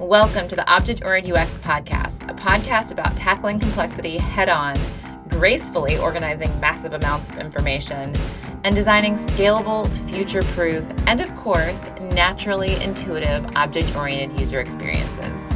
Welcome 0.00 0.46
to 0.46 0.54
the 0.54 0.64
Object 0.70 1.02
Oriented 1.04 1.36
UX 1.36 1.56
podcast, 1.56 2.30
a 2.30 2.32
podcast 2.32 2.92
about 2.92 3.16
tackling 3.16 3.58
complexity 3.58 4.16
head 4.16 4.48
on, 4.48 4.78
gracefully 5.26 5.98
organizing 5.98 6.48
massive 6.60 6.92
amounts 6.92 7.30
of 7.30 7.38
information, 7.38 8.14
and 8.62 8.76
designing 8.76 9.16
scalable, 9.16 9.88
future 10.08 10.42
proof, 10.52 10.88
and 11.08 11.20
of 11.20 11.34
course, 11.34 11.90
naturally 12.12 12.76
intuitive 12.76 13.44
object 13.56 13.96
oriented 13.96 14.38
user 14.38 14.60
experiences. 14.60 15.50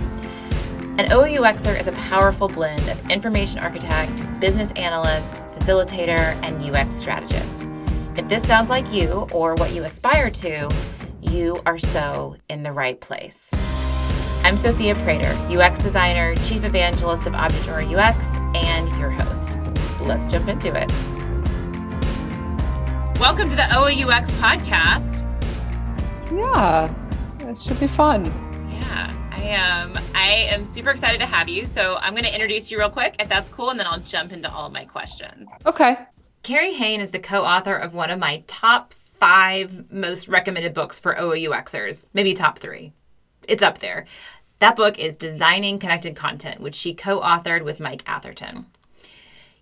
An 0.98 1.06
OOUXer 1.12 1.78
is 1.78 1.86
a 1.86 1.92
powerful 1.92 2.48
blend 2.48 2.88
of 2.88 3.10
information 3.12 3.60
architect, 3.60 4.40
business 4.40 4.72
analyst, 4.72 5.36
facilitator, 5.46 6.34
and 6.42 6.60
UX 6.64 6.96
strategist. 6.96 7.68
If 8.16 8.28
this 8.28 8.42
sounds 8.42 8.70
like 8.70 8.92
you 8.92 9.28
or 9.30 9.54
what 9.54 9.70
you 9.70 9.84
aspire 9.84 10.30
to, 10.30 10.68
you 11.20 11.60
are 11.64 11.78
so 11.78 12.34
in 12.48 12.64
the 12.64 12.72
right 12.72 13.00
place. 13.00 13.52
I'm 14.52 14.58
Sophia 14.58 14.94
Prater, 14.96 15.32
UX 15.48 15.82
designer, 15.82 16.34
chief 16.34 16.62
evangelist 16.62 17.26
of 17.26 17.34
Object 17.34 17.68
Oriented 17.68 17.98
UX, 17.98 18.26
and 18.54 18.86
your 19.00 19.08
host. 19.08 19.56
Let's 20.02 20.26
jump 20.26 20.46
into 20.46 20.68
it. 20.68 20.92
Welcome 23.18 23.48
to 23.48 23.56
the 23.56 23.62
OOUX 23.62 24.30
podcast. 24.32 25.22
Yeah, 26.30 26.94
it 27.48 27.56
should 27.56 27.80
be 27.80 27.86
fun. 27.86 28.26
Yeah, 28.70 29.30
I 29.30 29.40
am. 29.40 29.94
I 30.14 30.28
am 30.50 30.66
super 30.66 30.90
excited 30.90 31.18
to 31.20 31.26
have 31.26 31.48
you. 31.48 31.64
So 31.64 31.96
I'm 32.02 32.12
going 32.12 32.24
to 32.24 32.34
introduce 32.34 32.70
you 32.70 32.78
real 32.78 32.90
quick, 32.90 33.16
if 33.20 33.30
that's 33.30 33.48
cool, 33.48 33.70
and 33.70 33.80
then 33.80 33.86
I'll 33.86 34.00
jump 34.00 34.32
into 34.32 34.52
all 34.52 34.66
of 34.66 34.72
my 34.74 34.84
questions. 34.84 35.48
Okay. 35.64 35.96
Carrie 36.42 36.74
Hane 36.74 37.00
is 37.00 37.10
the 37.10 37.20
co-author 37.20 37.74
of 37.74 37.94
one 37.94 38.10
of 38.10 38.18
my 38.18 38.44
top 38.48 38.92
five 38.92 39.90
most 39.90 40.28
recommended 40.28 40.74
books 40.74 40.98
for 40.98 41.14
OOUXers, 41.14 42.08
maybe 42.12 42.34
top 42.34 42.58
three. 42.58 42.92
It's 43.48 43.62
up 43.62 43.78
there. 43.78 44.06
That 44.62 44.76
book 44.76 44.96
is 44.96 45.16
Designing 45.16 45.80
Connected 45.80 46.14
Content, 46.14 46.60
which 46.60 46.76
she 46.76 46.94
co 46.94 47.20
authored 47.20 47.64
with 47.64 47.80
Mike 47.80 48.04
Atherton. 48.06 48.66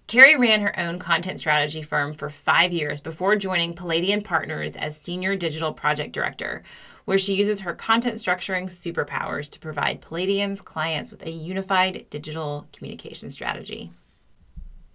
Carrie 0.06 0.36
ran 0.36 0.60
her 0.60 0.78
own 0.78 0.98
content 0.98 1.38
strategy 1.38 1.80
firm 1.80 2.12
for 2.12 2.28
five 2.28 2.70
years 2.70 3.00
before 3.00 3.34
joining 3.36 3.72
Palladian 3.72 4.20
Partners 4.20 4.76
as 4.76 5.00
Senior 5.00 5.36
Digital 5.36 5.72
Project 5.72 6.12
Director, 6.12 6.62
where 7.06 7.16
she 7.16 7.34
uses 7.34 7.60
her 7.60 7.72
content 7.72 8.16
structuring 8.16 8.66
superpowers 8.66 9.48
to 9.52 9.58
provide 9.58 10.02
Palladian's 10.02 10.60
clients 10.60 11.10
with 11.10 11.24
a 11.24 11.30
unified 11.30 12.04
digital 12.10 12.68
communication 12.74 13.30
strategy. 13.30 13.90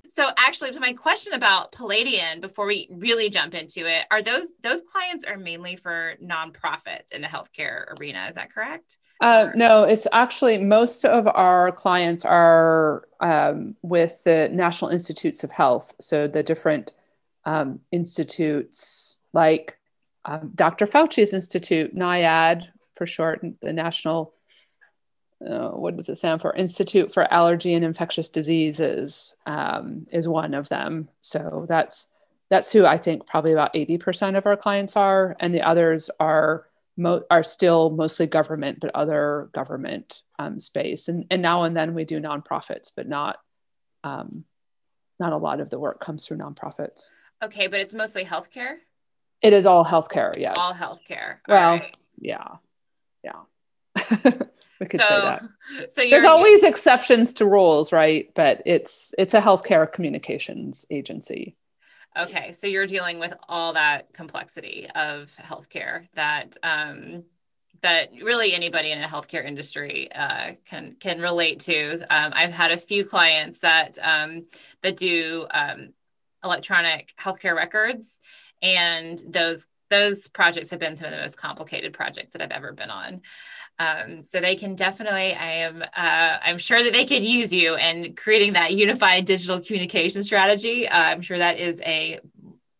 So 0.08 0.30
actually 0.38 0.72
to 0.74 0.80
my 0.80 0.94
question 0.94 1.34
about 1.34 1.72
Palladian 1.72 2.42
before 2.42 2.68
we 2.68 2.88
really 2.92 3.32
jump 3.32 3.56
into 3.56 3.88
it, 3.88 4.06
are 4.12 4.22
those 4.22 4.54
those 4.62 4.82
clients 4.82 5.26
are 5.26 5.38
mainly 5.38 5.76
for 5.76 6.14
nonprofits 6.24 7.12
in 7.12 7.24
the 7.24 7.28
healthcare 7.28 8.00
arena, 8.00 8.28
is 8.30 8.36
that 8.36 8.54
correct? 8.54 9.00
Uh, 9.22 9.50
no, 9.56 9.84
it's 9.84 10.08
actually 10.12 10.58
most 10.58 11.06
of 11.06 11.28
our 11.28 11.72
clients 11.72 12.26
are 12.26 13.08
um, 13.22 13.76
with 13.82 14.24
the 14.24 14.50
National 14.50 14.92
Institutes 14.92 15.44
of 15.44 15.52
Health. 15.52 15.94
So 16.00 16.28
the 16.28 16.44
different 16.44 16.92
um, 17.46 17.80
institutes 17.92 19.18
like 19.34 19.78
um, 20.26 20.52
Dr. 20.56 20.86
Fauci's 20.86 21.34
Institute, 21.34 21.96
NIAID 21.96 22.68
for 22.94 23.06
short, 23.06 23.46
the 23.62 23.74
National, 23.74 24.34
uh, 25.46 25.70
what 25.70 25.96
does 25.96 26.10
it 26.10 26.16
stand 26.16 26.42
for? 26.42 26.54
Institute 26.56 27.14
for 27.14 27.32
Allergy 27.32 27.74
and 27.74 27.86
Infectious 27.86 28.30
Diseases 28.30 29.36
um, 29.46 30.06
is 30.12 30.28
one 30.28 30.54
of 30.54 30.68
them. 30.70 31.10
So 31.22 31.66
that's 31.70 32.08
that's 32.50 32.72
who 32.72 32.86
I 32.86 32.98
think 32.98 33.26
probably 33.26 33.54
about 33.54 33.74
80% 33.74 34.38
of 34.38 34.46
our 34.46 34.56
clients 34.56 34.96
are. 34.96 35.36
And 35.40 35.54
the 35.54 35.64
others 35.64 36.12
are 36.20 36.68
mo- 36.98 37.24
are 37.30 37.44
still 37.44 37.90
mostly 37.90 38.28
government, 38.28 38.80
but 38.80 38.92
other 38.94 39.50
government 39.54 40.22
um, 40.40 40.60
space. 40.60 41.08
And, 41.08 41.26
and 41.30 41.42
now 41.42 41.64
and 41.64 41.76
then 41.76 41.94
we 41.94 42.06
do 42.06 42.20
nonprofits, 42.20 42.92
but 42.96 43.08
not 43.08 43.38
um, 44.04 44.46
not 45.20 45.34
a 45.34 45.38
lot 45.38 45.60
of 45.60 45.70
the 45.70 45.80
work 45.80 46.00
comes 46.00 46.26
through 46.26 46.38
nonprofits. 46.38 47.10
Okay, 47.44 47.68
but 47.68 47.80
it's 47.80 47.94
mostly 47.94 48.24
healthcare. 48.24 48.76
It 49.42 49.54
is 49.54 49.66
all 49.66 49.86
healthcare. 49.86 50.38
Yes, 50.38 50.56
all 50.58 50.74
healthcare. 50.74 51.38
All 51.48 51.56
well, 51.56 51.72
right. 51.78 51.98
yeah, 52.20 52.48
yeah. 53.24 53.42
we 54.80 54.86
could 54.86 55.00
so, 55.00 55.08
say 55.08 55.22
that. 55.22 55.44
So 55.90 56.02
there's 56.10 56.26
always 56.26 56.64
exceptions 56.64 57.34
to 57.36 57.46
rules, 57.46 57.92
right? 57.92 58.30
But 58.36 58.62
it's 58.66 59.14
it's 59.18 59.34
a 59.34 59.42
healthcare 59.42 59.92
communications 59.92 60.86
agency. 60.90 61.56
Okay, 62.18 62.54
so 62.54 62.66
you're 62.66 62.88
dealing 62.88 63.20
with 63.20 63.34
all 63.50 63.74
that 63.74 64.14
complexity 64.14 64.88
of 64.96 65.36
healthcare 65.38 66.08
that 66.14 66.56
um, 66.64 67.24
that 67.82 68.10
really 68.24 68.54
anybody 68.54 68.92
in 68.92 69.04
a 69.04 69.08
healthcare 69.08 69.46
industry 69.46 70.10
uh, 70.14 70.54
can 70.66 70.96
can 71.00 71.20
relate 71.20 71.60
to. 71.62 72.00
Um, 72.10 72.32
I've 72.34 72.54
had 72.54 72.72
a 72.72 72.78
few 72.78 73.04
clients 73.04 73.60
that 73.60 73.98
um, 74.02 74.46
that 74.82 74.96
do 74.96 75.46
um, 75.54 75.94
electronic 76.42 77.14
healthcare 77.20 77.56
records, 77.56 78.20
and 78.62 79.22
those 79.28 79.68
those 79.90 80.28
projects 80.30 80.70
have 80.70 80.80
been 80.80 80.96
some 80.96 81.08
of 81.08 81.12
the 81.12 81.20
most 81.20 81.38
complicated 81.38 81.94
projects 81.94 82.34
that 82.34 82.42
I've 82.42 82.52
ever 82.52 82.72
been 82.72 82.90
on. 82.90 83.22
Um, 83.78 84.24
so 84.24 84.40
they 84.40 84.56
can 84.56 84.76
definitely, 84.76 85.34
I 85.34 85.52
am, 85.52 85.82
uh, 85.82 86.38
I'm 86.42 86.58
sure 86.58 86.82
that 86.82 86.94
they 86.94 87.06
could 87.06 87.26
use 87.26 87.54
you 87.54 87.76
and 87.76 88.16
creating 88.16 88.54
that 88.54 88.74
unified 88.74 89.26
digital 89.26 89.60
communication 89.60 90.24
strategy. 90.24 90.88
Uh, 90.88 90.98
I'm 90.98 91.22
sure 91.22 91.38
that 91.38 91.60
is 91.60 91.82
a 91.82 92.20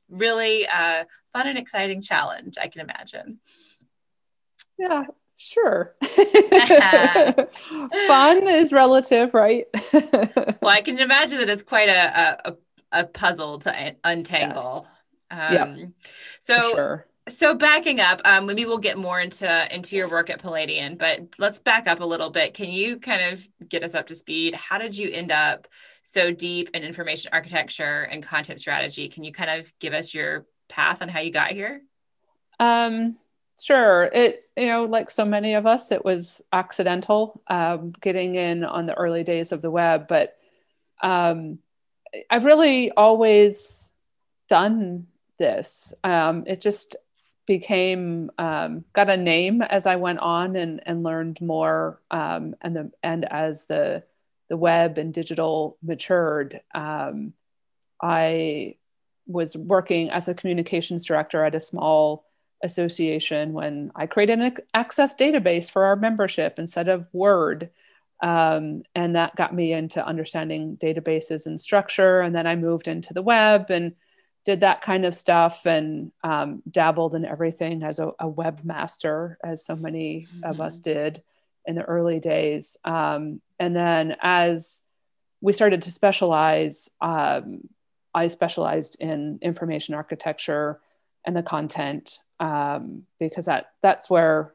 really 0.10 0.66
uh, 0.68 1.04
fun 1.34 1.48
and 1.48 1.58
exciting 1.58 2.02
challenge. 2.02 2.58
I 2.60 2.68
can 2.68 2.82
imagine. 2.82 3.40
Yeah, 4.80 5.04
sure. 5.36 5.96
fun 8.08 8.48
is 8.48 8.72
relative, 8.72 9.34
right? 9.34 9.66
well, 9.94 10.56
I 10.64 10.82
can 10.82 11.00
imagine 11.00 11.40
that 11.40 11.50
it's 11.50 11.64
quite 11.64 11.90
a 11.90 12.40
a, 12.46 12.58
a 12.92 13.04
puzzle 13.06 13.60
to 13.60 13.96
untangle. 14.04 14.88
Yes. 15.30 15.62
Um, 15.62 15.78
yeah, 15.78 15.86
so. 16.40 16.72
Sure 16.74 17.06
so 17.28 17.56
backing 17.56 18.00
up 18.00 18.22
um, 18.26 18.46
maybe 18.46 18.66
we'll 18.66 18.78
get 18.78 18.98
more 18.98 19.20
into 19.20 19.76
into 19.76 19.96
your 19.96 20.10
work 20.10 20.30
at 20.30 20.42
palladian 20.42 20.98
but 20.98 21.22
let's 21.38 21.60
back 21.60 21.88
up 21.88 22.00
a 22.00 22.06
little 22.06 22.30
bit. 22.30 22.54
Can 22.54 22.70
you 22.70 23.00
kind 23.00 23.34
of 23.34 23.48
get 23.68 23.84
us 23.84 23.96
up 23.96 24.08
to 24.08 24.16
speed? 24.16 24.54
How 24.54 24.78
did 24.78 24.96
you 24.96 25.10
end 25.12 25.32
up 25.32 25.68
so 26.04 26.32
deep 26.32 26.70
in 26.74 26.84
information 26.84 27.32
architecture 27.34 28.04
and 28.12 28.22
content 28.22 28.60
strategy? 28.60 29.10
Can 29.10 29.24
you 29.24 29.32
kind 29.32 29.60
of 29.60 29.72
give 29.80 29.94
us 29.94 30.14
your 30.14 30.46
path 30.70 31.02
on 31.02 31.10
how 31.10 31.20
you 31.20 31.32
got 31.32 31.52
here? 31.52 31.82
Um 32.60 33.18
sure. 33.62 34.04
It 34.04 34.44
you 34.56 34.68
know 34.68 34.86
like 34.86 35.10
so 35.10 35.26
many 35.26 35.56
of 35.56 35.66
us 35.66 35.92
it 35.92 36.06
was 36.06 36.44
accidental 36.54 37.42
um, 37.48 37.92
getting 38.02 38.36
in 38.36 38.64
on 38.64 38.86
the 38.86 38.94
early 38.94 39.24
days 39.24 39.52
of 39.52 39.62
the 39.62 39.72
web 39.72 40.08
but 40.08 40.38
um, 41.02 41.60
i've 42.30 42.46
really 42.46 42.92
always 42.92 43.94
done 44.48 45.08
this. 45.38 45.94
Um, 46.04 46.44
it 46.48 46.62
just 46.62 46.96
became 47.46 48.32
um, 48.38 48.86
got 48.94 49.10
a 49.10 49.18
name 49.18 49.62
as 49.62 49.86
I 49.86 49.98
went 49.98 50.20
on 50.20 50.56
and, 50.56 50.82
and 50.86 51.04
learned 51.04 51.42
more 51.42 52.02
um, 52.12 52.56
and 52.62 52.76
the 52.76 52.92
and 53.04 53.26
as 53.26 53.66
the 53.66 54.04
the 54.50 54.58
web 54.58 54.98
and 54.98 55.14
digital 55.14 55.78
matured, 55.82 56.62
um, 56.74 57.34
I 58.02 58.76
was 59.28 59.58
working 59.58 60.10
as 60.12 60.28
a 60.28 60.36
communications 60.36 61.06
director 61.06 61.44
at 61.44 61.56
a 61.56 61.60
small 61.62 62.26
association 62.64 63.54
when 63.54 63.92
I 63.96 64.06
created 64.06 64.40
an 64.40 64.56
access 64.74 65.16
database 65.16 65.70
for 65.70 65.86
our 65.86 65.96
membership 65.96 66.60
instead 66.60 66.88
of 66.88 67.08
Word. 67.14 67.70
Um, 68.22 68.84
and 68.94 69.16
that 69.16 69.36
got 69.36 69.54
me 69.54 69.74
into 69.74 70.06
understanding 70.06 70.78
databases 70.78 71.48
and 71.48 71.60
structure. 71.60 72.22
And 72.22 72.34
then 72.34 72.48
I 72.48 72.56
moved 72.56 72.88
into 72.88 73.14
the 73.14 73.22
web 73.22 73.70
and 73.70 73.94
did 74.46 74.60
that 74.62 74.82
kind 74.82 75.06
of 75.06 75.16
stuff 75.16 75.66
and 75.66 76.12
um, 76.24 76.62
dabbled 76.70 77.16
in 77.16 77.26
everything 77.26 77.84
as 77.84 78.00
a, 78.00 78.10
a 78.20 78.30
webmaster, 78.30 79.36
as 79.44 79.66
so 79.66 79.76
many 79.76 80.28
mm-hmm. 80.30 80.44
of 80.44 80.62
us 80.62 80.80
did 80.80 81.22
in 81.66 81.76
the 81.76 81.84
early 81.84 82.20
days. 82.20 82.78
Um, 82.86 83.42
and 83.60 83.76
then 83.76 84.16
as 84.22 84.84
we 85.42 85.52
started 85.52 85.82
to 85.84 85.92
specialize, 85.92 86.90
um, 87.02 87.68
I 88.14 88.28
specialized 88.28 88.98
in 89.00 89.40
information 89.42 89.96
architecture 89.96 90.80
and 91.26 91.36
the 91.36 91.44
content 91.44 92.20
um, 92.40 93.04
because 93.20 93.46
that 93.46 93.72
that's 93.82 94.10
where 94.10 94.54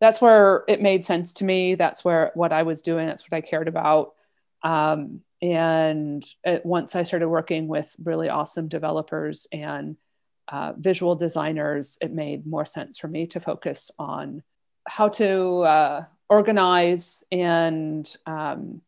that's 0.00 0.20
where 0.20 0.64
it 0.66 0.82
made 0.82 1.04
sense 1.04 1.34
to 1.34 1.44
me. 1.44 1.76
That's 1.76 2.04
where 2.04 2.32
what 2.34 2.52
I 2.52 2.64
was 2.64 2.82
doing. 2.82 3.06
That's 3.06 3.30
what 3.30 3.36
I 3.36 3.42
cared 3.42 3.68
about. 3.68 4.14
Um, 4.62 5.20
and 5.42 6.24
it, 6.44 6.64
once 6.64 6.94
I 6.94 7.02
started 7.02 7.28
working 7.28 7.66
with 7.66 7.94
really 8.02 8.28
awesome 8.28 8.68
developers 8.68 9.46
and 9.52 9.96
uh, 10.48 10.72
visual 10.76 11.14
designers, 11.14 11.96
it 12.00 12.12
made 12.12 12.46
more 12.46 12.66
sense 12.66 12.98
for 12.98 13.08
me 13.08 13.26
to 13.28 13.40
focus 13.40 13.90
on 13.98 14.42
how 14.86 15.08
to 15.08 15.60
uh, 15.60 16.04
organize 16.28 17.22
and 17.30 18.14
um, 18.26 18.82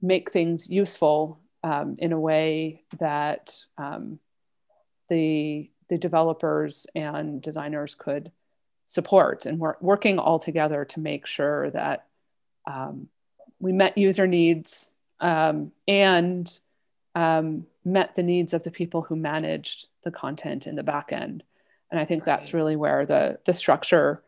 make 0.00 0.30
things 0.30 0.70
useful 0.70 1.40
um, 1.62 1.96
in 1.98 2.12
a 2.12 2.20
way 2.20 2.84
that 2.98 3.54
um, 3.76 4.18
the 5.08 5.70
the 5.88 5.98
developers 5.98 6.86
and 6.94 7.42
designers 7.42 7.96
could 7.96 8.30
support. 8.86 9.44
And 9.44 9.58
we're 9.58 9.74
working 9.80 10.20
all 10.20 10.38
together 10.38 10.84
to 10.84 11.00
make 11.00 11.26
sure 11.26 11.70
that 11.70 12.06
um, 12.64 13.08
we 13.58 13.72
met 13.72 13.98
user 13.98 14.28
needs 14.28 14.94
um, 15.20 15.72
and 15.86 16.58
um, 17.14 17.66
met 17.84 18.14
the 18.14 18.22
needs 18.22 18.54
of 18.54 18.62
the 18.62 18.70
people 18.70 19.02
who 19.02 19.16
managed 19.16 19.86
the 20.02 20.10
content 20.10 20.66
in 20.66 20.76
the 20.76 20.82
back 20.82 21.12
end. 21.12 21.42
And 21.90 22.00
I 22.00 22.04
think 22.04 22.22
right. 22.22 22.26
that's 22.26 22.54
really 22.54 22.76
where 22.76 23.04
the, 23.04 23.38
the 23.44 23.54
structure 23.54 24.22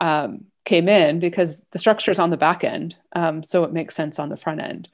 um, 0.00 0.46
came 0.64 0.88
in 0.88 1.18
because 1.18 1.60
the 1.72 1.78
structure 1.78 2.10
is 2.10 2.18
on 2.18 2.30
the 2.30 2.36
back 2.36 2.64
end. 2.64 2.96
Um, 3.14 3.42
so 3.42 3.64
it 3.64 3.72
makes 3.72 3.94
sense 3.94 4.18
on 4.18 4.28
the 4.28 4.36
front 4.36 4.60
end. 4.60 4.88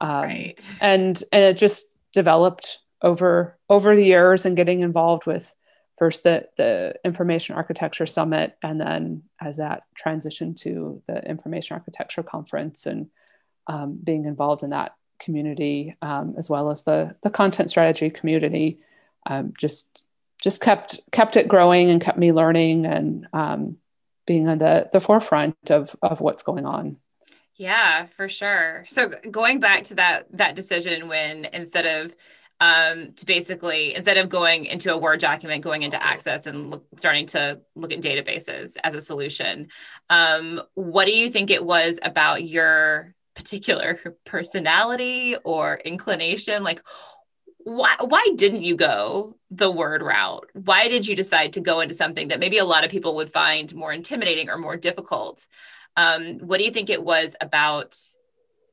Um, 0.00 0.22
right. 0.22 0.76
And, 0.80 1.22
and 1.32 1.44
it 1.44 1.56
just 1.56 1.94
developed 2.12 2.78
over, 3.02 3.58
over 3.68 3.96
the 3.96 4.04
years 4.04 4.46
and 4.46 4.56
getting 4.56 4.80
involved 4.80 5.26
with 5.26 5.54
first 5.98 6.22
the, 6.24 6.46
the 6.56 6.94
information 7.04 7.56
architecture 7.56 8.06
summit 8.06 8.56
and 8.62 8.80
then 8.80 9.22
as 9.40 9.56
that 9.56 9.84
transitioned 9.98 10.56
to 10.56 11.02
the 11.06 11.26
information 11.28 11.74
architecture 11.74 12.22
conference 12.22 12.86
and 12.86 13.08
um, 13.66 13.98
being 14.02 14.24
involved 14.24 14.62
in 14.62 14.70
that 14.70 14.94
community 15.18 15.96
um, 16.02 16.34
as 16.36 16.50
well 16.50 16.70
as 16.70 16.82
the 16.82 17.16
the 17.22 17.30
content 17.30 17.70
strategy 17.70 18.10
community 18.10 18.78
um, 19.26 19.52
just 19.58 20.04
just 20.42 20.60
kept 20.60 21.00
kept 21.12 21.36
it 21.36 21.48
growing 21.48 21.90
and 21.90 22.00
kept 22.00 22.18
me 22.18 22.32
learning 22.32 22.86
and 22.86 23.26
um, 23.32 23.76
being 24.26 24.48
on 24.48 24.58
the 24.58 24.88
the 24.92 25.00
forefront 25.00 25.56
of 25.70 25.96
of 26.02 26.20
what's 26.20 26.42
going 26.42 26.66
on. 26.66 26.96
Yeah 27.54 28.06
for 28.06 28.28
sure. 28.28 28.84
So 28.86 29.10
going 29.30 29.60
back 29.60 29.84
to 29.84 29.94
that 29.94 30.26
that 30.36 30.54
decision 30.54 31.08
when 31.08 31.46
instead 31.52 31.86
of 31.86 32.14
um, 32.58 33.12
to 33.16 33.26
basically 33.26 33.94
instead 33.94 34.16
of 34.16 34.28
going 34.30 34.64
into 34.64 34.92
a 34.92 34.96
word 34.96 35.20
document 35.20 35.62
going 35.62 35.82
into 35.82 36.02
access 36.02 36.46
and 36.46 36.70
look, 36.70 36.86
starting 36.96 37.26
to 37.26 37.60
look 37.74 37.92
at 37.92 38.00
databases 38.00 38.76
as 38.82 38.94
a 38.94 39.00
solution 39.00 39.68
um, 40.08 40.62
what 40.72 41.06
do 41.06 41.14
you 41.14 41.28
think 41.28 41.50
it 41.50 41.62
was 41.62 41.98
about 42.02 42.44
your 42.44 43.14
particular 43.36 44.00
personality 44.24 45.36
or 45.44 45.76
inclination? 45.84 46.64
Like 46.64 46.82
why 47.66 47.92
why 48.00 48.24
didn't 48.36 48.62
you 48.62 48.76
go 48.76 49.36
the 49.50 49.70
word 49.70 50.00
route? 50.00 50.48
Why 50.52 50.86
did 50.86 51.06
you 51.06 51.16
decide 51.16 51.52
to 51.54 51.60
go 51.60 51.80
into 51.80 51.94
something 51.94 52.28
that 52.28 52.38
maybe 52.38 52.58
a 52.58 52.64
lot 52.64 52.84
of 52.84 52.92
people 52.92 53.16
would 53.16 53.32
find 53.32 53.74
more 53.74 53.92
intimidating 53.92 54.48
or 54.48 54.56
more 54.56 54.76
difficult? 54.76 55.46
Um, 55.96 56.38
what 56.38 56.58
do 56.58 56.64
you 56.64 56.70
think 56.70 56.90
it 56.90 57.02
was 57.02 57.34
about 57.40 57.98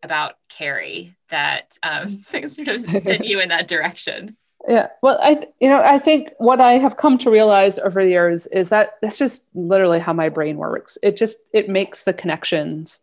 about 0.03 0.35
carrie 0.47 1.15
that 1.29 1.77
um, 1.81 2.19
sort 2.23 2.67
of 2.67 2.81
sent 2.81 3.25
you 3.25 3.39
in 3.39 3.49
that 3.49 3.67
direction? 3.67 4.37
Yeah 4.67 4.89
well 5.01 5.19
i 5.21 5.45
you 5.59 5.67
know 5.67 5.81
i 5.83 5.99
think 5.99 6.31
what 6.37 6.61
i 6.61 6.73
have 6.73 6.95
come 6.95 7.17
to 7.17 7.29
realize 7.29 7.77
over 7.79 8.01
the 8.01 8.11
years 8.11 8.47
is 8.47 8.69
that 8.69 8.91
that's 9.01 9.17
just 9.17 9.45
literally 9.53 9.99
how 9.99 10.13
my 10.13 10.29
brain 10.29 10.57
works. 10.57 10.97
It 11.01 11.17
just 11.17 11.49
it 11.51 11.67
makes 11.67 12.03
the 12.03 12.13
connections 12.13 13.01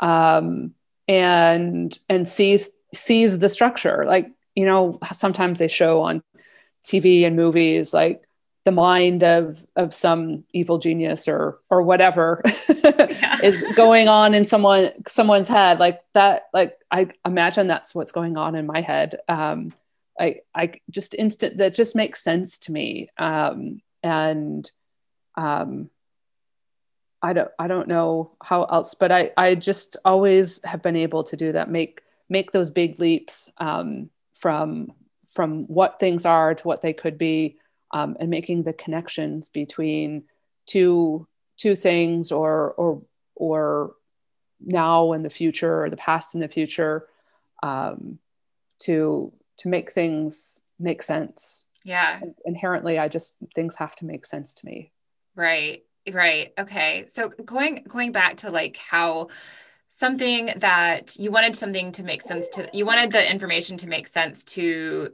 um, 0.00 0.74
and 1.08 1.98
and 2.08 2.28
sees 2.28 2.70
sees 2.94 3.38
the 3.38 3.48
structure. 3.48 4.04
Like 4.06 4.30
you 4.54 4.64
know 4.64 4.98
sometimes 5.12 5.58
they 5.58 5.68
show 5.68 6.02
on 6.02 6.22
tv 6.82 7.26
and 7.26 7.36
movies 7.36 7.92
like 7.92 8.22
the 8.64 8.72
mind 8.72 9.22
of 9.22 9.64
of 9.76 9.94
some 9.94 10.44
evil 10.52 10.78
genius 10.78 11.28
or 11.28 11.60
or 11.70 11.82
whatever 11.82 12.42
yeah. 12.68 13.38
is 13.42 13.62
going 13.76 14.08
on 14.08 14.34
in 14.34 14.44
someone 14.44 14.90
someone's 15.06 15.46
head. 15.46 15.78
Like 15.78 16.02
that 16.14 16.48
like 16.52 16.76
i 16.90 17.08
imagine 17.24 17.68
that's 17.68 17.94
what's 17.94 18.10
going 18.10 18.36
on 18.36 18.56
in 18.56 18.66
my 18.66 18.80
head. 18.80 19.20
Um 19.28 19.72
i 20.18 20.40
i 20.52 20.72
just 20.90 21.14
instant 21.14 21.58
that 21.58 21.74
just 21.74 21.94
makes 21.94 22.24
sense 22.24 22.58
to 22.60 22.72
me. 22.72 23.08
Um 23.16 23.82
and 24.02 24.68
um 25.36 25.88
I 27.22 27.32
don't 27.32 27.50
I 27.58 27.66
don't 27.66 27.88
know 27.88 28.32
how 28.42 28.64
else, 28.64 28.94
but 28.94 29.10
I 29.10 29.32
I 29.36 29.54
just 29.54 29.96
always 30.04 30.60
have 30.64 30.82
been 30.82 30.96
able 30.96 31.24
to 31.24 31.36
do 31.36 31.52
that. 31.52 31.70
Make 31.70 32.02
make 32.28 32.52
those 32.52 32.70
big 32.70 32.98
leaps 33.00 33.50
um, 33.58 34.10
from 34.34 34.92
from 35.32 35.64
what 35.64 35.98
things 35.98 36.24
are 36.24 36.54
to 36.54 36.66
what 36.66 36.82
they 36.82 36.92
could 36.92 37.18
be, 37.18 37.58
um, 37.92 38.16
and 38.20 38.30
making 38.30 38.62
the 38.62 38.72
connections 38.72 39.48
between 39.48 40.24
two 40.66 41.26
two 41.56 41.74
things 41.74 42.30
or 42.32 42.72
or 42.72 43.02
or 43.34 43.94
now 44.60 45.12
and 45.12 45.24
the 45.24 45.30
future 45.30 45.82
or 45.82 45.90
the 45.90 45.96
past 45.96 46.34
and 46.34 46.42
the 46.42 46.48
future 46.48 47.06
um, 47.62 48.18
to 48.78 49.32
to 49.58 49.68
make 49.68 49.92
things 49.92 50.60
make 50.78 51.02
sense. 51.02 51.64
Yeah. 51.84 52.20
Inherently, 52.44 52.98
I 52.98 53.08
just 53.08 53.36
things 53.54 53.76
have 53.76 53.94
to 53.96 54.04
make 54.04 54.26
sense 54.26 54.52
to 54.54 54.66
me. 54.66 54.92
Right. 55.34 55.84
Right. 56.12 56.52
Okay. 56.58 57.06
So 57.08 57.28
going 57.28 57.84
going 57.88 58.12
back 58.12 58.38
to 58.38 58.50
like 58.50 58.76
how 58.76 59.28
something 59.88 60.52
that 60.58 61.16
you 61.18 61.30
wanted 61.30 61.56
something 61.56 61.90
to 61.92 62.02
make 62.02 62.22
sense 62.22 62.48
to 62.50 62.68
you 62.72 62.84
wanted 62.84 63.10
the 63.10 63.30
information 63.30 63.76
to 63.78 63.86
make 63.86 64.06
sense 64.06 64.44
to 64.44 65.10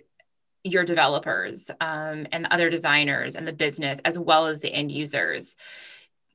your 0.65 0.85
developers 0.85 1.71
um, 1.81 2.27
and 2.33 2.47
other 2.51 2.69
designers 2.69 3.37
and 3.37 3.47
the 3.47 3.53
business 3.53 4.01
as 4.05 4.19
well 4.19 4.47
as 4.47 4.61
the 4.61 4.73
end 4.73 4.91
users 4.91 5.55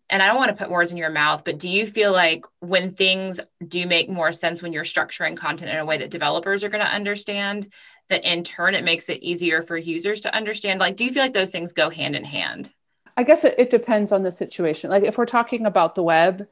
and 0.09 0.23
i 0.23 0.27
don't 0.27 0.37
want 0.37 0.49
to 0.49 0.55
put 0.55 0.71
words 0.71 0.91
in 0.91 0.97
your 0.97 1.09
mouth 1.09 1.43
but 1.43 1.59
do 1.59 1.69
you 1.69 1.85
feel 1.85 2.13
like 2.13 2.45
when 2.59 2.91
things 2.91 3.41
do 3.67 3.85
make 3.85 4.09
more 4.09 4.31
sense 4.31 4.61
when 4.61 4.71
you're 4.71 4.83
structuring 4.83 5.35
content 5.35 5.71
in 5.71 5.77
a 5.77 5.85
way 5.85 5.97
that 5.97 6.09
developers 6.09 6.63
are 6.63 6.69
going 6.69 6.83
to 6.83 6.91
understand 6.91 7.67
that 8.09 8.23
in 8.23 8.43
turn 8.43 8.75
it 8.75 8.83
makes 8.85 9.09
it 9.09 9.21
easier 9.21 9.61
for 9.61 9.75
users 9.75 10.21
to 10.21 10.33
understand 10.33 10.79
like 10.79 10.95
do 10.95 11.03
you 11.03 11.11
feel 11.11 11.23
like 11.23 11.33
those 11.33 11.49
things 11.49 11.73
go 11.73 11.89
hand 11.89 12.15
in 12.15 12.23
hand 12.23 12.71
I 13.17 13.23
guess 13.23 13.43
it, 13.43 13.55
it 13.57 13.71
depends 13.71 14.11
on 14.11 14.21
the 14.21 14.31
situation. 14.31 14.91
Like 14.91 15.03
if 15.03 15.17
we're 15.17 15.25
talking 15.25 15.65
about 15.65 15.95
the 15.95 16.03
web, 16.03 16.47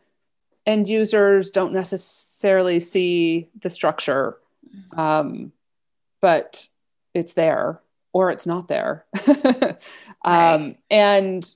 end 0.66 0.90
users 0.90 1.52
don't 1.52 1.74
necessarily 1.74 2.80
see 2.80 3.50
the 3.62 3.70
structure, 3.70 4.38
um, 4.98 5.52
but 6.22 6.68
it's 7.14 7.34
there 7.34 7.82
or 8.14 8.32
it's 8.32 8.48
not 8.48 8.68
there. 8.68 9.06
um, 9.28 9.78
right. 10.26 10.78
And 10.90 11.56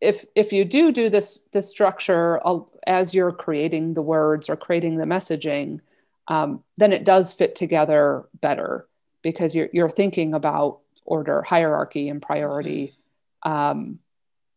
if 0.00 0.26
if 0.34 0.52
you 0.52 0.64
do 0.64 0.92
do 0.92 1.08
this 1.08 1.40
this 1.52 1.70
structure 1.70 2.40
as 2.86 3.14
you're 3.14 3.32
creating 3.32 3.94
the 3.94 4.02
words 4.02 4.48
or 4.50 4.56
creating 4.56 4.96
the 4.96 5.04
messaging, 5.04 5.80
um, 6.28 6.62
then 6.76 6.92
it 6.92 7.04
does 7.04 7.32
fit 7.32 7.56
together 7.56 8.26
better 8.40 8.86
because 9.22 9.54
you're 9.54 9.70
you're 9.72 9.90
thinking 9.90 10.34
about 10.34 10.80
order, 11.06 11.42
hierarchy, 11.42 12.08
and 12.10 12.20
priority. 12.20 12.94
Um, 13.42 14.00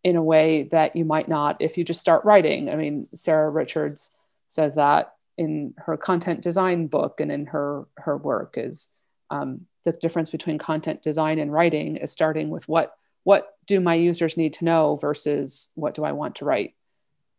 in 0.04 0.16
a 0.16 0.24
way 0.24 0.64
that 0.64 0.96
you 0.96 1.06
might 1.06 1.28
not 1.28 1.58
if 1.62 1.78
you 1.78 1.84
just 1.84 2.02
start 2.02 2.26
writing. 2.26 2.70
I 2.70 2.76
mean, 2.76 3.08
Sarah 3.14 3.50
Richards 3.50 4.12
says 4.50 4.76
that 4.76 5.14
in 5.38 5.74
her 5.78 5.98
content 5.98 6.42
design 6.42 6.88
book 6.88 7.20
and 7.20 7.32
in 7.32 7.48
her 7.48 7.88
her 7.98 8.18
work 8.18 8.56
is 8.58 8.90
um, 9.32 9.66
the 9.84 9.94
difference 9.94 10.30
between 10.30 10.58
content 10.58 11.02
design 11.02 11.40
and 11.40 11.52
writing 11.52 11.98
is 11.98 12.12
starting 12.12 12.50
with 12.50 12.68
what 12.68 12.96
what 13.24 13.56
do 13.66 13.80
my 13.80 13.96
users 13.96 14.36
need 14.36 14.54
to 14.54 14.66
know 14.66 14.98
versus 14.98 15.70
what 15.76 15.94
do 15.94 16.04
I 16.04 16.12
want 16.12 16.36
to 16.36 16.46
write. 16.46 16.76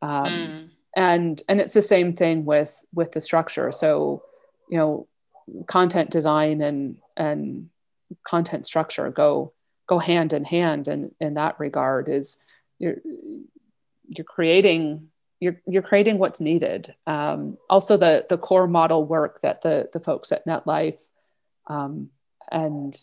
Um, 0.01 0.25
mm. 0.25 0.69
And 0.97 1.43
and 1.49 1.61
it's 1.61 1.75
the 1.75 1.83
same 1.83 2.13
thing 2.13 2.45
with 2.45 2.85
with 2.93 3.13
the 3.13 3.21
structure. 3.21 3.71
So 3.73 4.23
you 4.69 4.79
know, 4.79 5.07
content 5.67 6.11
design 6.11 6.61
and 6.61 6.97
and 7.17 7.69
content 8.27 8.67
structure 8.67 9.11
go 9.11 9.53
go 9.87 9.99
hand 9.99 10.33
in 10.33 10.45
hand 10.45 10.89
in 10.89 11.15
in 11.21 11.35
that 11.35 11.59
regard 11.61 12.09
is 12.09 12.39
you're 12.79 12.97
you're 14.09 14.25
creating 14.25 15.09
you're 15.41 15.61
you're 15.67 15.83
creating 15.83 16.19
what's 16.19 16.41
needed. 16.41 16.95
Um, 17.07 17.59
also, 17.69 17.97
the 17.97 18.27
the 18.29 18.39
core 18.39 18.67
model 18.67 19.05
work 19.05 19.41
that 19.43 19.63
the 19.63 19.89
the 19.93 20.01
folks 20.01 20.33
at 20.33 20.47
NetLife 20.47 20.99
um, 21.67 22.11
and 22.51 22.97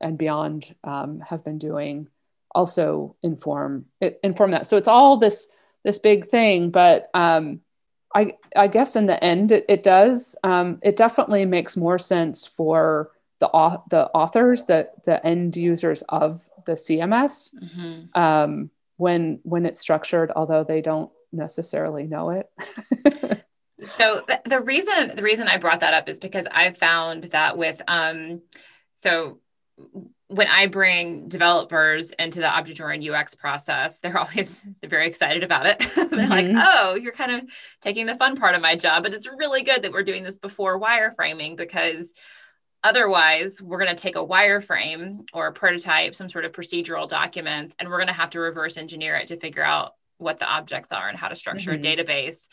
and 0.00 0.18
beyond 0.18 0.74
um, 0.84 1.20
have 1.20 1.44
been 1.44 1.58
doing 1.58 2.08
also 2.54 3.16
inform 3.22 3.86
inform 4.22 4.50
that. 4.52 4.66
So 4.66 4.76
it's 4.76 4.88
all 4.88 5.16
this 5.16 5.48
this 5.84 5.98
big 5.98 6.26
thing, 6.26 6.70
but 6.70 7.08
um, 7.14 7.60
I 8.14 8.34
I 8.56 8.66
guess 8.68 8.96
in 8.96 9.06
the 9.06 9.22
end 9.22 9.52
it, 9.52 9.64
it 9.68 9.82
does. 9.82 10.36
Um, 10.44 10.78
it 10.82 10.96
definitely 10.96 11.44
makes 11.44 11.76
more 11.76 11.98
sense 11.98 12.46
for 12.46 13.12
the 13.38 13.48
the 13.90 14.10
authors, 14.14 14.64
the 14.64 14.90
the 15.04 15.24
end 15.24 15.56
users 15.56 16.02
of 16.08 16.48
the 16.66 16.72
CMS. 16.72 17.50
Mm-hmm. 17.54 18.20
Um, 18.20 18.70
when 18.98 19.40
when 19.42 19.64
it's 19.64 19.80
structured 19.80 20.30
although 20.36 20.62
they 20.62 20.82
don't 20.82 21.10
necessarily 21.32 22.04
know 22.06 22.30
it 22.30 22.50
so 23.82 24.22
the, 24.28 24.40
the 24.44 24.60
reason 24.60 25.16
the 25.16 25.22
reason 25.22 25.48
i 25.48 25.56
brought 25.56 25.80
that 25.80 25.94
up 25.94 26.08
is 26.08 26.18
because 26.18 26.46
i 26.52 26.70
found 26.70 27.24
that 27.24 27.56
with 27.56 27.80
um 27.88 28.42
so 28.94 29.40
when 30.28 30.46
I 30.46 30.66
bring 30.66 31.28
developers 31.28 32.10
into 32.12 32.40
the 32.40 32.48
object 32.48 32.80
oriented 32.80 33.10
UX 33.10 33.34
process, 33.34 33.98
they're 33.98 34.18
always 34.18 34.60
they're 34.80 34.90
very 34.90 35.06
excited 35.06 35.42
about 35.42 35.66
it. 35.66 35.78
they're 35.96 36.06
mm-hmm. 36.06 36.30
like, 36.30 36.46
"Oh, 36.54 36.94
you're 36.94 37.12
kind 37.12 37.32
of 37.32 37.50
taking 37.80 38.06
the 38.06 38.14
fun 38.14 38.36
part 38.36 38.54
of 38.54 38.62
my 38.62 38.76
job, 38.76 39.02
but 39.02 39.14
it's 39.14 39.28
really 39.38 39.62
good 39.62 39.82
that 39.82 39.92
we're 39.92 40.02
doing 40.02 40.22
this 40.22 40.38
before 40.38 40.80
wireframing 40.80 41.56
because 41.56 42.12
Otherwise, 42.84 43.60
we're 43.60 43.78
going 43.78 43.94
to 43.94 44.00
take 44.00 44.16
a 44.16 44.24
wireframe 44.24 45.20
or 45.32 45.48
a 45.48 45.52
prototype, 45.52 46.14
some 46.14 46.28
sort 46.28 46.44
of 46.44 46.52
procedural 46.52 47.08
documents, 47.08 47.74
and 47.78 47.88
we're 47.88 47.96
going 47.96 48.06
to 48.06 48.12
have 48.12 48.30
to 48.30 48.40
reverse 48.40 48.76
engineer 48.76 49.16
it 49.16 49.26
to 49.26 49.36
figure 49.36 49.64
out 49.64 49.92
what 50.18 50.38
the 50.38 50.48
objects 50.48 50.92
are 50.92 51.08
and 51.08 51.18
how 51.18 51.28
to 51.28 51.36
structure 51.36 51.72
mm-hmm. 51.72 51.84
a 51.84 52.04
database 52.04 52.46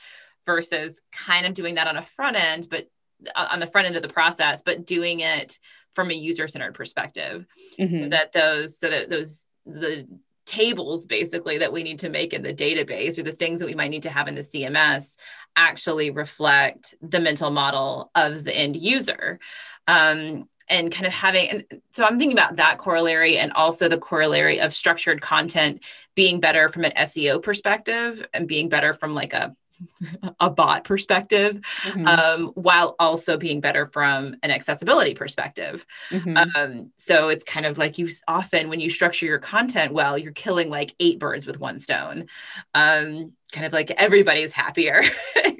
versus 0.45 1.01
kind 1.11 1.45
of 1.45 1.53
doing 1.53 1.75
that 1.75 1.87
on 1.87 1.97
a 1.97 2.01
front 2.01 2.37
end, 2.37 2.67
but 2.69 2.87
uh, 3.35 3.47
on 3.51 3.59
the 3.59 3.67
front 3.67 3.87
end 3.87 3.95
of 3.95 4.01
the 4.01 4.07
process, 4.07 4.61
but 4.63 4.85
doing 4.85 5.19
it 5.19 5.59
from 5.93 6.09
a 6.09 6.13
user 6.13 6.47
centered 6.47 6.73
perspective 6.73 7.45
mm-hmm. 7.79 8.03
so 8.03 8.09
that 8.09 8.31
those, 8.31 8.79
so 8.79 8.89
that 8.89 9.09
those, 9.09 9.47
the 9.65 10.07
tables 10.45 11.05
basically 11.05 11.57
that 11.57 11.73
we 11.73 11.83
need 11.83 11.99
to 11.99 12.09
make 12.09 12.33
in 12.33 12.43
the 12.43 12.53
database 12.53 13.17
or 13.17 13.23
the 13.23 13.31
things 13.31 13.59
that 13.59 13.65
we 13.65 13.73
might 13.73 13.89
need 13.89 14.03
to 14.03 14.09
have 14.09 14.27
in 14.27 14.35
the 14.35 14.41
CMS 14.41 15.15
actually 15.55 16.11
reflect 16.11 16.93
the 17.01 17.19
mental 17.19 17.49
model 17.49 18.11
of 18.15 18.43
the 18.43 18.55
end 18.55 18.75
user. 18.75 19.39
Um, 19.87 20.47
and 20.67 20.91
kind 20.91 21.05
of 21.05 21.13
having 21.13 21.49
and 21.49 21.63
so 21.91 22.03
i'm 22.05 22.17
thinking 22.17 22.37
about 22.37 22.55
that 22.55 22.77
corollary 22.77 23.37
and 23.37 23.51
also 23.53 23.87
the 23.87 23.97
corollary 23.97 24.59
of 24.59 24.73
structured 24.73 25.21
content 25.21 25.83
being 26.15 26.39
better 26.39 26.69
from 26.69 26.85
an 26.85 26.91
seo 26.97 27.41
perspective 27.41 28.25
and 28.33 28.47
being 28.47 28.69
better 28.69 28.93
from 28.93 29.13
like 29.13 29.33
a 29.33 29.55
a 30.39 30.49
bot 30.49 30.85
perspective 30.85 31.59
mm-hmm. 31.83 32.07
um, 32.07 32.47
while 32.55 32.95
also 32.97 33.35
being 33.35 33.59
better 33.59 33.87
from 33.87 34.33
an 34.41 34.49
accessibility 34.49 35.13
perspective 35.13 35.85
mm-hmm. 36.09 36.37
um, 36.55 36.91
so 36.97 37.27
it's 37.27 37.43
kind 37.43 37.65
of 37.65 37.77
like 37.77 37.97
you 37.97 38.09
often 38.27 38.69
when 38.69 38.79
you 38.79 38.89
structure 38.89 39.25
your 39.25 39.37
content 39.37 39.91
well 39.93 40.17
you're 40.17 40.31
killing 40.31 40.69
like 40.69 40.95
eight 41.01 41.19
birds 41.19 41.45
with 41.45 41.59
one 41.59 41.77
stone 41.77 42.25
um, 42.73 43.33
kind 43.55 43.65
of 43.65 43.73
like 43.73 43.91
everybody's 43.91 44.51
happier. 44.51 45.01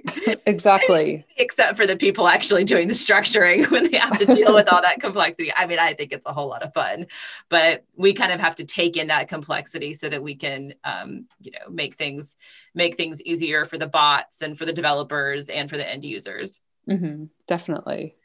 Exactly. 0.46 1.26
Except 1.38 1.76
for 1.76 1.88
the 1.88 1.98
people 1.98 2.28
actually 2.28 2.64
doing 2.64 2.88
the 2.88 2.94
structuring 2.94 3.70
when 3.72 3.90
they 3.92 3.98
have 3.98 4.18
to 4.18 4.26
deal 4.26 4.54
with 4.54 4.72
all 4.72 4.82
that 4.82 5.00
complexity. 5.00 5.52
I 5.56 5.66
mean 5.66 5.80
i 5.80 5.94
think 5.94 6.12
it's 6.14 6.26
a 6.26 6.34
whole 6.34 6.48
lot 6.48 6.64
of 6.64 6.74
fun 6.74 7.08
but 7.50 7.84
we 7.96 8.14
kind 8.14 8.32
of 8.32 8.40
have 8.40 8.56
to 8.56 8.66
take 8.66 8.98
in 8.98 9.08
that 9.08 9.28
complexity 9.28 9.94
so 9.94 10.10
that 10.10 10.22
we 10.22 10.36
can 10.36 10.74
um, 10.84 11.26
you 11.42 11.52
know 11.52 11.70
make 11.70 11.96
things 11.96 12.36
make 12.74 12.96
things 12.96 13.22
easier 13.24 13.66
for 13.66 13.78
the 13.78 13.88
bots 13.88 14.42
and 14.42 14.58
for 14.58 14.66
the 14.66 14.74
developers 14.74 15.48
and 15.48 15.70
for 15.70 15.78
the 15.78 15.90
end 15.90 16.06
users. 16.06 16.60
Mm-hmm, 16.90 17.26
definitely. 17.48 18.16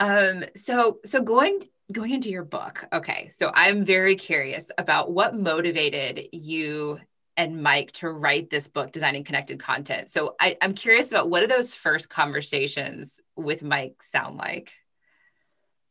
Um 0.00 0.44
so 0.54 0.98
so 1.04 1.22
going 1.22 1.60
going 1.92 2.12
into 2.12 2.30
your 2.30 2.44
book. 2.44 2.84
Okay. 2.92 3.28
So 3.28 3.50
i'm 3.54 3.84
very 3.84 4.16
curious 4.16 4.70
about 4.78 5.10
what 5.10 5.34
motivated 5.34 6.28
you 6.32 7.00
and 7.36 7.62
Mike 7.62 7.92
to 7.92 8.10
write 8.10 8.50
this 8.50 8.68
book, 8.68 8.92
Designing 8.92 9.24
Connected 9.24 9.58
Content. 9.58 10.10
So 10.10 10.36
I, 10.40 10.56
am 10.60 10.74
curious 10.74 11.10
about 11.10 11.30
what 11.30 11.40
do 11.40 11.46
those 11.46 11.74
first 11.74 12.08
conversations 12.08 13.20
with 13.36 13.62
Mike 13.62 14.02
sound 14.02 14.36
like? 14.36 14.72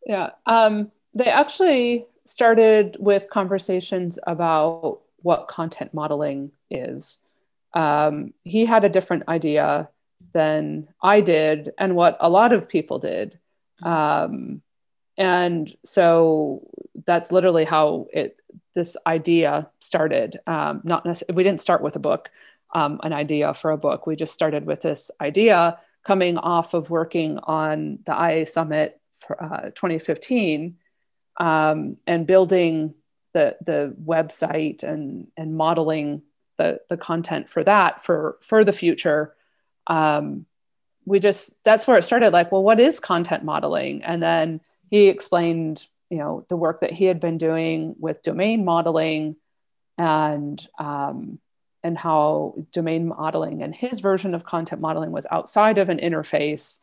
Yeah, 0.06 0.32
um, 0.46 0.92
they 1.16 1.26
actually 1.26 2.06
started 2.26 2.98
with 3.00 3.30
conversations 3.30 4.20
about 4.26 5.02
what 5.18 5.48
content 5.48 5.94
modeling 5.94 6.52
is. 6.70 7.20
Um, 7.74 8.34
he 8.44 8.66
had 8.66 8.86
a 8.86 8.90
different 8.90 9.28
idea 9.28 9.90
than 10.34 10.88
I 11.02 11.22
did, 11.22 11.72
and 11.78 11.96
what 11.96 12.18
a 12.20 12.30
lot 12.30 12.54
of 12.54 12.70
people 12.70 13.00
did. 13.00 13.40
Mm-hmm. 13.84 14.34
Um, 14.34 14.62
and 15.18 15.76
so 15.86 16.68
that's 17.06 17.32
literally 17.32 17.66
how 17.66 18.08
it 18.12 18.38
this 18.76 18.98
idea 19.06 19.70
started. 19.80 20.40
Um, 20.48 20.82
not 20.84 21.06
necessarily, 21.06 21.38
we 21.38 21.44
didn't 21.44 21.62
start 21.62 21.82
with 21.82 21.96
a 21.96 22.00
book, 22.00 22.32
um, 22.74 23.00
an 23.04 23.14
idea 23.14 23.54
for 23.54 23.72
a 23.72 23.78
book. 23.78 24.08
We 24.08 24.16
just 24.16 24.34
started 24.34 24.66
with 24.66 24.82
this 24.82 25.12
idea 25.22 25.80
coming 26.04 26.38
off 26.38 26.74
of 26.74 26.90
working 26.90 27.40
on 27.44 28.00
the 28.06 28.14
IA 28.14 28.46
Summit 28.46 29.00
for, 29.12 29.42
uh, 29.42 29.70
2015 29.72 30.78
um, 31.38 31.98
and 32.06 32.28
building 32.28 32.94
the 33.34 33.58
the 33.62 33.96
website 34.04 34.84
and 34.84 35.28
and 35.36 35.56
modeling 35.56 36.22
the 36.58 36.82
the 36.90 36.98
content 36.98 37.50
for 37.50 37.64
that 37.64 38.04
for 38.04 38.38
for 38.42 38.64
the 38.64 38.74
future. 38.74 39.36
Um, 39.88 40.46
we 41.06 41.20
just 41.20 41.52
that's 41.64 41.88
where 41.88 41.98
it 41.98 42.04
started. 42.04 42.32
Like, 42.32 42.52
well, 42.52 42.64
what 42.64 42.80
is 42.80 43.00
content 43.00 43.44
modeling? 43.44 44.04
And 44.04 44.22
then 44.22 44.62
he 44.90 45.08
explained 45.08 45.88
you 46.14 46.20
know 46.20 46.46
the 46.48 46.58
work 46.58 46.82
that 46.82 46.92
he 46.92 47.06
had 47.06 47.20
been 47.20 47.40
doing 47.40 47.96
with 47.98 48.22
domain 48.22 48.64
modeling 48.64 49.36
and 49.98 50.66
um, 50.78 51.40
and 51.84 51.98
how 51.98 52.56
domain 52.72 53.08
modeling 53.08 53.64
and 53.64 53.74
his 53.74 54.00
version 54.00 54.36
of 54.36 54.46
content 54.46 54.80
modeling 54.80 55.12
was 55.12 55.26
outside 55.32 55.80
of 55.80 55.90
an 55.90 55.98
interface. 55.98 56.78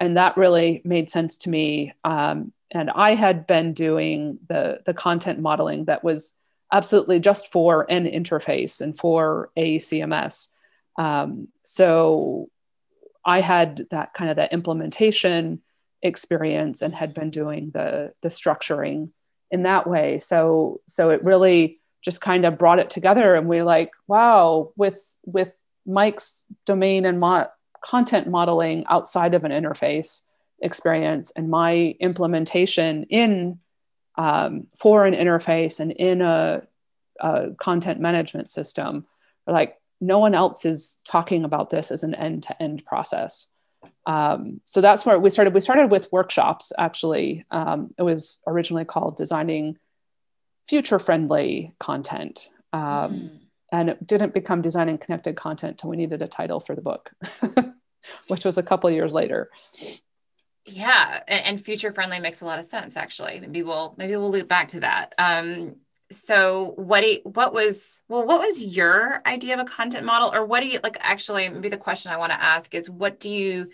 And 0.00 0.16
that 0.16 0.38
really 0.38 0.80
made 0.84 1.10
sense 1.10 1.36
to 1.38 1.50
me. 1.50 1.92
Um, 2.02 2.52
and 2.74 2.90
i 2.90 3.14
had 3.14 3.46
been 3.46 3.74
doing 3.74 4.38
the 4.48 4.80
the 4.84 4.94
content 4.94 5.38
modeling 5.38 5.84
that 5.84 6.02
was 6.02 6.36
absolutely 6.72 7.20
just 7.20 7.52
for 7.52 7.86
an 7.90 8.06
interface 8.06 8.80
and 8.80 8.98
for 8.98 9.50
a 9.56 9.78
cms 9.78 10.48
um, 10.98 11.48
so 11.64 12.48
i 13.24 13.40
had 13.40 13.86
that 13.90 14.14
kind 14.14 14.30
of 14.30 14.36
that 14.36 14.52
implementation 14.52 15.60
experience 16.02 16.82
and 16.82 16.94
had 16.94 17.14
been 17.14 17.30
doing 17.30 17.70
the 17.72 18.12
the 18.22 18.28
structuring 18.28 19.10
in 19.50 19.62
that 19.64 19.86
way. 19.86 20.18
So 20.18 20.80
so 20.86 21.10
it 21.10 21.24
really 21.24 21.80
just 22.02 22.20
kind 22.20 22.44
of 22.44 22.58
brought 22.58 22.80
it 22.80 22.90
together 22.90 23.34
and 23.34 23.48
we 23.48 23.62
like 23.62 23.92
wow 24.08 24.72
with 24.76 25.16
with 25.24 25.56
mike's 25.86 26.44
domain 26.66 27.04
and 27.04 27.20
mo- 27.20 27.48
content 27.80 28.28
modeling 28.28 28.84
outside 28.88 29.34
of 29.34 29.44
an 29.44 29.52
interface 29.52 30.20
experience 30.60 31.32
and 31.36 31.48
my 31.48 31.94
implementation 32.00 33.04
in 33.04 33.58
um, 34.18 34.66
for 34.76 35.06
an 35.06 35.14
interface 35.14 35.80
and 35.80 35.90
in 35.92 36.20
a, 36.20 36.62
a 37.20 37.50
content 37.58 38.00
management 38.00 38.48
system 38.50 39.06
like 39.46 39.76
no 40.00 40.18
one 40.18 40.34
else 40.34 40.64
is 40.64 40.98
talking 41.04 41.44
about 41.44 41.70
this 41.70 41.90
as 41.90 42.02
an 42.02 42.14
end-to-end 42.14 42.84
process 42.84 43.46
um, 44.06 44.60
so 44.64 44.80
that's 44.80 45.06
where 45.06 45.18
we 45.18 45.30
started. 45.30 45.54
We 45.54 45.60
started 45.60 45.90
with 45.90 46.10
workshops, 46.12 46.72
actually. 46.78 47.44
Um, 47.50 47.94
it 47.98 48.02
was 48.02 48.40
originally 48.46 48.84
called 48.84 49.16
Designing 49.16 49.78
Future 50.68 50.98
Friendly 50.98 51.74
Content. 51.78 52.48
Um, 52.72 52.80
mm. 52.80 53.38
And 53.70 53.90
it 53.90 54.06
didn't 54.06 54.34
become 54.34 54.60
Designing 54.60 54.98
Connected 54.98 55.36
Content 55.36 55.72
until 55.72 55.90
we 55.90 55.96
needed 55.96 56.20
a 56.20 56.28
title 56.28 56.60
for 56.60 56.74
the 56.74 56.82
book, 56.82 57.10
which 58.28 58.44
was 58.44 58.58
a 58.58 58.62
couple 58.62 58.90
years 58.90 59.14
later. 59.14 59.50
Yeah, 60.64 61.22
and, 61.26 61.44
and, 61.46 61.64
future 61.64 61.90
friendly 61.90 62.20
makes 62.20 62.40
a 62.40 62.44
lot 62.44 62.58
of 62.58 62.66
sense. 62.66 62.96
Actually, 62.96 63.40
maybe 63.40 63.62
we'll 63.62 63.94
maybe 63.96 64.14
we'll 64.14 64.30
loop 64.30 64.46
back 64.46 64.68
to 64.68 64.80
that. 64.80 65.14
Um, 65.18 65.76
so 66.12 66.74
what 66.76 67.02
do 67.02 67.18
what 67.24 67.52
was 67.52 68.02
well 68.08 68.26
what 68.26 68.40
was 68.40 68.64
your 68.64 69.20
idea 69.26 69.54
of 69.54 69.60
a 69.60 69.64
content 69.64 70.04
model? 70.04 70.32
Or 70.32 70.44
what 70.44 70.60
do 70.60 70.68
you 70.68 70.78
like 70.82 70.96
actually 71.00 71.48
maybe 71.48 71.68
the 71.68 71.76
question 71.76 72.12
i 72.12 72.16
want 72.16 72.32
to 72.32 72.42
ask 72.42 72.74
is 72.74 72.88
what 72.88 73.20
do 73.20 73.30
you 73.30 73.70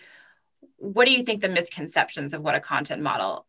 what 0.76 1.06
do 1.06 1.12
you 1.12 1.22
think 1.22 1.42
the 1.42 1.48
misconceptions 1.48 2.32
of 2.32 2.42
what 2.42 2.54
a 2.54 2.60
content 2.60 3.02
model 3.02 3.46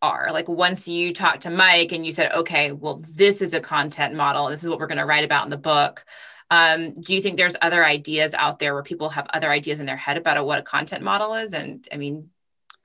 are? 0.00 0.28
Like 0.32 0.48
once 0.48 0.88
you 0.88 1.12
talked 1.12 1.42
to 1.42 1.50
mike 1.50 1.92
and 1.92 2.04
you 2.04 2.12
said 2.12 2.32
okay 2.32 2.72
well 2.72 3.02
this 3.10 3.42
is 3.42 3.54
a 3.54 3.60
content 3.60 4.14
model. 4.14 4.48
This 4.48 4.62
is 4.62 4.68
what 4.68 4.78
we're 4.78 4.86
going 4.86 4.98
to 4.98 5.06
write 5.06 5.24
about 5.24 5.44
in 5.44 5.50
the 5.50 5.56
book 5.56 6.04
um, 6.50 6.94
do 6.94 7.14
you 7.14 7.20
think 7.20 7.36
there's 7.36 7.56
other 7.60 7.84
ideas 7.84 8.32
out 8.32 8.58
there 8.58 8.72
where 8.72 8.82
people 8.82 9.10
have 9.10 9.26
other 9.34 9.50
ideas 9.50 9.80
in 9.80 9.86
their 9.86 9.98
head 9.98 10.16
about 10.16 10.44
what 10.46 10.58
a 10.58 10.62
content 10.62 11.02
model 11.02 11.34
is? 11.34 11.52
And 11.52 11.86
i 11.92 11.96
mean 11.96 12.30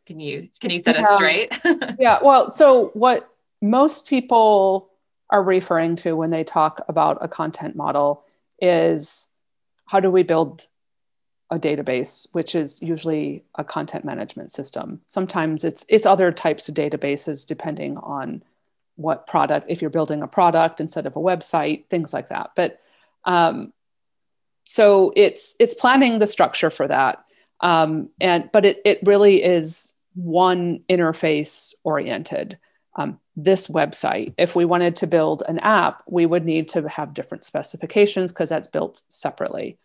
can 0.05 0.19
you 0.19 0.49
can 0.59 0.69
you 0.69 0.79
set 0.79 0.95
yeah. 0.95 1.01
us 1.01 1.13
straight? 1.13 1.59
Yeah 1.99 2.19
well 2.21 2.51
so 2.51 2.89
what 2.93 3.29
most 3.61 4.07
people 4.07 4.89
are 5.33 5.43
referring 5.43 5.95
to 5.95 6.15
when 6.15 6.29
they 6.29 6.43
talk 6.43 6.79
about 6.87 7.17
a 7.19 7.27
content 7.27 7.75
model 7.75 8.23
is 8.61 9.31
how 9.87 9.99
do 9.99 10.11
we 10.11 10.21
build 10.21 10.67
a 11.49 11.59
database 11.59 12.27
which 12.31 12.55
is 12.55 12.81
usually 12.81 13.43
a 13.55 13.63
content 13.63 14.05
management 14.05 14.51
system. 14.51 15.01
Sometimes 15.07 15.63
it's 15.63 15.85
it's 15.89 16.05
other 16.05 16.31
types 16.31 16.69
of 16.69 16.75
databases 16.75 17.45
depending 17.45 17.97
on 17.97 18.43
what 18.95 19.25
product 19.25 19.65
if 19.69 19.81
you're 19.81 19.89
building 19.89 20.21
a 20.21 20.27
product 20.27 20.79
instead 20.79 21.07
of 21.07 21.15
a 21.15 21.19
website 21.19 21.87
things 21.89 22.13
like 22.13 22.29
that. 22.29 22.51
But 22.55 22.79
um, 23.25 23.73
so 24.65 25.13
it's 25.15 25.55
it's 25.59 25.73
planning 25.73 26.19
the 26.19 26.27
structure 26.27 26.69
for 26.69 26.87
that. 26.87 27.25
Um, 27.59 28.09
and 28.21 28.51
but 28.51 28.65
it, 28.65 28.81
it 28.85 28.99
really 29.03 29.43
is 29.43 29.91
one 30.13 30.83
interface 30.89 31.73
oriented 31.83 32.59
um, 32.95 33.19
this 33.35 33.67
website. 33.67 34.33
If 34.37 34.55
we 34.55 34.65
wanted 34.65 34.97
to 34.97 35.07
build 35.07 35.43
an 35.47 35.59
app, 35.59 36.03
we 36.07 36.25
would 36.25 36.45
need 36.45 36.69
to 36.69 36.87
have 36.87 37.13
different 37.13 37.43
specifications 37.43 38.31
because 38.31 38.49
that's 38.49 38.67
built 38.67 39.03
separately. 39.09 39.77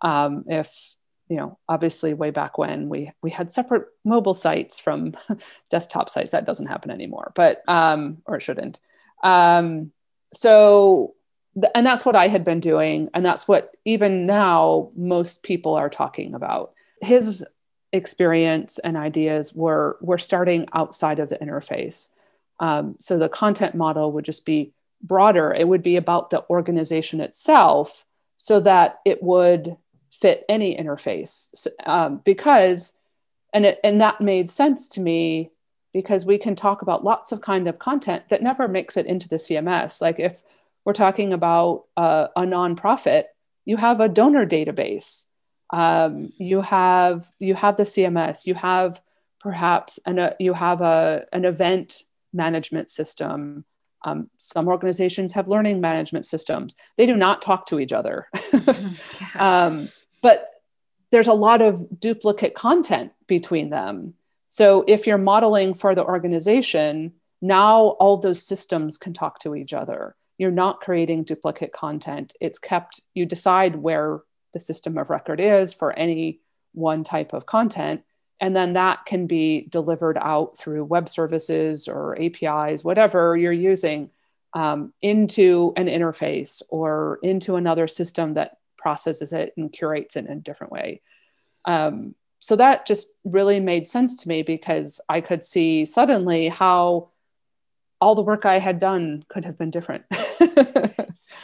Um, 0.00 0.44
if 0.48 0.94
you 1.28 1.36
know, 1.36 1.58
obviously, 1.68 2.14
way 2.14 2.30
back 2.30 2.58
when 2.58 2.88
we 2.88 3.12
we 3.22 3.30
had 3.30 3.52
separate 3.52 3.86
mobile 4.04 4.34
sites 4.34 4.78
from 4.78 5.14
desktop 5.70 6.08
sites, 6.08 6.32
that 6.32 6.46
doesn't 6.46 6.66
happen 6.66 6.90
anymore. 6.90 7.32
But 7.34 7.62
um, 7.68 8.18
or 8.26 8.36
it 8.36 8.42
shouldn't. 8.42 8.80
Um, 9.22 9.92
so, 10.32 11.14
th- 11.54 11.72
and 11.74 11.86
that's 11.86 12.06
what 12.06 12.16
I 12.16 12.28
had 12.28 12.44
been 12.44 12.60
doing, 12.60 13.10
and 13.14 13.24
that's 13.24 13.46
what 13.46 13.76
even 13.84 14.26
now 14.26 14.90
most 14.96 15.42
people 15.42 15.74
are 15.74 15.90
talking 15.90 16.34
about. 16.34 16.72
His 17.02 17.44
experience 17.92 18.78
and 18.78 18.96
ideas 18.96 19.54
were 19.54 19.98
were 20.00 20.18
starting 20.18 20.66
outside 20.72 21.20
of 21.20 21.28
the 21.28 21.36
interface 21.36 22.10
um, 22.60 22.96
so 22.98 23.18
the 23.18 23.28
content 23.28 23.74
model 23.74 24.12
would 24.12 24.24
just 24.24 24.44
be 24.44 24.72
broader. 25.02 25.52
It 25.52 25.68
would 25.68 25.82
be 25.82 25.96
about 25.96 26.30
the 26.30 26.44
organization 26.50 27.20
itself, 27.20 28.04
so 28.36 28.60
that 28.60 29.00
it 29.04 29.22
would 29.22 29.76
fit 30.10 30.44
any 30.48 30.76
interface. 30.76 31.66
Um, 31.86 32.20
because 32.24 32.98
and 33.52 33.66
it 33.66 33.80
and 33.82 34.00
that 34.00 34.20
made 34.20 34.50
sense 34.50 34.88
to 34.88 35.00
me 35.00 35.50
because 35.92 36.24
we 36.24 36.38
can 36.38 36.54
talk 36.54 36.82
about 36.82 37.04
lots 37.04 37.32
of 37.32 37.40
kind 37.40 37.66
of 37.66 37.78
content 37.78 38.24
that 38.28 38.42
never 38.42 38.68
makes 38.68 38.96
it 38.96 39.06
into 39.06 39.26
the 39.26 39.36
cms 39.36 40.02
like 40.02 40.20
if 40.20 40.42
we're 40.84 40.92
talking 40.92 41.32
about 41.32 41.84
uh, 41.96 42.28
a 42.36 42.42
nonprofit 42.42 43.24
you 43.68 43.76
have 43.76 44.00
a 44.00 44.08
donor 44.08 44.46
database. 44.46 45.26
Um, 45.70 46.32
you 46.38 46.62
have 46.62 47.30
you 47.38 47.54
have 47.54 47.76
the 47.76 47.82
cms 47.82 48.46
you 48.46 48.54
have 48.54 49.02
perhaps 49.40 50.00
an, 50.06 50.18
uh, 50.18 50.32
you 50.40 50.54
have 50.54 50.80
a, 50.80 51.26
an 51.34 51.44
event 51.44 52.04
management 52.32 52.90
system 52.90 53.64
um, 54.04 54.30
some 54.38 54.68
organizations 54.68 55.32
have 55.32 55.48
learning 55.48 55.80
management 55.80 56.26
systems. 56.26 56.76
They 56.96 57.06
do 57.06 57.16
not 57.16 57.42
talk 57.42 57.66
to 57.66 57.80
each 57.80 57.92
other. 57.92 58.28
um, 59.38 59.88
but 60.22 60.48
there's 61.10 61.26
a 61.26 61.34
lot 61.34 61.62
of 61.62 62.00
duplicate 62.00 62.54
content 62.54 63.12
between 63.26 63.70
them. 63.70 64.14
So 64.48 64.84
if 64.86 65.06
you're 65.06 65.18
modeling 65.18 65.74
for 65.74 65.94
the 65.94 66.04
organization, 66.04 67.14
now 67.40 67.78
all 68.00 68.16
those 68.16 68.42
systems 68.42 68.98
can 68.98 69.12
talk 69.12 69.40
to 69.40 69.54
each 69.54 69.72
other. 69.72 70.14
You're 70.38 70.50
not 70.50 70.80
creating 70.80 71.24
duplicate 71.24 71.72
content. 71.72 72.34
It's 72.40 72.58
kept, 72.58 73.00
you 73.14 73.26
decide 73.26 73.76
where 73.76 74.20
the 74.52 74.60
system 74.60 74.96
of 74.96 75.10
record 75.10 75.40
is 75.40 75.74
for 75.74 75.92
any 75.92 76.40
one 76.72 77.04
type 77.04 77.32
of 77.32 77.46
content. 77.46 78.02
And 78.40 78.54
then 78.54 78.74
that 78.74 79.04
can 79.04 79.26
be 79.26 79.66
delivered 79.68 80.16
out 80.18 80.56
through 80.56 80.84
web 80.84 81.08
services 81.08 81.88
or 81.88 82.16
APIs, 82.20 82.84
whatever 82.84 83.36
you're 83.36 83.52
using, 83.52 84.10
um, 84.54 84.92
into 85.02 85.72
an 85.76 85.86
interface 85.86 86.62
or 86.68 87.18
into 87.22 87.56
another 87.56 87.88
system 87.88 88.34
that 88.34 88.58
processes 88.76 89.32
it 89.32 89.52
and 89.56 89.72
curates 89.72 90.16
it 90.16 90.26
in 90.26 90.38
a 90.38 90.40
different 90.40 90.72
way. 90.72 91.02
Um, 91.64 92.14
so 92.40 92.56
that 92.56 92.86
just 92.86 93.08
really 93.24 93.60
made 93.60 93.88
sense 93.88 94.22
to 94.22 94.28
me 94.28 94.42
because 94.42 95.00
I 95.08 95.20
could 95.20 95.44
see 95.44 95.84
suddenly 95.84 96.48
how 96.48 97.10
all 98.00 98.14
the 98.14 98.22
work 98.22 98.46
I 98.46 98.58
had 98.58 98.78
done 98.78 99.24
could 99.28 99.44
have 99.44 99.58
been 99.58 99.70
different. 99.70 100.04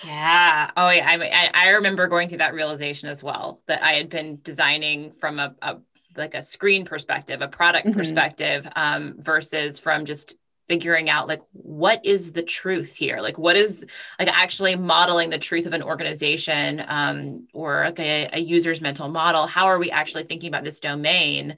yeah. 0.04 0.70
Oh, 0.76 0.88
yeah. 0.88 1.06
I, 1.06 1.50
I 1.52 1.68
remember 1.70 2.06
going 2.06 2.28
through 2.28 2.38
that 2.38 2.54
realization 2.54 3.08
as 3.08 3.22
well 3.22 3.60
that 3.66 3.82
I 3.82 3.94
had 3.94 4.08
been 4.08 4.38
designing 4.42 5.12
from 5.18 5.40
a, 5.40 5.54
a 5.60 5.78
like 6.16 6.35
a 6.35 6.42
screen 6.42 6.85
perspective, 6.85 7.42
a 7.42 7.49
product 7.49 7.87
mm-hmm. 7.87 7.99
perspective, 7.99 8.66
um, 8.76 9.14
versus 9.18 9.78
from 9.78 10.04
just 10.04 10.37
figuring 10.66 11.11
out 11.11 11.28
like 11.28 11.42
what 11.52 12.04
is 12.04 12.33
the 12.33 12.42
truth 12.42 12.94
here? 12.94 13.21
Like 13.21 13.38
what 13.38 13.56
is 13.56 13.85
like 14.18 14.28
actually 14.28 14.76
modeling 14.76 15.30
the 15.30 15.38
truth 15.38 15.66
of 15.66 15.75
an 15.75 15.83
organization 15.83 16.83
um, 16.87 17.49
or 17.52 17.85
like 17.85 18.00
a, 18.00 18.30
a 18.33 18.40
user's 18.40 18.80
mental 18.80 19.09
model? 19.09 19.47
How 19.47 19.66
are 19.66 19.78
we 19.78 19.90
actually 19.90 20.25
thinking 20.25 20.49
about 20.49 20.64
this 20.64 20.80
domain? 20.80 21.56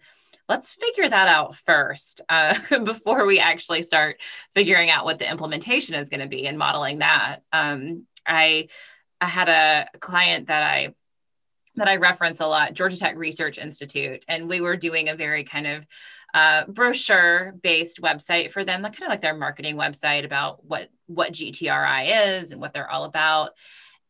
Let's 0.49 0.71
figure 0.71 1.09
that 1.09 1.29
out 1.29 1.57
first 1.57 2.21
uh, 2.29 2.59
before 2.85 3.27
we 3.27 3.39
actually 3.39 3.83
start 3.83 4.21
figuring 4.55 4.91
out 4.91 5.05
what 5.05 5.19
the 5.19 5.31
implementation 5.31 5.95
is 5.95 6.09
going 6.09 6.21
to 6.21 6.29
be 6.29 6.47
and 6.47 6.59
modeling 6.59 6.99
that. 6.99 7.43
Um, 7.53 8.07
i 8.27 8.69
i 9.21 9.27
had 9.27 9.49
a 9.49 9.99
client 9.99 10.49
that 10.49 10.63
i 10.63 10.95
that 11.77 11.89
I 11.89 11.97
reference 11.97 12.41
a 12.41 12.47
lot, 12.47 12.75
Georgia 12.75 12.99
Tech 12.99 13.17
Research 13.17 13.59
Institute, 13.59 14.25
and 14.29 14.49
we 14.49 14.61
were 14.61 14.77
doing 14.77 15.09
a 15.09 15.15
very 15.15 15.45
kind 15.45 15.67
of 15.67 15.87
uh, 16.35 16.65
brochure 16.67 17.55
based 17.63 18.03
website 18.03 18.51
for 18.51 18.65
them, 18.65 18.83
like 18.83 18.93
kind 18.93 19.05
of 19.05 19.11
like 19.11 19.21
their 19.21 19.37
marketing 19.37 19.77
website 19.77 20.25
about 20.25 20.65
what 20.65 20.91
what 21.07 21.33
GTRI 21.33 22.39
is 22.39 22.53
and 22.53 22.61
what 22.61 22.73
they're 22.73 22.91
all 22.91 23.05
about. 23.05 23.51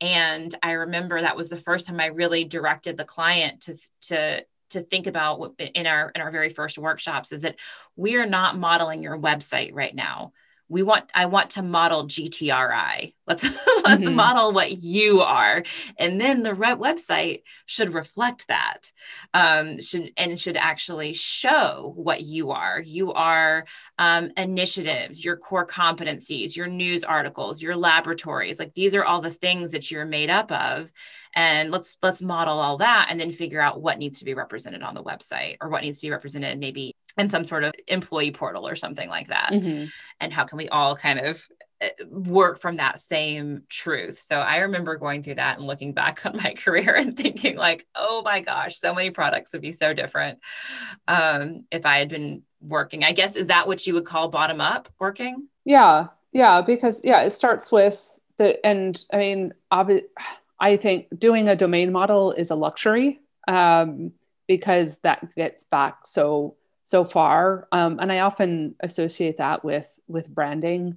And 0.00 0.54
I 0.62 0.72
remember 0.72 1.20
that 1.20 1.36
was 1.36 1.48
the 1.48 1.56
first 1.56 1.86
time 1.86 2.00
I 2.00 2.06
really 2.06 2.44
directed 2.44 2.96
the 2.96 3.04
client 3.04 3.62
to 3.62 3.76
to 4.02 4.44
to 4.70 4.80
think 4.80 5.06
about 5.06 5.54
in 5.58 5.86
our 5.86 6.10
in 6.10 6.20
our 6.20 6.30
very 6.30 6.48
first 6.48 6.78
workshops 6.78 7.32
is 7.32 7.42
that 7.42 7.58
we 7.94 8.16
are 8.16 8.26
not 8.26 8.58
modeling 8.58 9.02
your 9.02 9.18
website 9.18 9.70
right 9.72 9.94
now 9.94 10.32
we 10.68 10.82
want 10.82 11.10
i 11.14 11.26
want 11.26 11.50
to 11.50 11.62
model 11.62 12.06
gtri 12.06 13.12
let's 13.26 13.44
let's 13.84 14.04
mm-hmm. 14.04 14.14
model 14.14 14.52
what 14.52 14.82
you 14.82 15.20
are. 15.20 15.62
And 15.98 16.20
then 16.20 16.42
the 16.42 16.54
re- 16.54 16.74
website 16.74 17.42
should 17.66 17.92
reflect 17.94 18.48
that 18.48 18.92
um, 19.34 19.80
should 19.80 20.12
and 20.16 20.38
should 20.38 20.56
actually 20.56 21.12
show 21.12 21.92
what 21.96 22.22
you 22.22 22.50
are. 22.50 22.80
You 22.80 23.12
are 23.12 23.66
um, 23.98 24.30
initiatives 24.36 25.24
your 25.24 25.36
core 25.36 25.66
competencies 25.66 26.56
your 26.56 26.66
news 26.66 27.04
articles 27.04 27.62
your 27.62 27.76
laboratories. 27.76 28.58
Like 28.58 28.74
these 28.74 28.94
are 28.94 29.04
all 29.04 29.20
the 29.20 29.30
things 29.30 29.72
that 29.72 29.90
you're 29.90 30.04
made 30.04 30.30
up 30.30 30.50
of. 30.52 30.92
And 31.34 31.70
let's 31.70 31.96
let's 32.02 32.22
model 32.22 32.58
all 32.58 32.78
that 32.78 33.08
and 33.10 33.20
then 33.20 33.30
figure 33.30 33.60
out 33.60 33.80
what 33.80 33.98
needs 33.98 34.20
to 34.20 34.24
be 34.24 34.34
represented 34.34 34.82
on 34.82 34.94
the 34.94 35.02
website 35.02 35.56
or 35.60 35.68
what 35.68 35.82
needs 35.82 35.98
to 35.98 36.06
be 36.06 36.10
represented 36.10 36.58
maybe 36.58 36.94
in 37.18 37.28
some 37.28 37.44
sort 37.44 37.64
of 37.64 37.72
employee 37.88 38.30
portal 38.30 38.66
or 38.66 38.74
something 38.74 39.08
like 39.08 39.28
that. 39.28 39.50
Mm-hmm. 39.52 39.86
and 40.20 40.32
how 40.32 40.44
can 40.44 40.58
we 40.58 40.68
all 40.68 40.96
kind 40.96 41.20
of 41.20 41.46
eh, 41.80 41.90
work 42.10 42.58
from 42.58 42.76
that 42.76 42.98
same 42.98 43.62
truth? 43.68 44.18
So 44.18 44.36
i 44.38 44.58
remember 44.58 44.96
going 44.96 45.22
through 45.22 45.36
that 45.36 45.58
and 45.58 45.66
looking 45.66 45.92
back 45.92 46.24
on 46.26 46.36
my 46.36 46.54
career 46.54 46.94
and 46.96 47.16
thinking 47.16 47.56
like 47.56 47.86
oh 47.94 48.22
my 48.24 48.40
gosh 48.40 48.78
so 48.78 48.94
many 48.94 49.10
products 49.10 49.52
would 49.52 49.62
be 49.62 49.72
so 49.72 49.92
different 49.92 50.38
um, 51.08 51.62
if 51.70 51.86
i 51.86 51.98
had 51.98 52.08
been 52.08 52.42
working. 52.60 53.04
I 53.04 53.12
guess 53.12 53.36
is 53.36 53.48
that 53.48 53.66
what 53.66 53.86
you 53.86 53.94
would 53.94 54.06
call 54.06 54.28
bottom 54.28 54.60
up 54.60 54.88
working? 54.98 55.48
Yeah 55.64 56.08
yeah 56.32 56.60
because 56.60 57.02
yeah 57.04 57.22
it 57.22 57.30
starts 57.30 57.70
with 57.70 58.18
the 58.36 58.64
and 58.66 59.02
i 59.12 59.16
mean 59.16 59.54
obviously 59.70 60.08
I 60.58 60.76
think 60.76 61.06
doing 61.18 61.48
a 61.48 61.56
domain 61.56 61.92
model 61.92 62.32
is 62.32 62.50
a 62.50 62.54
luxury 62.54 63.20
um, 63.48 64.12
because 64.48 64.98
that 65.00 65.34
gets 65.34 65.64
back 65.64 66.06
so 66.06 66.56
so 66.86 67.04
far, 67.04 67.66
um, 67.72 67.98
and 68.00 68.12
I 68.12 68.20
often 68.20 68.76
associate 68.80 69.38
that 69.38 69.64
with 69.64 69.98
with 70.08 70.28
branding. 70.28 70.96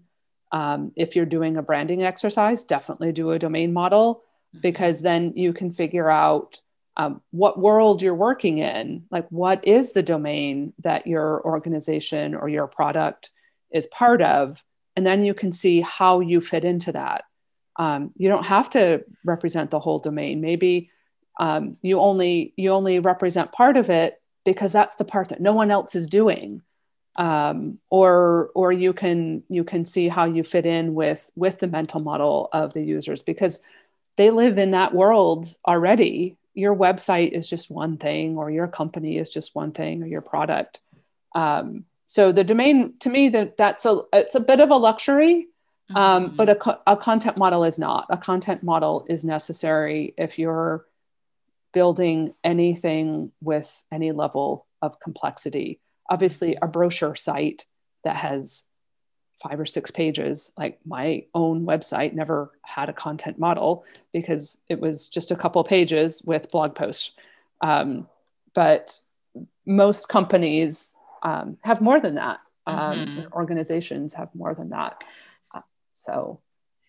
Um, 0.51 0.91
if 0.95 1.15
you're 1.15 1.25
doing 1.25 1.57
a 1.57 1.61
branding 1.61 2.03
exercise, 2.03 2.63
definitely 2.63 3.11
do 3.11 3.31
a 3.31 3.39
domain 3.39 3.73
model 3.73 4.15
mm-hmm. 4.55 4.61
because 4.61 5.01
then 5.01 5.33
you 5.35 5.51
can 5.51 5.73
figure 5.73 6.09
out 6.09 6.61
um, 6.95 7.21
what 7.31 7.59
world 7.59 8.01
you're 8.01 8.15
working 8.15 8.59
in. 8.59 9.05
Like, 9.11 9.27
what 9.29 9.67
is 9.67 9.91
the 9.91 10.03
domain 10.03 10.73
that 10.79 11.07
your 11.07 11.43
organization 11.45 12.35
or 12.35 12.49
your 12.49 12.67
product 12.67 13.31
is 13.71 13.85
part 13.87 14.21
of? 14.21 14.63
And 14.95 15.05
then 15.05 15.23
you 15.23 15.33
can 15.33 15.51
see 15.51 15.81
how 15.81 16.19
you 16.19 16.39
fit 16.39 16.65
into 16.65 16.91
that 16.93 17.25
um, 17.79 18.11
you 18.17 18.27
don't 18.27 18.45
have 18.45 18.69
to 18.71 19.03
represent 19.25 19.71
the 19.71 19.79
whole 19.79 19.99
domain 19.99 20.41
maybe 20.41 20.91
um, 21.39 21.77
you 21.81 21.99
only 21.99 22.53
you 22.57 22.71
only 22.71 22.99
represent 22.99 23.51
part 23.53 23.77
of 23.77 23.89
it 23.89 24.21
because 24.49 24.71
that's 24.71 24.95
the 24.95 25.05
part 25.05 25.29
that 25.29 25.39
no 25.39 25.53
one 25.53 25.69
else 25.69 25.93
is 25.93 26.07
doing 26.07 26.63
um, 27.17 27.77
or 27.91 28.49
or 28.55 28.71
you 28.71 28.93
can 28.93 29.43
you 29.47 29.63
can 29.63 29.85
see 29.85 30.07
how 30.07 30.25
you 30.25 30.43
fit 30.43 30.65
in 30.65 30.95
with 30.95 31.29
with 31.35 31.59
the 31.59 31.67
mental 31.67 31.99
model 31.99 32.49
of 32.51 32.73
the 32.73 32.81
users 32.81 33.21
because 33.21 33.61
they 34.17 34.31
live 34.31 34.57
in 34.57 34.71
that 34.71 34.91
world 34.91 35.45
already 35.67 36.35
your 36.55 36.75
website 36.75 37.31
is 37.31 37.47
just 37.47 37.69
one 37.69 37.95
thing 37.95 38.39
or 38.39 38.49
your 38.49 38.67
company 38.67 39.19
is 39.19 39.29
just 39.29 39.53
one 39.53 39.71
thing 39.71 40.01
or 40.01 40.07
your 40.07 40.21
product 40.21 40.79
um, 41.35 41.85
so 42.05 42.31
the 42.31 42.43
domain 42.43 42.95
to 42.97 43.07
me 43.07 43.29
that 43.29 43.55
that's 43.55 43.85
a 43.85 44.01
it's 44.13 44.33
a 44.33 44.39
bit 44.39 44.59
of 44.59 44.71
a 44.71 44.75
luxury 44.75 45.45
um, 45.95 46.27
mm-hmm. 46.27 46.35
but 46.35 46.49
a, 46.49 46.91
a 46.91 46.97
content 46.97 47.35
model 47.35 47.63
is 47.63 47.79
not. 47.79 48.05
A 48.09 48.17
content 48.17 48.61
model 48.61 49.05
is 49.09 49.25
necessary 49.25 50.13
if 50.17 50.37
you're 50.37 50.85
building 51.73 52.33
anything 52.43 53.31
with 53.41 53.83
any 53.91 54.11
level 54.11 54.65
of 54.81 54.99
complexity. 54.99 55.79
Obviously, 56.09 56.57
a 56.61 56.67
brochure 56.67 57.15
site 57.15 57.65
that 58.03 58.15
has 58.15 58.65
five 59.41 59.59
or 59.59 59.65
six 59.65 59.89
pages, 59.91 60.51
like 60.57 60.79
my 60.85 61.25
own 61.33 61.65
website, 61.65 62.13
never 62.13 62.51
had 62.61 62.89
a 62.89 62.93
content 62.93 63.39
model 63.39 63.85
because 64.11 64.59
it 64.67 64.79
was 64.79 65.07
just 65.07 65.31
a 65.31 65.35
couple 65.35 65.63
pages 65.63 66.21
with 66.25 66.51
blog 66.51 66.75
posts. 66.75 67.11
Um, 67.61 68.07
but 68.53 68.99
most 69.65 70.09
companies 70.09 70.95
um, 71.23 71.57
have 71.61 71.81
more 71.81 71.99
than 71.99 72.15
that. 72.15 72.39
Um, 72.67 72.77
mm-hmm. 72.77 73.33
Organizations 73.33 74.13
have 74.13 74.29
more 74.33 74.53
than 74.53 74.69
that. 74.69 75.03
So 75.93 76.39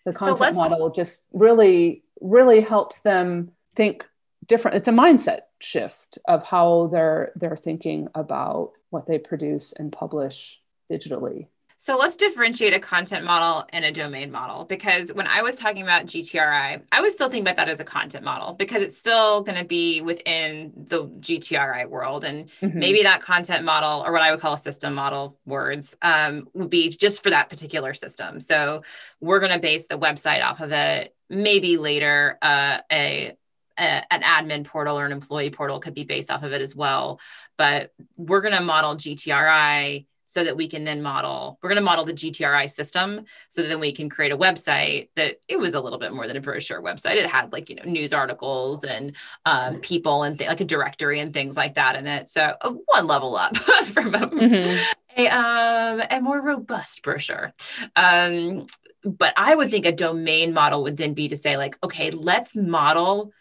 the 0.04 0.12
content 0.12 0.56
so 0.56 0.68
model 0.68 0.90
just 0.90 1.22
really, 1.32 2.02
really 2.20 2.60
helps 2.60 3.00
them 3.00 3.52
think 3.74 4.04
different. 4.50 4.76
It's 4.76 4.88
a 4.88 4.92
mindset 4.92 5.42
shift 5.60 6.18
of 6.26 6.44
how 6.44 6.88
they're 6.92 7.32
they're 7.36 7.56
thinking 7.56 8.08
about 8.14 8.72
what 8.90 9.06
they 9.06 9.18
produce 9.18 9.72
and 9.72 9.90
publish 9.90 10.60
digitally. 10.90 11.46
So 11.82 11.96
let's 11.96 12.16
differentiate 12.16 12.74
a 12.74 12.78
content 12.78 13.24
model 13.24 13.64
and 13.70 13.86
a 13.86 13.90
domain 13.90 14.30
model 14.30 14.66
because 14.66 15.14
when 15.14 15.26
I 15.26 15.40
was 15.40 15.56
talking 15.56 15.82
about 15.82 16.04
GTRI, 16.04 16.82
I 16.92 17.00
was 17.00 17.14
still 17.14 17.30
thinking 17.30 17.44
about 17.44 17.56
that 17.56 17.70
as 17.70 17.80
a 17.80 17.84
content 17.84 18.22
model 18.22 18.52
because 18.52 18.82
it's 18.82 18.98
still 18.98 19.42
going 19.42 19.56
to 19.56 19.64
be 19.64 20.02
within 20.02 20.72
the 20.76 21.06
GTRI 21.06 21.88
world. 21.88 22.24
And 22.24 22.50
mm-hmm. 22.60 22.78
maybe 22.78 23.02
that 23.04 23.22
content 23.22 23.64
model, 23.64 24.04
or 24.04 24.12
what 24.12 24.20
I 24.20 24.30
would 24.30 24.40
call 24.40 24.52
a 24.52 24.58
system 24.58 24.94
model 24.94 25.38
words, 25.46 25.96
um, 26.02 26.50
would 26.52 26.68
be 26.68 26.90
just 26.90 27.22
for 27.22 27.30
that 27.30 27.48
particular 27.48 27.94
system. 27.94 28.40
So 28.40 28.82
we're 29.22 29.40
going 29.40 29.52
to 29.52 29.58
base 29.58 29.86
the 29.86 29.98
website 29.98 30.44
off 30.44 30.60
of 30.60 30.72
it. 30.72 31.14
Maybe 31.30 31.78
later, 31.78 32.36
uh, 32.42 32.80
a 32.92 33.32
an 33.80 34.22
admin 34.22 34.64
portal 34.64 34.98
or 34.98 35.06
an 35.06 35.12
employee 35.12 35.50
portal 35.50 35.80
could 35.80 35.94
be 35.94 36.04
based 36.04 36.30
off 36.30 36.42
of 36.42 36.52
it 36.52 36.60
as 36.60 36.76
well. 36.76 37.20
But 37.56 37.92
we're 38.16 38.40
going 38.40 38.54
to 38.54 38.60
model 38.60 38.96
GTRI 38.96 40.06
so 40.30 40.44
that 40.44 40.56
we 40.56 40.68
can 40.68 40.84
then 40.84 41.02
model 41.02 41.58
we're 41.60 41.68
going 41.68 41.76
to 41.76 41.82
model 41.82 42.04
the 42.04 42.12
gtri 42.12 42.70
system 42.70 43.24
so 43.48 43.62
that 43.62 43.68
then 43.68 43.80
we 43.80 43.90
can 43.90 44.08
create 44.08 44.30
a 44.30 44.36
website 44.36 45.08
that 45.16 45.40
it 45.48 45.58
was 45.58 45.74
a 45.74 45.80
little 45.80 45.98
bit 45.98 46.12
more 46.12 46.28
than 46.28 46.36
a 46.36 46.40
brochure 46.40 46.80
website 46.80 47.16
it 47.16 47.26
had 47.26 47.52
like 47.52 47.68
you 47.68 47.74
know 47.74 47.82
news 47.82 48.12
articles 48.12 48.84
and 48.84 49.16
um, 49.44 49.80
people 49.80 50.22
and 50.22 50.38
th- 50.38 50.48
like 50.48 50.60
a 50.60 50.64
directory 50.64 51.18
and 51.18 51.34
things 51.34 51.56
like 51.56 51.74
that 51.74 51.96
in 51.96 52.06
it 52.06 52.28
so 52.28 52.54
uh, 52.60 52.72
one 52.86 53.08
level 53.08 53.34
up 53.34 53.56
from 53.86 54.14
a, 54.14 54.18
mm-hmm. 54.18 54.92
a, 55.16 55.28
um, 55.28 56.02
a 56.08 56.20
more 56.20 56.40
robust 56.40 57.02
brochure 57.02 57.52
um, 57.96 58.66
but 59.04 59.34
i 59.36 59.52
would 59.52 59.68
think 59.68 59.84
a 59.84 59.90
domain 59.90 60.54
model 60.54 60.84
would 60.84 60.96
then 60.96 61.12
be 61.12 61.26
to 61.26 61.36
say 61.36 61.56
like 61.56 61.76
okay 61.82 62.12
let's 62.12 62.54
model 62.54 63.32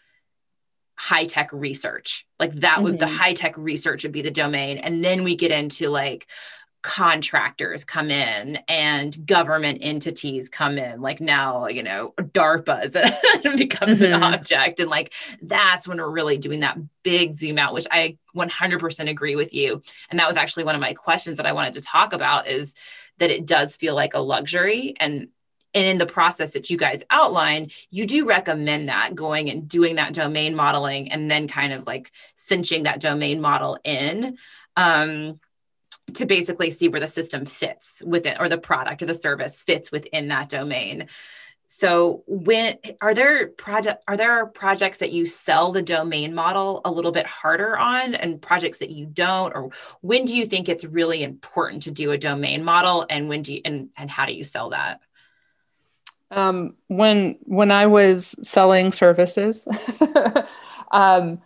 high 1.00 1.24
tech 1.24 1.50
research. 1.50 2.26
Like 2.38 2.52
that 2.56 2.82
would 2.82 2.98
mm-hmm. 2.98 3.00
the 3.00 3.08
high 3.08 3.32
tech 3.32 3.56
research 3.56 4.02
would 4.02 4.12
be 4.12 4.20
the 4.20 4.30
domain. 4.30 4.76
And 4.76 5.02
then 5.02 5.24
we 5.24 5.34
get 5.34 5.50
into 5.50 5.88
like 5.88 6.26
contractors 6.82 7.86
come 7.86 8.10
in 8.10 8.58
and 8.68 9.26
government 9.26 9.78
entities 9.80 10.50
come 10.50 10.76
in. 10.76 11.00
Like 11.00 11.18
now 11.18 11.68
you 11.68 11.82
know 11.82 12.12
darpa's 12.18 12.92
becomes 13.56 14.00
mm-hmm. 14.00 14.12
an 14.12 14.22
object. 14.22 14.78
And 14.78 14.90
like 14.90 15.14
that's 15.40 15.88
when 15.88 15.96
we're 15.96 16.10
really 16.10 16.36
doing 16.36 16.60
that 16.60 16.76
big 17.02 17.32
zoom 17.32 17.56
out 17.56 17.72
which 17.72 17.86
i 17.90 18.18
100% 18.36 19.08
agree 19.08 19.36
with 19.36 19.54
you. 19.54 19.82
And 20.10 20.20
that 20.20 20.28
was 20.28 20.36
actually 20.36 20.64
one 20.64 20.74
of 20.74 20.82
my 20.82 20.92
questions 20.92 21.38
that 21.38 21.46
i 21.46 21.52
wanted 21.52 21.72
to 21.72 21.80
talk 21.80 22.12
about 22.12 22.46
is 22.46 22.74
that 23.16 23.30
it 23.30 23.46
does 23.46 23.74
feel 23.74 23.94
like 23.94 24.12
a 24.12 24.20
luxury. 24.20 24.94
And 25.00 25.28
and 25.74 25.86
in 25.86 25.98
the 25.98 26.06
process 26.06 26.52
that 26.52 26.70
you 26.70 26.76
guys 26.76 27.04
outline, 27.10 27.70
you 27.90 28.06
do 28.06 28.26
recommend 28.26 28.88
that 28.88 29.14
going 29.14 29.50
and 29.50 29.68
doing 29.68 29.96
that 29.96 30.12
domain 30.12 30.54
modeling 30.54 31.12
and 31.12 31.30
then 31.30 31.46
kind 31.48 31.72
of 31.72 31.86
like 31.86 32.10
cinching 32.34 32.84
that 32.84 33.00
domain 33.00 33.40
model 33.40 33.78
in. 33.84 34.36
Um, 34.76 35.40
to 36.14 36.26
basically 36.26 36.70
see 36.70 36.88
where 36.88 37.00
the 37.00 37.06
system 37.06 37.46
fits 37.46 38.02
within 38.04 38.36
or 38.40 38.48
the 38.48 38.58
product 38.58 39.02
or 39.02 39.06
the 39.06 39.14
service 39.14 39.62
fits 39.62 39.92
within 39.92 40.28
that 40.28 40.48
domain 40.48 41.06
so 41.66 42.24
when 42.26 42.76
are 43.00 43.14
there 43.14 43.46
project 43.46 44.02
are 44.08 44.16
there 44.16 44.44
projects 44.46 44.98
that 44.98 45.12
you 45.12 45.24
sell 45.24 45.70
the 45.70 45.82
domain 45.82 46.34
model 46.34 46.80
a 46.84 46.90
little 46.90 47.12
bit 47.12 47.26
harder 47.26 47.78
on 47.78 48.16
and 48.16 48.42
projects 48.42 48.78
that 48.78 48.90
you 48.90 49.06
don't 49.06 49.54
or 49.54 49.70
when 50.00 50.24
do 50.24 50.36
you 50.36 50.46
think 50.46 50.68
it's 50.68 50.84
really 50.84 51.22
important 51.22 51.82
to 51.84 51.92
do 51.92 52.10
a 52.10 52.18
domain 52.18 52.64
model 52.64 53.06
and 53.08 53.28
when 53.28 53.42
do 53.42 53.54
you 53.54 53.60
and, 53.64 53.90
and 53.96 54.10
how 54.10 54.26
do 54.26 54.32
you 54.32 54.42
sell 54.42 54.70
that 54.70 55.00
um, 56.30 56.74
when 56.88 57.36
when 57.42 57.70
i 57.70 57.86
was 57.86 58.36
selling 58.46 58.92
services 58.92 59.66
um, 60.92 61.40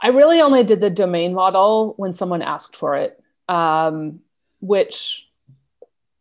i 0.00 0.08
really 0.08 0.40
only 0.40 0.64
did 0.64 0.80
the 0.80 0.90
domain 0.90 1.34
model 1.34 1.94
when 1.96 2.14
someone 2.14 2.42
asked 2.42 2.76
for 2.76 2.94
it 2.96 3.22
um, 3.48 4.20
which 4.60 5.28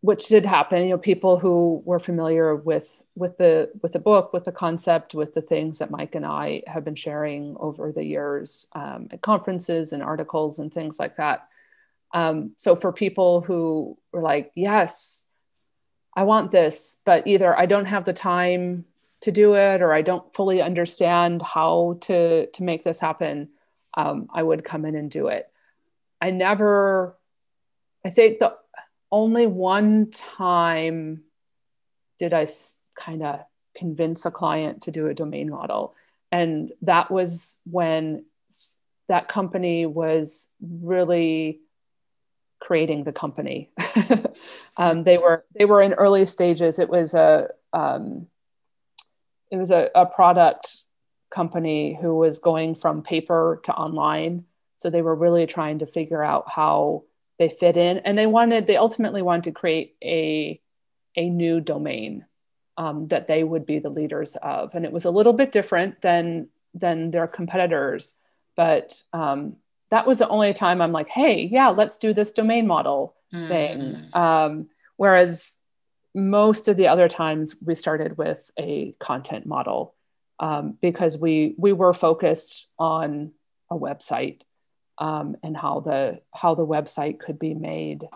which 0.01 0.27
did 0.27 0.45
happen. 0.45 0.83
You 0.83 0.89
know, 0.89 0.97
people 0.97 1.39
who 1.39 1.81
were 1.85 1.99
familiar 1.99 2.55
with 2.55 3.03
with 3.15 3.37
the 3.37 3.71
with 3.81 3.93
the 3.93 3.99
book, 3.99 4.33
with 4.33 4.45
the 4.45 4.51
concept, 4.51 5.13
with 5.13 5.33
the 5.33 5.41
things 5.41 5.79
that 5.79 5.91
Mike 5.91 6.15
and 6.15 6.25
I 6.25 6.63
have 6.67 6.83
been 6.83 6.95
sharing 6.95 7.55
over 7.59 7.91
the 7.91 8.03
years 8.03 8.67
um, 8.73 9.07
at 9.11 9.21
conferences 9.21 9.93
and 9.93 10.03
articles 10.03 10.59
and 10.59 10.73
things 10.73 10.99
like 10.99 11.17
that. 11.17 11.47
Um, 12.13 12.51
so 12.57 12.75
for 12.75 12.91
people 12.91 13.41
who 13.41 13.97
were 14.11 14.21
like, 14.21 14.51
"Yes, 14.55 15.29
I 16.15 16.23
want 16.23 16.51
this," 16.51 17.01
but 17.05 17.27
either 17.27 17.57
I 17.57 17.65
don't 17.65 17.85
have 17.85 18.05
the 18.05 18.13
time 18.13 18.85
to 19.21 19.31
do 19.31 19.55
it, 19.55 19.81
or 19.81 19.93
I 19.93 20.01
don't 20.01 20.33
fully 20.33 20.61
understand 20.61 21.41
how 21.41 21.97
to 22.01 22.47
to 22.47 22.63
make 22.63 22.83
this 22.83 22.99
happen, 22.99 23.49
um, 23.95 24.27
I 24.33 24.43
would 24.43 24.63
come 24.63 24.85
in 24.85 24.95
and 24.95 25.11
do 25.11 25.27
it. 25.27 25.49
I 26.21 26.31
never, 26.31 27.17
I 28.05 28.09
think 28.09 28.39
the 28.39 28.55
only 29.11 29.47
one 29.47 30.11
time 30.11 31.23
did 32.19 32.33
I 32.33 32.47
kind 32.95 33.23
of 33.23 33.41
convince 33.75 34.25
a 34.25 34.31
client 34.31 34.83
to 34.83 34.91
do 34.91 35.07
a 35.07 35.13
domain 35.13 35.49
model. 35.49 35.95
And 36.31 36.71
that 36.83 37.09
was 37.09 37.57
when 37.65 38.25
that 39.07 39.27
company 39.27 39.85
was 39.85 40.49
really 40.61 41.59
creating 42.61 43.03
the 43.03 43.11
company. 43.11 43.69
um, 44.77 45.03
they 45.03 45.17
were 45.17 45.43
they 45.57 45.65
were 45.65 45.81
in 45.81 45.93
early 45.93 46.25
stages. 46.25 46.79
It 46.79 46.89
was 46.89 47.13
a 47.13 47.49
um, 47.73 48.27
it 49.49 49.57
was 49.57 49.71
a, 49.71 49.89
a 49.93 50.05
product 50.05 50.77
company 51.29 51.97
who 51.99 52.15
was 52.15 52.39
going 52.39 52.75
from 52.75 53.01
paper 53.01 53.61
to 53.63 53.73
online 53.73 54.45
so 54.81 54.89
they 54.89 55.03
were 55.03 55.13
really 55.13 55.45
trying 55.45 55.77
to 55.79 55.85
figure 55.85 56.23
out 56.23 56.49
how 56.49 57.03
they 57.37 57.49
fit 57.49 57.77
in, 57.77 57.99
and 57.99 58.17
they 58.17 58.25
wanted 58.25 58.65
they 58.65 58.77
ultimately 58.77 59.21
wanted 59.21 59.43
to 59.43 59.51
create 59.51 59.95
a 60.03 60.59
a 61.15 61.29
new 61.29 61.61
domain 61.61 62.25
um, 62.77 63.07
that 63.09 63.27
they 63.27 63.43
would 63.43 63.67
be 63.67 63.77
the 63.77 63.91
leaders 63.91 64.35
of, 64.41 64.73
and 64.73 64.83
it 64.83 64.91
was 64.91 65.05
a 65.05 65.11
little 65.11 65.33
bit 65.33 65.51
different 65.51 66.01
than 66.01 66.47
than 66.73 67.11
their 67.11 67.27
competitors, 67.27 68.13
but 68.55 68.99
um, 69.13 69.57
that 69.91 70.07
was 70.07 70.19
the 70.19 70.27
only 70.29 70.53
time 70.53 70.81
I'm 70.81 70.93
like, 70.93 71.09
hey, 71.09 71.43
yeah, 71.43 71.67
let's 71.67 71.97
do 71.97 72.13
this 72.13 72.31
domain 72.31 72.65
model 72.65 73.15
mm. 73.31 73.47
thing. 73.47 74.09
Um, 74.13 74.69
whereas 74.95 75.57
most 76.15 76.67
of 76.67 76.77
the 76.77 76.87
other 76.87 77.07
times 77.07 77.55
we 77.61 77.75
started 77.75 78.17
with 78.17 78.49
a 78.57 78.95
content 78.99 79.45
model 79.45 79.93
um, 80.39 80.77
because 80.81 81.17
we 81.17 81.55
we 81.57 81.73
were 81.73 81.93
focused 81.93 82.67
on 82.79 83.31
a 83.69 83.77
website 83.77 84.41
um, 84.97 85.35
and 85.43 85.55
how 85.55 85.81
the 85.81 86.21
how 86.33 86.55
the 86.55 86.65
website 86.65 87.19
could 87.19 87.37
be 87.37 87.53
made 87.53 88.07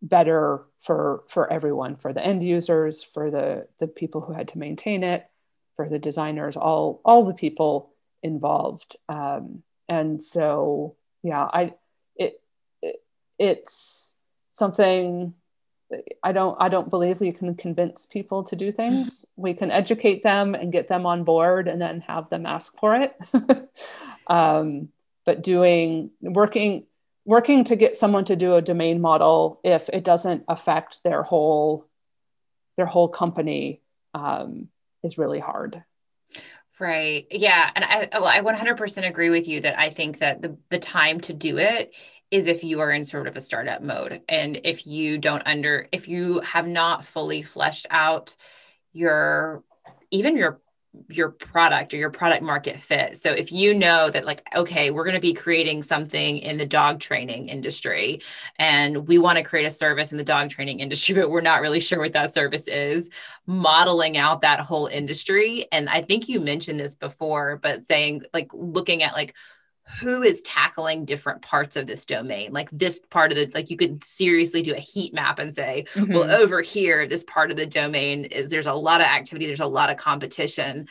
better 0.00 0.64
for 0.80 1.24
for 1.28 1.52
everyone 1.52 1.96
for 1.96 2.12
the 2.12 2.24
end 2.24 2.42
users 2.42 3.02
for 3.02 3.30
the 3.30 3.66
the 3.78 3.88
people 3.88 4.20
who 4.20 4.32
had 4.32 4.48
to 4.48 4.58
maintain 4.58 5.02
it 5.02 5.26
for 5.74 5.88
the 5.88 5.98
designers 5.98 6.56
all 6.56 7.00
all 7.04 7.24
the 7.24 7.34
people 7.34 7.90
involved 8.22 8.96
um, 9.08 9.62
and 9.88 10.22
so 10.22 10.96
yeah 11.22 11.44
i 11.52 11.74
it, 12.16 12.40
it 12.82 12.96
it's 13.38 14.16
something 14.50 15.34
I 16.22 16.32
don't 16.32 16.56
I 16.60 16.68
don't 16.68 16.90
believe 16.90 17.20
we 17.20 17.32
can 17.32 17.54
convince 17.54 18.06
people 18.06 18.44
to 18.44 18.56
do 18.56 18.72
things. 18.80 19.24
We 19.36 19.54
can 19.54 19.70
educate 19.70 20.22
them 20.22 20.54
and 20.54 20.72
get 20.72 20.88
them 20.88 21.06
on 21.06 21.24
board 21.24 21.68
and 21.68 21.80
then 21.80 22.00
have 22.02 22.28
them 22.30 22.46
ask 22.46 22.76
for 22.78 22.96
it. 22.96 23.16
um, 24.26 24.90
but 25.24 25.42
doing 25.42 26.10
working 26.20 26.86
working 27.24 27.64
to 27.64 27.76
get 27.76 27.96
someone 27.96 28.24
to 28.24 28.36
do 28.36 28.54
a 28.54 28.62
domain 28.62 29.00
model 29.00 29.60
if 29.62 29.90
it 29.90 30.02
doesn't 30.02 30.44
affect 30.48 31.02
their 31.04 31.22
whole 31.22 31.86
their 32.76 32.86
whole 32.86 33.08
company 33.08 33.82
um, 34.14 34.68
is 35.02 35.18
really 35.18 35.38
hard 35.38 35.84
right. 36.78 37.26
Yeah 37.30 37.70
and 37.74 37.84
i 37.84 38.08
well, 38.12 38.26
i 38.26 38.40
100% 38.40 39.06
agree 39.06 39.30
with 39.30 39.48
you 39.48 39.60
that 39.60 39.78
i 39.78 39.90
think 39.90 40.18
that 40.18 40.42
the, 40.42 40.56
the 40.70 40.78
time 40.78 41.20
to 41.20 41.32
do 41.32 41.58
it 41.58 41.94
is 42.30 42.46
if 42.46 42.62
you 42.62 42.80
are 42.80 42.90
in 42.90 43.04
sort 43.04 43.26
of 43.26 43.36
a 43.36 43.40
startup 43.40 43.82
mode 43.82 44.22
and 44.28 44.60
if 44.64 44.86
you 44.86 45.18
don't 45.18 45.42
under 45.46 45.88
if 45.92 46.08
you 46.08 46.40
have 46.40 46.66
not 46.66 47.04
fully 47.04 47.42
fleshed 47.42 47.86
out 47.90 48.36
your 48.92 49.64
even 50.10 50.36
your 50.36 50.60
your 51.08 51.30
product 51.30 51.94
or 51.94 51.96
your 51.96 52.10
product 52.10 52.42
market 52.42 52.80
fit. 52.80 53.16
So 53.16 53.32
if 53.32 53.52
you 53.52 53.74
know 53.74 54.10
that 54.10 54.24
like 54.24 54.42
okay, 54.56 54.90
we're 54.90 55.04
going 55.04 55.14
to 55.14 55.20
be 55.20 55.32
creating 55.32 55.82
something 55.82 56.38
in 56.38 56.58
the 56.58 56.66
dog 56.66 57.00
training 57.00 57.48
industry 57.48 58.20
and 58.58 59.06
we 59.08 59.18
want 59.18 59.38
to 59.38 59.44
create 59.44 59.66
a 59.66 59.70
service 59.70 60.12
in 60.12 60.18
the 60.18 60.24
dog 60.24 60.50
training 60.50 60.80
industry 60.80 61.14
but 61.14 61.30
we're 61.30 61.40
not 61.40 61.60
really 61.60 61.80
sure 61.80 62.00
what 62.00 62.12
that 62.12 62.34
service 62.34 62.68
is, 62.68 63.10
modeling 63.46 64.16
out 64.16 64.40
that 64.40 64.60
whole 64.60 64.86
industry 64.86 65.66
and 65.72 65.88
I 65.88 66.02
think 66.02 66.28
you 66.28 66.40
mentioned 66.40 66.78
this 66.78 66.94
before 66.94 67.58
but 67.62 67.84
saying 67.84 68.22
like 68.32 68.50
looking 68.52 69.02
at 69.02 69.14
like 69.14 69.34
who 70.00 70.22
is 70.22 70.42
tackling 70.42 71.04
different 71.04 71.42
parts 71.42 71.76
of 71.76 71.86
this 71.86 72.04
domain 72.04 72.52
like 72.52 72.70
this 72.70 73.00
part 73.10 73.32
of 73.32 73.36
the 73.36 73.50
like 73.54 73.70
you 73.70 73.76
could 73.76 74.02
seriously 74.04 74.62
do 74.62 74.74
a 74.74 74.80
heat 74.80 75.14
map 75.14 75.38
and 75.38 75.52
say 75.52 75.84
mm-hmm. 75.94 76.12
well 76.12 76.30
over 76.30 76.60
here 76.60 77.06
this 77.06 77.24
part 77.24 77.50
of 77.50 77.56
the 77.56 77.66
domain 77.66 78.24
is 78.26 78.48
there's 78.48 78.66
a 78.66 78.72
lot 78.72 79.00
of 79.00 79.06
activity 79.06 79.46
there's 79.46 79.60
a 79.60 79.66
lot 79.66 79.90
of 79.90 79.96
competition 79.96 80.86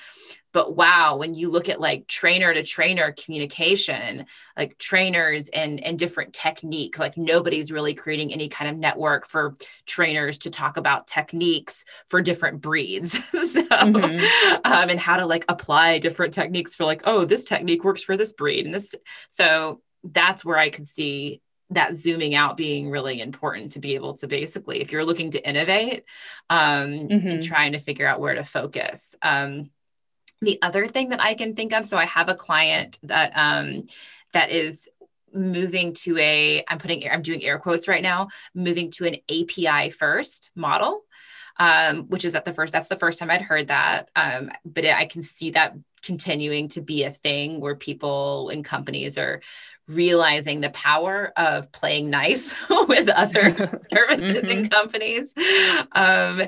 but 0.54 0.76
wow 0.76 1.18
when 1.18 1.34
you 1.34 1.50
look 1.50 1.70
at 1.70 1.80
like 1.80 2.08
trainer 2.08 2.54
to 2.54 2.64
trainer 2.64 3.14
communication 3.24 4.26
like 4.58 4.78
trainers 4.78 5.50
and 5.50 5.84
and 5.84 6.00
different 6.00 6.34
techniques 6.34 7.00
like 7.00 7.18
nobody's 7.18 7.72
really 7.72 7.94
creating 7.94 8.34
any 8.34 8.48
kind 8.48 8.70
of 8.70 8.78
network 8.78 9.28
for 9.28 9.54
trainers 9.86 10.38
to 10.38 10.50
talk 10.50 10.78
about 10.78 11.08
techniques 11.08 11.86
for 12.08 12.22
different 12.22 12.62
breeds 12.62 13.14
so 13.32 13.64
mm-hmm. 13.64 14.56
um, 14.66 14.90
and 14.90 15.00
how 15.00 15.18
to 15.18 15.26
like 15.26 15.46
apply 15.50 16.00
different 16.00 16.34
techniques 16.34 16.76
for 16.76 16.86
like 16.86 17.02
oh 17.06 17.26
this 17.26 17.44
technique 17.44 17.84
works 17.84 18.04
for 18.04 18.18
this 18.18 18.34
breed 18.34 18.66
and 18.66 18.74
this 18.74 18.94
so 19.30 19.82
that's 20.04 20.46
where 20.46 20.58
i 20.58 20.70
could 20.70 20.88
see 20.88 21.42
that 21.70 21.96
zooming 21.96 22.34
out 22.34 22.56
being 22.56 22.90
really 22.90 23.20
important 23.20 23.74
to 23.74 23.80
be 23.80 23.96
able 23.96 24.14
to 24.14 24.28
basically 24.28 24.80
if 24.80 24.92
you're 24.92 25.06
looking 25.06 25.32
to 25.32 25.48
innovate 25.48 26.06
um, 26.50 27.10
mm-hmm. 27.10 27.28
and 27.28 27.44
trying 27.44 27.74
to 27.74 27.80
figure 27.80 28.08
out 28.08 28.22
where 28.22 28.36
to 28.36 28.44
focus 28.44 29.16
um, 29.22 29.70
the 30.42 30.60
other 30.62 30.88
thing 30.88 31.10
that 31.10 31.22
i 31.22 31.34
can 31.34 31.56
think 31.56 31.74
of 31.74 31.86
so 31.86 31.98
i 31.98 32.06
have 32.06 32.30
a 32.30 32.36
client 32.36 33.00
that 33.04 33.32
um, 33.36 33.86
that 34.34 34.52
is 34.52 34.90
moving 35.34 35.94
to 35.94 36.18
a 36.18 36.64
i'm 36.68 36.78
putting 36.78 37.10
i'm 37.10 37.22
doing 37.22 37.44
air 37.44 37.60
quotes 37.60 37.88
right 37.88 38.04
now 38.04 38.28
moving 38.54 38.92
to 38.92 39.06
an 39.06 39.16
api 39.30 39.90
first 39.90 40.52
model 40.56 41.02
um, 41.60 42.04
which 42.04 42.24
is 42.24 42.34
that 42.34 42.46
the 42.46 42.54
first 42.54 42.72
that's 42.72 42.88
the 42.88 42.96
first 42.96 43.20
time 43.20 43.30
i'd 43.30 43.42
heard 43.42 43.68
that 43.68 44.10
um, 44.16 44.50
but 44.66 44.86
it, 44.86 44.96
i 44.96 45.06
can 45.06 45.22
see 45.22 45.52
that 45.52 45.76
continuing 46.02 46.68
to 46.70 46.82
be 46.82 47.04
a 47.04 47.12
thing 47.12 47.60
where 47.60 47.76
people 47.76 48.50
and 48.50 48.64
companies 48.64 49.18
are 49.18 49.42
realizing 49.88 50.60
the 50.60 50.70
power 50.72 51.32
of 51.38 51.72
playing 51.72 52.10
nice 52.10 52.54
with 52.88 53.08
other 53.10 53.82
services 53.94 54.44
mm-hmm. 54.44 54.52
and 54.52 54.72
companies 54.72 55.34
um, 55.94 56.44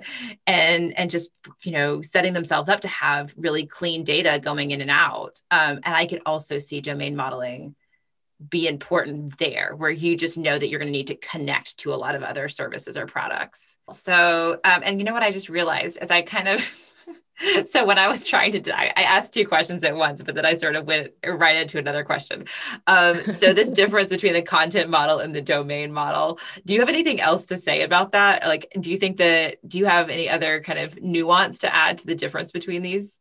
and 0.46 0.98
and 0.98 1.10
just 1.10 1.32
you 1.64 1.72
know 1.72 2.02
setting 2.02 2.34
themselves 2.34 2.68
up 2.68 2.82
to 2.82 2.88
have 2.88 3.34
really 3.38 3.66
clean 3.66 4.04
data 4.04 4.40
going 4.42 4.72
in 4.72 4.82
and 4.82 4.92
out 4.92 5.42
um, 5.52 5.80
and 5.84 5.96
i 5.96 6.06
could 6.06 6.22
also 6.26 6.60
see 6.60 6.82
domain 6.82 7.16
modeling 7.16 7.76
be 8.50 8.68
important 8.68 9.38
there 9.38 9.74
where 9.76 9.90
you 9.90 10.16
just 10.16 10.38
know 10.38 10.58
that 10.58 10.70
you're 10.70 10.80
going 10.80 10.88
to 10.88 10.98
need 10.98 11.08
to 11.08 11.16
connect 11.16 11.78
to 11.78 11.94
a 11.94 11.96
lot 11.96 12.16
of 12.16 12.24
other 12.24 12.50
services 12.50 12.98
or 12.98 13.06
products 13.06 13.78
so 13.92 14.60
um, 14.66 14.82
and 14.84 15.00
you 15.00 15.06
know 15.06 15.14
what 15.14 15.24
i 15.24 15.32
just 15.32 15.50
realized 15.50 15.98
as 15.98 16.12
i 16.12 16.22
kind 16.22 16.48
of 16.48 16.74
so 17.66 17.86
when 17.86 17.98
I 17.98 18.08
was 18.08 18.28
trying 18.28 18.62
to, 18.62 18.78
I, 18.78 18.92
I 18.96 19.04
asked 19.04 19.34
two 19.34 19.46
questions 19.46 19.84
at 19.84 19.96
once, 19.96 20.22
but 20.22 20.36
then 20.36 20.46
I 20.46 20.56
sort 20.56 20.76
of 20.76 20.86
went 20.86 21.12
right 21.26 21.56
into 21.56 21.78
another 21.78 22.04
question. 22.04 22.46
Um, 22.88 23.32
so 23.32 23.54
this 23.54 23.72
difference 23.82 24.10
between 24.10 24.34
the 24.34 24.42
content 24.42 24.90
model 24.90 25.20
and 25.20 25.34
the 25.34 25.42
domain 25.42 25.92
model, 25.92 26.40
do 26.66 26.74
you 26.74 26.80
have 26.80 26.90
anything 26.90 27.22
else 27.22 27.46
to 27.48 27.58
say 27.58 27.84
about 27.84 28.12
that? 28.12 28.46
Like, 28.46 28.72
do 28.80 28.92
you 28.92 28.98
think 28.98 29.18
that, 29.18 29.58
do 29.68 29.78
you 29.78 29.86
have 29.86 30.10
any 30.10 30.30
other 30.30 30.62
kind 30.62 30.80
of 30.80 31.02
nuance 31.02 31.60
to 31.60 31.74
add 31.74 31.98
to 32.00 32.08
the 32.08 32.16
difference 32.16 32.52
between 32.52 32.82
these? 32.82 33.18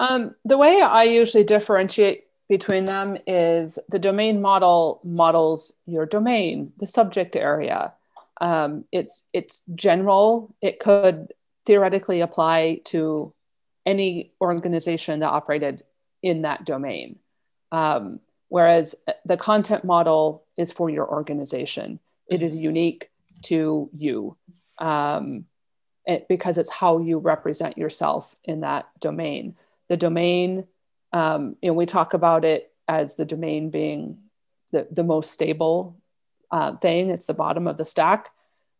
Um, 0.00 0.34
the 0.44 0.58
way 0.58 0.80
I 0.80 1.04
usually 1.04 1.44
differentiate 1.44 2.24
between 2.48 2.84
them 2.84 3.16
is 3.26 3.78
the 3.88 3.98
domain 3.98 4.40
model 4.40 5.00
models 5.02 5.72
your 5.86 6.06
domain, 6.06 6.72
the 6.78 6.86
subject 6.86 7.36
area. 7.36 7.94
Um, 8.40 8.84
it's 8.92 9.24
it's 9.32 9.62
general. 9.74 10.54
It 10.60 10.80
could 10.80 11.32
theoretically 11.66 12.20
apply 12.20 12.80
to 12.84 13.32
any 13.86 14.32
organization 14.40 15.20
that 15.20 15.30
operated 15.30 15.82
in 16.22 16.42
that 16.42 16.64
domain. 16.64 17.18
Um, 17.72 18.20
whereas 18.48 18.94
the 19.24 19.36
content 19.36 19.84
model 19.84 20.44
is 20.56 20.72
for 20.72 20.88
your 20.88 21.08
organization, 21.08 22.00
it 22.28 22.42
is 22.42 22.56
unique 22.56 23.10
to 23.42 23.90
you 23.96 24.36
um, 24.78 25.46
it, 26.06 26.28
because 26.28 26.58
it's 26.58 26.70
how 26.70 26.98
you 26.98 27.18
represent 27.18 27.78
yourself 27.78 28.34
in 28.44 28.60
that 28.60 28.88
domain. 29.00 29.56
The 29.88 29.96
domain, 29.96 30.66
um, 31.12 31.56
you 31.60 31.68
know, 31.68 31.74
we 31.74 31.86
talk 31.86 32.14
about 32.14 32.44
it 32.44 32.72
as 32.88 33.16
the 33.16 33.24
domain 33.24 33.70
being 33.70 34.18
the, 34.72 34.86
the 34.90 35.04
most 35.04 35.30
stable 35.30 35.96
uh, 36.50 36.76
thing, 36.76 37.10
it's 37.10 37.26
the 37.26 37.34
bottom 37.34 37.66
of 37.66 37.76
the 37.76 37.84
stack. 37.84 38.30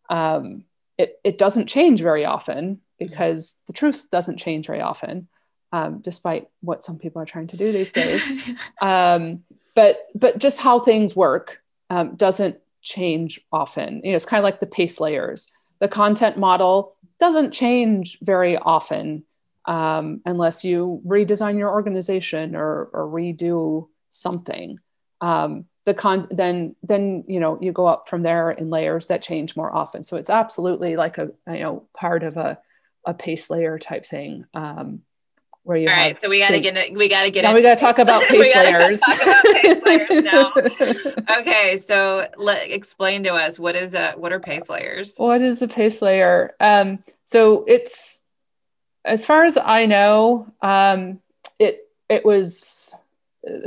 Um, 0.09 0.65
it, 0.99 1.19
it 1.25 1.39
doesn't 1.39 1.67
change 1.67 2.01
very 2.01 2.25
often 2.25 2.81
because 2.99 3.57
the 3.67 3.73
truth 3.73 4.07
doesn't 4.11 4.39
change 4.39 4.67
very 4.67 4.81
often, 4.81 5.29
um, 5.73 6.01
despite 6.01 6.49
what 6.61 6.83
some 6.83 6.99
people 6.99 7.21
are 7.21 7.27
trying 7.27 7.49
to 7.49 7.57
do 7.57 7.67
these 7.67 7.93
days. 7.93 8.23
um, 8.81 9.43
but 9.75 9.99
but 10.15 10.39
just 10.39 10.61
how 10.61 10.79
things 10.79 11.17
work 11.17 11.61
um, 11.91 12.15
doesn't 12.17 12.59
change 12.83 13.41
often. 13.53 14.01
You 14.05 14.11
know, 14.11 14.17
it's 14.17 14.25
kind 14.25 14.39
of 14.39 14.45
like 14.45 14.61
the 14.61 14.67
pace 14.67 15.01
layers. 15.01 15.51
The 15.81 15.89
content 15.89 16.37
model 16.37 16.97
doesn't 17.19 17.53
change 17.53 18.19
very 18.21 18.57
often 18.57 19.25
um, 19.65 20.21
unless 20.25 20.65
you 20.65 21.03
redesign 21.07 21.59
your 21.59 21.71
organization 21.71 22.55
or, 22.55 22.91
or 22.93 23.07
redo 23.07 23.89
something. 24.11 24.79
Um, 25.21 25.67
the 25.85 25.95
con 25.95 26.27
then 26.31 26.75
then 26.83 27.25
you 27.27 27.39
know 27.41 27.59
you 27.61 27.73
go 27.73 27.87
up 27.87 28.09
from 28.09 28.23
there 28.23 28.51
in 28.51 28.71
layers 28.71 29.07
that 29.07 29.23
change 29.23 29.57
more 29.57 29.75
often. 29.75 30.03
So 30.03 30.17
it's 30.17 30.31
absolutely 30.31 30.97
like 30.97 31.19
a 31.19 31.31
you 31.47 31.61
know 31.61 31.85
part 31.95 32.23
of 32.23 32.37
a, 32.37 32.59
a 33.05 33.15
pace 33.15 33.51
layer 33.51 33.79
type 33.79 34.07
thing 34.07 34.47
um 34.55 35.03
where 35.63 35.79
you 35.79 35.89
all 35.89 35.95
right 35.95 36.21
so 36.21 36.29
we 36.29 36.39
got 36.39 36.51
to 36.51 36.61
get 36.61 36.93
we 36.95 37.09
got 37.09 37.23
to 37.23 37.31
get 37.31 37.43
now 37.43 37.55
we 37.55 37.63
got 37.63 37.79
to 37.79 37.81
talk 37.81 37.99
about 37.99 38.23
pace 38.25 38.55
layers. 38.55 39.01
talk 39.01 39.23
about 39.23 39.45
pace 39.45 39.83
layers 39.85 40.23
now. 40.23 40.53
Okay 41.39 41.79
so 41.79 42.29
let 42.37 42.71
explain 42.71 43.25
to 43.25 43.33
us 43.33 43.59
what 43.59 43.75
is 43.75 43.95
a 43.95 44.13
what 44.13 44.33
are 44.33 44.41
pace 44.41 44.69
layers? 44.69 45.15
What 45.17 45.41
is 45.41 45.63
a 45.63 45.69
pace 45.69 46.03
layer? 46.03 46.55
Um 46.61 46.99
so 47.25 47.65
it's 47.67 48.23
as 49.05 49.25
far 49.27 49.45
as 49.45 49.59
i 49.63 49.85
know 49.87 50.47
um 50.63 51.21
it 51.59 51.91
it 52.09 52.25
was 52.25 52.95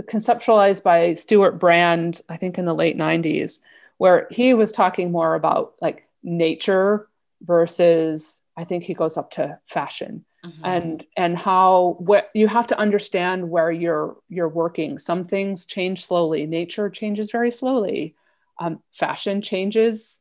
conceptualized 0.03 0.83
by 0.83 1.13
Stewart 1.13 1.59
Brand, 1.59 2.21
I 2.29 2.37
think 2.37 2.57
in 2.57 2.65
the 2.65 2.73
late 2.73 2.97
90s, 2.97 3.59
where 3.97 4.27
he 4.31 4.53
was 4.53 4.71
talking 4.71 5.11
more 5.11 5.35
about 5.35 5.75
like 5.81 6.07
nature 6.23 7.07
versus 7.41 8.39
I 8.55 8.63
think 8.63 8.83
he 8.83 8.93
goes 8.93 9.17
up 9.17 9.31
to 9.31 9.59
fashion 9.65 10.25
mm-hmm. 10.43 10.65
and 10.65 11.05
and 11.15 11.37
how 11.37 11.95
what 11.99 12.29
you 12.33 12.47
have 12.47 12.67
to 12.67 12.79
understand 12.79 13.49
where 13.49 13.71
you're 13.71 14.17
you're 14.29 14.49
working. 14.49 14.97
Some 14.97 15.23
things 15.23 15.65
change 15.65 16.05
slowly. 16.05 16.45
Nature 16.45 16.89
changes 16.89 17.31
very 17.31 17.51
slowly. 17.51 18.15
Um, 18.59 18.81
fashion 18.91 19.41
changes 19.41 20.19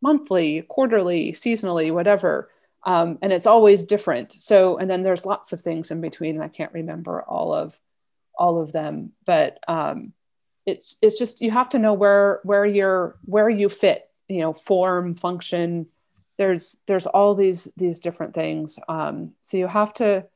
monthly, 0.00 0.62
quarterly, 0.62 1.32
seasonally, 1.32 1.92
whatever. 1.92 2.50
Um, 2.84 3.18
and 3.22 3.32
it's 3.32 3.46
always 3.46 3.84
different. 3.84 4.32
So, 4.32 4.76
and 4.76 4.90
then 4.90 5.04
there's 5.04 5.24
lots 5.24 5.52
of 5.52 5.60
things 5.60 5.92
in 5.92 6.00
between. 6.00 6.40
I 6.40 6.48
can't 6.48 6.72
remember 6.72 7.22
all 7.22 7.54
of 7.54 7.78
all 8.36 8.60
of 8.60 8.72
them 8.72 9.12
but 9.24 9.58
um, 9.68 10.12
it's 10.66 10.96
it's 11.02 11.18
just 11.18 11.40
you 11.40 11.50
have 11.50 11.68
to 11.70 11.78
know 11.78 11.92
where 11.92 12.40
where 12.44 12.64
you're 12.64 13.16
where 13.24 13.48
you 13.48 13.68
fit 13.68 14.08
you 14.28 14.40
know 14.40 14.52
form 14.52 15.14
function. 15.14 15.86
There's 16.38 16.76
there's 16.86 17.06
all 17.06 17.34
these 17.34 17.68
these 17.76 17.98
different 17.98 18.34
things. 18.34 18.78
Um, 18.88 19.32
so 19.42 19.56
you 19.56 19.66
have 19.66 19.92
to 19.94 20.26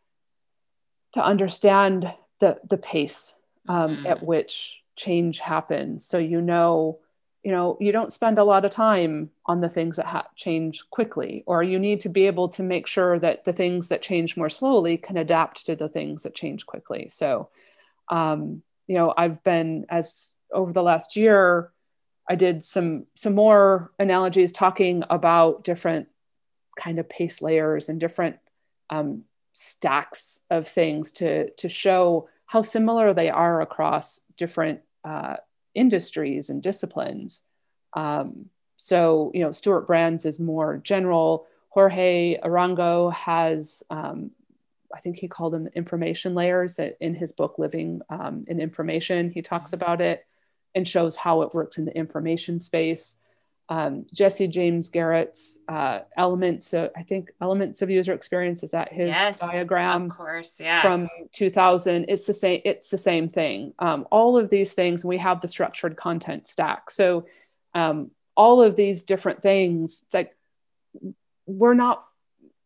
to 1.12 1.24
understand 1.24 2.12
the 2.40 2.58
the 2.68 2.76
pace 2.76 3.34
um, 3.68 3.96
mm-hmm. 3.96 4.06
at 4.06 4.22
which 4.22 4.82
change 4.96 5.38
happens. 5.38 6.04
So 6.04 6.18
you 6.18 6.40
know 6.40 6.98
you 7.44 7.52
know 7.52 7.76
you 7.80 7.92
don't 7.92 8.12
spend 8.12 8.38
a 8.38 8.44
lot 8.44 8.64
of 8.64 8.72
time 8.72 9.30
on 9.46 9.60
the 9.60 9.68
things 9.68 9.96
that 9.96 10.06
ha- 10.06 10.26
change 10.34 10.82
quickly 10.90 11.44
or 11.46 11.62
you 11.62 11.78
need 11.78 12.00
to 12.00 12.08
be 12.08 12.26
able 12.26 12.48
to 12.48 12.64
make 12.64 12.88
sure 12.88 13.18
that 13.20 13.44
the 13.44 13.52
things 13.52 13.88
that 13.88 14.02
change 14.02 14.36
more 14.36 14.50
slowly 14.50 14.96
can 14.96 15.16
adapt 15.16 15.64
to 15.66 15.76
the 15.76 15.88
things 15.88 16.24
that 16.24 16.34
change 16.34 16.66
quickly. 16.66 17.08
So 17.08 17.48
um, 18.08 18.62
you 18.86 18.96
know 18.96 19.12
i've 19.16 19.42
been 19.42 19.86
as 19.88 20.34
over 20.52 20.72
the 20.72 20.82
last 20.82 21.16
year 21.16 21.72
i 22.28 22.34
did 22.34 22.62
some 22.62 23.06
some 23.14 23.34
more 23.34 23.92
analogies 23.98 24.52
talking 24.52 25.02
about 25.10 25.64
different 25.64 26.08
kind 26.76 26.98
of 26.98 27.08
pace 27.08 27.42
layers 27.42 27.88
and 27.88 27.98
different 27.98 28.36
um, 28.90 29.24
stacks 29.52 30.42
of 30.50 30.68
things 30.68 31.12
to 31.12 31.50
to 31.52 31.68
show 31.68 32.28
how 32.44 32.62
similar 32.62 33.12
they 33.12 33.30
are 33.30 33.60
across 33.60 34.20
different 34.36 34.80
uh, 35.04 35.36
industries 35.74 36.50
and 36.50 36.62
disciplines. 36.62 37.40
Um, 37.94 38.50
so 38.76 39.30
you 39.34 39.40
know 39.40 39.52
stewart 39.52 39.86
brands 39.86 40.24
is 40.24 40.38
more 40.38 40.78
general. 40.78 41.46
Jorge 41.70 42.38
arango 42.42 43.12
has 43.12 43.82
um, 43.90 44.30
I 44.96 45.00
think 45.00 45.18
he 45.18 45.28
called 45.28 45.52
them 45.52 45.68
information 45.74 46.34
layers 46.34 46.78
in 46.78 47.14
his 47.14 47.32
book, 47.32 47.58
Living 47.58 48.00
um, 48.08 48.44
in 48.48 48.60
Information. 48.60 49.30
He 49.30 49.42
talks 49.42 49.70
mm-hmm. 49.70 49.82
about 49.84 50.00
it 50.00 50.26
and 50.74 50.88
shows 50.88 51.16
how 51.16 51.42
it 51.42 51.54
works 51.54 51.78
in 51.78 51.84
the 51.84 51.96
information 51.96 52.58
space. 52.58 53.16
Um, 53.68 54.06
Jesse 54.12 54.46
James 54.46 54.88
Garrett's 54.88 55.58
uh, 55.68 56.00
elements, 56.16 56.72
of, 56.72 56.90
I 56.96 57.02
think 57.02 57.32
elements 57.40 57.82
of 57.82 57.90
user 57.90 58.14
experience 58.14 58.62
is 58.62 58.70
that 58.70 58.92
his 58.92 59.08
yes, 59.08 59.40
diagram, 59.40 60.04
of 60.04 60.16
course, 60.16 60.60
yeah, 60.60 60.82
from 60.82 61.08
2000. 61.32 62.06
It's 62.08 62.26
the 62.26 62.32
same. 62.32 62.60
It's 62.64 62.90
the 62.90 62.98
same 62.98 63.28
thing. 63.28 63.74
Um, 63.78 64.06
all 64.10 64.38
of 64.38 64.50
these 64.50 64.72
things, 64.72 65.04
we 65.04 65.18
have 65.18 65.40
the 65.40 65.48
structured 65.48 65.96
content 65.96 66.46
stack. 66.46 66.90
So 66.90 67.26
um, 67.74 68.12
all 68.36 68.62
of 68.62 68.76
these 68.76 69.02
different 69.02 69.42
things, 69.42 70.02
it's 70.04 70.14
like 70.14 70.36
we're 71.46 71.74
not 71.74 72.06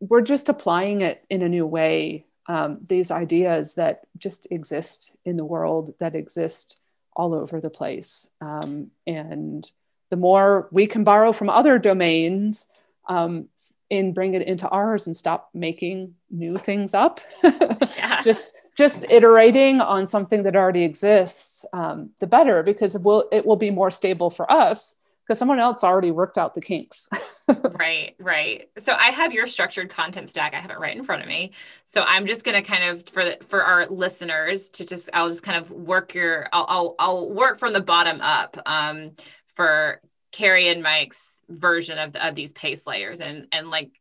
we're 0.00 0.22
just 0.22 0.48
applying 0.48 1.02
it 1.02 1.24
in 1.28 1.42
a 1.42 1.48
new 1.48 1.66
way 1.66 2.26
um, 2.50 2.78
these 2.88 3.12
ideas 3.12 3.74
that 3.74 4.06
just 4.18 4.48
exist 4.50 5.14
in 5.24 5.36
the 5.36 5.44
world, 5.44 5.94
that 6.00 6.16
exist 6.16 6.80
all 7.14 7.32
over 7.32 7.60
the 7.60 7.70
place. 7.70 8.28
Um, 8.40 8.90
and 9.06 9.70
the 10.08 10.16
more 10.16 10.68
we 10.72 10.88
can 10.88 11.04
borrow 11.04 11.32
from 11.32 11.48
other 11.48 11.78
domains 11.78 12.66
um, 13.08 13.48
and 13.88 14.14
bring 14.14 14.34
it 14.34 14.42
into 14.42 14.68
ours 14.68 15.06
and 15.06 15.16
stop 15.16 15.50
making 15.54 16.16
new 16.28 16.56
things 16.56 16.92
up, 16.92 17.20
yeah. 17.44 18.20
just 18.22 18.56
just 18.76 19.04
iterating 19.10 19.80
on 19.80 20.06
something 20.06 20.44
that 20.44 20.56
already 20.56 20.84
exists, 20.84 21.66
um, 21.72 22.10
the 22.18 22.26
better 22.26 22.62
because 22.62 22.96
it 22.96 23.02
will 23.02 23.28
it 23.30 23.46
will 23.46 23.56
be 23.56 23.70
more 23.70 23.90
stable 23.92 24.30
for 24.30 24.50
us 24.50 24.96
because 25.30 25.38
someone 25.38 25.60
else 25.60 25.84
already 25.84 26.10
worked 26.10 26.38
out 26.38 26.54
the 26.54 26.60
kinks. 26.60 27.08
right, 27.78 28.16
right. 28.18 28.68
So 28.78 28.94
I 28.94 29.10
have 29.10 29.32
your 29.32 29.46
structured 29.46 29.88
content 29.88 30.28
stack. 30.28 30.54
I 30.54 30.56
have 30.56 30.72
it 30.72 30.80
right 30.80 30.96
in 30.96 31.04
front 31.04 31.22
of 31.22 31.28
me. 31.28 31.52
So 31.86 32.02
I'm 32.04 32.26
just 32.26 32.44
going 32.44 32.60
to 32.60 32.68
kind 32.68 32.82
of 32.82 33.08
for 33.08 33.24
the, 33.24 33.38
for 33.46 33.62
our 33.62 33.86
listeners 33.86 34.70
to 34.70 34.84
just 34.84 35.08
I'll 35.14 35.28
just 35.28 35.44
kind 35.44 35.56
of 35.56 35.70
work 35.70 36.16
your 36.16 36.48
I'll 36.52 36.66
I'll, 36.68 36.94
I'll 36.98 37.30
work 37.30 37.60
from 37.60 37.74
the 37.74 37.80
bottom 37.80 38.20
up 38.20 38.60
um, 38.66 39.12
for 39.54 40.00
Carrie 40.32 40.66
and 40.66 40.82
Mike's 40.82 41.42
version 41.48 41.98
of 41.98 42.16
of 42.16 42.34
these 42.34 42.52
pace 42.52 42.84
layers 42.84 43.20
and 43.20 43.46
and 43.52 43.70
like 43.70 43.92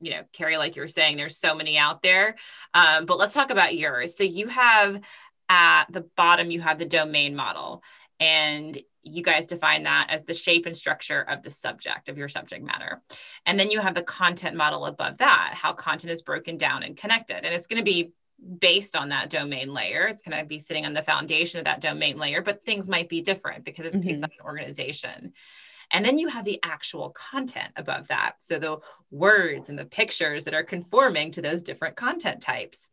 you 0.00 0.12
know 0.12 0.22
Carrie 0.32 0.56
like 0.56 0.74
you 0.74 0.80
were 0.80 0.88
saying 0.88 1.18
there's 1.18 1.36
so 1.36 1.54
many 1.54 1.76
out 1.76 2.00
there. 2.00 2.36
Um, 2.72 3.04
but 3.04 3.18
let's 3.18 3.34
talk 3.34 3.50
about 3.50 3.76
yours. 3.76 4.16
So 4.16 4.24
you 4.24 4.48
have 4.48 5.02
at 5.50 5.92
the 5.92 6.06
bottom 6.16 6.50
you 6.50 6.62
have 6.62 6.78
the 6.78 6.86
domain 6.86 7.36
model 7.36 7.82
and 8.20 8.80
you 9.02 9.22
guys 9.22 9.46
define 9.46 9.84
that 9.84 10.08
as 10.10 10.24
the 10.24 10.34
shape 10.34 10.66
and 10.66 10.76
structure 10.76 11.22
of 11.22 11.42
the 11.42 11.50
subject 11.50 12.08
of 12.08 12.18
your 12.18 12.28
subject 12.28 12.64
matter. 12.64 13.00
And 13.46 13.58
then 13.58 13.70
you 13.70 13.80
have 13.80 13.94
the 13.94 14.02
content 14.02 14.56
model 14.56 14.86
above 14.86 15.18
that, 15.18 15.52
how 15.54 15.72
content 15.72 16.12
is 16.12 16.22
broken 16.22 16.56
down 16.56 16.82
and 16.82 16.96
connected. 16.96 17.44
And 17.44 17.54
it's 17.54 17.66
going 17.66 17.80
to 17.80 17.84
be 17.84 18.12
based 18.58 18.96
on 18.96 19.08
that 19.08 19.30
domain 19.30 19.72
layer. 19.72 20.06
It's 20.06 20.22
going 20.22 20.38
to 20.38 20.44
be 20.44 20.58
sitting 20.58 20.86
on 20.86 20.94
the 20.94 21.02
foundation 21.02 21.58
of 21.58 21.64
that 21.64 21.80
domain 21.80 22.18
layer, 22.18 22.42
but 22.42 22.64
things 22.64 22.88
might 22.88 23.08
be 23.08 23.20
different 23.20 23.64
because 23.64 23.86
it's 23.86 23.96
based 23.96 24.20
mm-hmm. 24.20 24.24
on 24.24 24.30
an 24.38 24.46
organization. 24.46 25.32
And 25.90 26.04
then 26.04 26.18
you 26.18 26.28
have 26.28 26.44
the 26.44 26.60
actual 26.62 27.10
content 27.10 27.72
above 27.76 28.08
that. 28.08 28.34
So 28.38 28.58
the 28.58 28.78
words 29.10 29.70
and 29.70 29.78
the 29.78 29.86
pictures 29.86 30.44
that 30.44 30.54
are 30.54 30.62
conforming 30.62 31.32
to 31.32 31.42
those 31.42 31.62
different 31.62 31.96
content 31.96 32.42
types. 32.42 32.90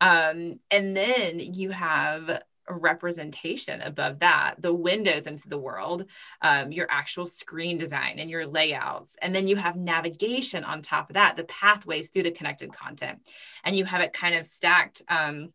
Um, 0.00 0.60
and 0.70 0.96
then 0.96 1.40
you 1.40 1.70
have 1.70 2.42
representation 2.68 3.80
above 3.82 4.18
that 4.18 4.54
the 4.58 4.72
windows 4.74 5.26
into 5.26 5.48
the 5.48 5.58
world 5.58 6.04
um, 6.42 6.72
your 6.72 6.86
actual 6.90 7.26
screen 7.26 7.78
design 7.78 8.18
and 8.18 8.28
your 8.28 8.46
layouts 8.46 9.16
and 9.22 9.34
then 9.34 9.46
you 9.46 9.56
have 9.56 9.76
navigation 9.76 10.64
on 10.64 10.82
top 10.82 11.10
of 11.10 11.14
that 11.14 11.36
the 11.36 11.44
pathways 11.44 12.08
through 12.08 12.24
the 12.24 12.30
connected 12.30 12.72
content. 12.72 13.28
And 13.64 13.76
you 13.76 13.84
have 13.84 14.00
it 14.00 14.12
kind 14.12 14.34
of 14.34 14.46
stacked 14.46 15.02
um, 15.08 15.52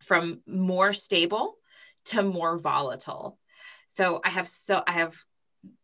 from 0.00 0.40
more 0.46 0.92
stable 0.92 1.56
to 2.06 2.22
more 2.22 2.58
volatile. 2.58 3.38
So 3.86 4.20
i 4.24 4.30
have 4.30 4.48
so 4.48 4.82
i 4.86 4.92
have 4.92 5.16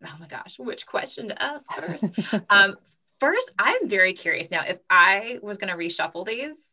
oh 0.04 0.16
my 0.18 0.26
gosh 0.26 0.58
which 0.58 0.86
question 0.86 1.28
to 1.28 1.42
ask 1.42 1.72
first? 1.72 2.18
Um, 2.50 2.76
first 3.18 3.50
i'm 3.58 3.88
very 3.88 4.12
curious. 4.12 4.50
Now 4.50 4.64
if 4.66 4.78
i 4.88 5.38
was 5.42 5.58
going 5.58 5.70
to 5.70 5.78
reshuffle 5.78 6.26
these 6.26 6.69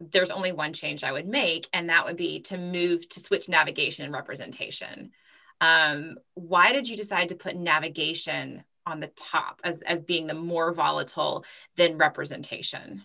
there's 0.00 0.30
only 0.30 0.52
one 0.52 0.72
change 0.72 1.04
I 1.04 1.12
would 1.12 1.26
make, 1.26 1.68
and 1.72 1.88
that 1.88 2.04
would 2.04 2.16
be 2.16 2.40
to 2.40 2.58
move 2.58 3.08
to 3.10 3.20
switch 3.20 3.48
navigation 3.48 4.04
and 4.04 4.12
representation. 4.12 5.12
Um, 5.60 6.18
why 6.34 6.72
did 6.72 6.88
you 6.88 6.96
decide 6.96 7.30
to 7.30 7.34
put 7.34 7.56
navigation 7.56 8.64
on 8.84 9.00
the 9.00 9.10
top 9.16 9.60
as, 9.64 9.80
as 9.82 10.02
being 10.02 10.26
the 10.26 10.34
more 10.34 10.72
volatile 10.72 11.44
than 11.76 11.98
representation? 11.98 13.02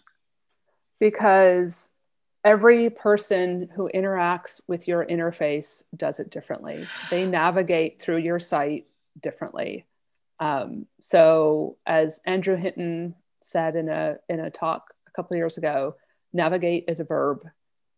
Because 0.99 1.91
every 2.43 2.89
person 2.89 3.69
who 3.75 3.89
interacts 3.93 4.61
with 4.67 4.87
your 4.87 5.05
interface 5.05 5.83
does 5.95 6.19
it 6.19 6.29
differently. 6.29 6.87
They 7.09 7.25
navigate 7.25 8.01
through 8.01 8.17
your 8.17 8.39
site 8.39 8.87
differently. 9.19 9.85
Um, 10.39 10.87
so, 10.99 11.77
as 11.85 12.19
Andrew 12.25 12.55
Hinton 12.55 13.15
said 13.41 13.75
in 13.75 13.89
a 13.89 14.17
in 14.27 14.39
a 14.39 14.49
talk 14.49 14.93
a 15.07 15.11
couple 15.11 15.37
years 15.37 15.57
ago, 15.57 15.95
navigate 16.33 16.85
is 16.87 16.99
a 16.99 17.05
verb. 17.05 17.47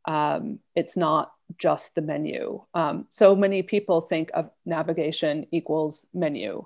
Um, 0.06 0.60
it's 0.76 0.98
not 0.98 1.34
just 1.58 1.96
the 1.96 2.02
menu. 2.02 2.64
Um, 2.74 3.06
so 3.10 3.36
many 3.36 3.62
people 3.62 4.02
think 4.02 4.32
of 4.34 4.50
navigation 4.66 5.46
equals 5.52 6.06
menu. 6.14 6.66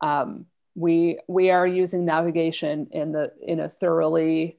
Um, 0.00 0.46
we 0.74 1.18
we 1.26 1.50
are 1.50 1.66
using 1.66 2.04
navigation 2.04 2.88
in 2.92 3.12
the 3.12 3.32
in 3.42 3.58
a 3.58 3.68
thoroughly 3.68 4.58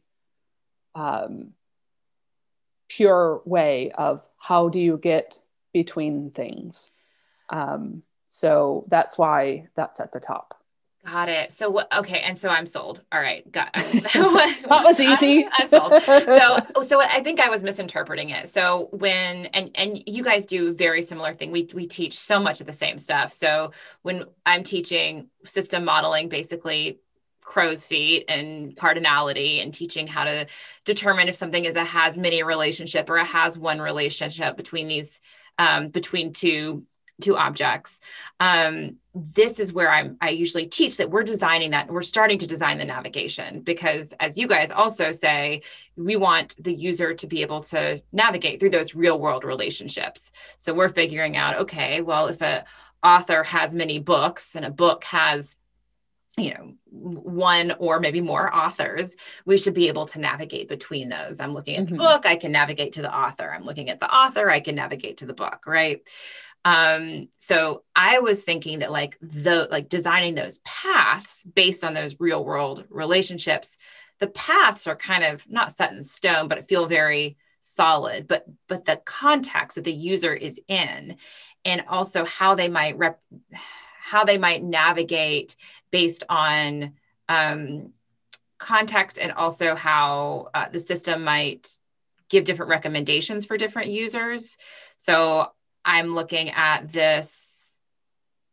um, 0.96 1.54
pure 2.90 3.42
way 3.46 3.92
of 3.92 4.22
how 4.38 4.68
do 4.70 4.80
you 4.80 4.98
get 4.98 5.40
between 5.74 6.32
things. 6.32 6.92
Um, 7.50 8.04
so 8.28 8.86
that's 8.90 9.18
why 9.18 9.70
that's 9.76 10.00
at 10.00 10.12
the 10.12 10.20
top. 10.20 10.59
Got 11.12 11.30
it. 11.30 11.52
So? 11.52 11.82
Okay, 11.98 12.20
and 12.20 12.38
so 12.38 12.50
I'm 12.50 12.66
sold. 12.66 13.02
All 13.12 13.20
right, 13.20 13.50
got 13.52 13.74
that 13.74 14.82
was 14.84 15.00
easy. 15.00 15.46
I, 15.46 15.62
am 15.62 15.68
sold. 15.68 16.04
So, 16.04 16.82
so 16.82 17.02
I 17.02 17.22
think 17.22 17.40
I 17.40 17.50
was 17.50 17.64
misinterpreting 17.64 18.30
it. 18.30 18.50
So 18.50 18.90
when 18.92 19.48
and 19.48 19.72
and 19.76 20.04
you 20.06 20.24
guys 20.24 20.46
do 20.46 20.74
very 20.74 21.02
similar 21.02 21.34
thing. 21.34 21.52
We 21.52 21.68
we 21.74 21.88
teach 21.88 22.18
so 22.18 22.40
much 22.40 22.62
of 22.62 22.68
the 22.68 22.74
same 22.74 22.98
stuff. 22.98 23.34
So 23.34 23.72
when 24.04 24.26
I'm 24.46 24.64
teaching 24.64 25.30
system 25.46 25.84
modeling, 25.84 26.30
basically 26.30 27.00
crow's 27.42 27.88
feet 27.88 28.26
and 28.28 28.76
cardinality 28.76 29.64
and 29.64 29.74
teaching 29.74 30.06
how 30.06 30.26
to 30.26 30.46
determine 30.86 31.28
if 31.28 31.36
something 31.36 31.66
is 31.66 31.76
a 31.76 31.84
has 31.84 32.20
many 32.20 32.44
relationship 32.44 33.10
or 33.10 33.16
a 33.16 33.26
has 33.26 33.58
one 33.58 33.82
relationship 33.82 34.56
between 34.56 34.88
these 34.88 35.20
um, 35.58 35.88
between 35.90 36.34
two 36.34 36.84
two 37.20 37.36
objects. 37.36 38.00
Um, 38.40 38.98
this 39.34 39.60
is 39.60 39.74
where 39.74 39.92
I'm, 39.92 40.18
I 40.22 40.30
usually 40.30 40.66
teach 40.66 40.98
that 40.98 41.10
we're 41.10 41.24
designing 41.24 41.72
that. 41.72 41.88
and 41.88 41.96
We're 41.96 42.02
starting 42.02 42.38
to 42.40 42.48
design 42.48 42.78
the 42.78 42.86
navigation 42.86 43.62
because, 43.62 44.14
as 44.20 44.38
you 44.38 44.48
guys 44.48 44.72
also 44.72 45.12
say, 45.12 45.62
we 45.96 46.16
want 46.16 46.56
the 46.64 46.74
user 46.74 47.14
to 47.14 47.28
be 47.28 47.42
able 47.42 47.62
to 47.62 48.02
navigate 48.12 48.60
through 48.60 48.72
those 48.72 48.96
real 48.96 49.20
world 49.20 49.44
relationships. 49.44 50.32
So 50.58 50.74
we're 50.74 50.90
figuring 50.90 51.38
out, 51.38 51.56
okay, 51.56 52.02
well, 52.02 52.28
if 52.28 52.42
a 52.42 52.66
author 53.04 53.44
has 53.44 53.74
many 53.74 54.00
books 54.00 54.56
and 54.56 54.66
a 54.66 54.72
book 54.72 55.04
has 55.06 55.56
you 56.38 56.54
know 56.54 56.74
one 56.86 57.74
or 57.80 58.00
maybe 58.00 58.22
more 58.22 58.54
authors 58.56 59.16
we 59.46 59.58
should 59.58 59.74
be 59.74 59.88
able 59.88 60.06
to 60.06 60.20
navigate 60.20 60.68
between 60.68 61.10
those 61.10 61.40
i'm 61.40 61.54
looking 61.54 61.76
at 61.76 61.86
mm-hmm. 61.86 61.96
the 61.96 62.00
book 62.00 62.26
i 62.26 62.36
can 62.36 62.52
navigate 62.52 62.94
to 62.94 63.02
the 63.02 63.14
author 63.14 63.54
i'm 63.54 63.64
looking 63.64 63.90
at 63.90 64.00
the 64.00 64.14
author 64.14 64.50
i 64.50 64.60
can 64.60 64.76
navigate 64.76 65.18
to 65.18 65.26
the 65.26 65.34
book 65.34 65.64
right 65.66 66.08
um, 66.66 67.30
so 67.36 67.84
I 67.96 68.20
was 68.20 68.44
thinking 68.44 68.80
that 68.80 68.92
like 68.92 69.18
the 69.22 69.68
like 69.72 69.90
designing 69.90 70.36
those 70.36 70.60
paths 70.60 71.44
based 71.44 71.84
on 71.84 71.94
those 71.94 72.20
real 72.20 72.44
world 72.44 72.86
relationships, 72.90 73.78
the 74.20 74.28
paths 74.28 74.86
are 74.88 74.96
kind 74.96 75.24
of 75.24 75.50
not 75.50 75.72
set 75.72 75.94
in 75.94 76.04
stone, 76.04 76.48
but 76.48 76.68
feel 76.68 76.86
very 76.86 77.38
solid. 77.62 78.28
But 78.28 78.46
but 78.68 78.86
the 78.86 78.98
context 79.06 79.76
that 79.76 79.86
the 79.86 79.94
user 79.94 80.34
is 80.34 80.60
in, 80.68 81.16
and 81.64 81.84
also 81.88 82.26
how 82.26 82.56
they 82.56 82.68
might 82.68 82.98
rep 82.98 83.22
how 84.00 84.26
they 84.26 84.38
might 84.38 84.64
navigate 84.64 85.56
based 85.92 86.24
on 86.30 86.94
um, 87.30 87.94
context 88.58 89.18
and 89.18 89.32
also 89.32 89.76
how 89.76 90.50
uh, 90.54 90.68
the 90.70 90.80
system 90.80 91.24
might 91.24 91.78
give 92.28 92.44
different 92.44 92.70
recommendations 92.70 93.46
for 93.46 93.56
different 93.56 93.92
users. 93.92 94.58
So 94.98 95.52
I'm 95.90 96.14
looking 96.14 96.52
at 96.52 96.88
this 96.88 97.82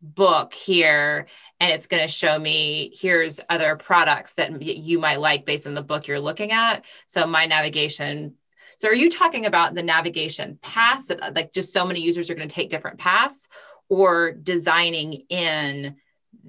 book 0.01 0.55
here 0.55 1.27
and 1.61 1.70
it's 1.70 1.87
going 1.87 2.03
to 2.03 2.11
show 2.11 2.38
me 2.38 2.94
here's 2.99 3.40
other 3.51 3.77
products 3.77 4.35
that 4.35 4.62
you 4.62 4.99
might 4.99 5.20
like 5.20 5.44
based 5.44 5.66
on 5.66 5.75
the 5.75 5.83
book 5.83 6.07
you're 6.07 6.18
looking 6.18 6.53
at. 6.53 6.87
So 7.05 7.27
my 7.27 7.44
navigation 7.44 8.37
so 8.79 8.88
are 8.88 8.94
you 8.94 9.11
talking 9.11 9.44
about 9.44 9.75
the 9.75 9.83
navigation 9.83 10.59
paths 10.62 11.09
that 11.09 11.35
like 11.35 11.53
just 11.53 11.75
so 11.75 11.85
many 11.85 12.01
users 12.01 12.31
are 12.31 12.35
going 12.35 12.49
to 12.49 12.55
take 12.55 12.70
different 12.70 12.99
paths 12.99 13.49
or 13.90 14.33
designing 14.33 15.25
in 15.29 15.96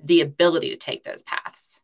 the 0.03 0.21
ability 0.21 0.69
to 0.69 0.77
take 0.77 1.03
those 1.03 1.23
paths? 1.23 1.81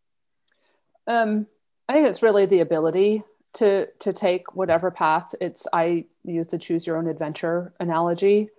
Um, 1.07 1.47
I 1.89 1.93
think 1.93 2.07
it's 2.07 2.23
really 2.23 2.45
the 2.45 2.59
ability 2.61 3.23
to 3.53 3.87
to 3.99 4.13
take 4.13 4.55
whatever 4.55 4.91
path. 4.91 5.33
It's 5.39 5.65
I 5.71 6.05
use 6.23 6.49
the 6.49 6.57
choose 6.57 6.87
your 6.87 6.97
own 6.97 7.07
adventure 7.07 7.73
analogy 7.79 8.49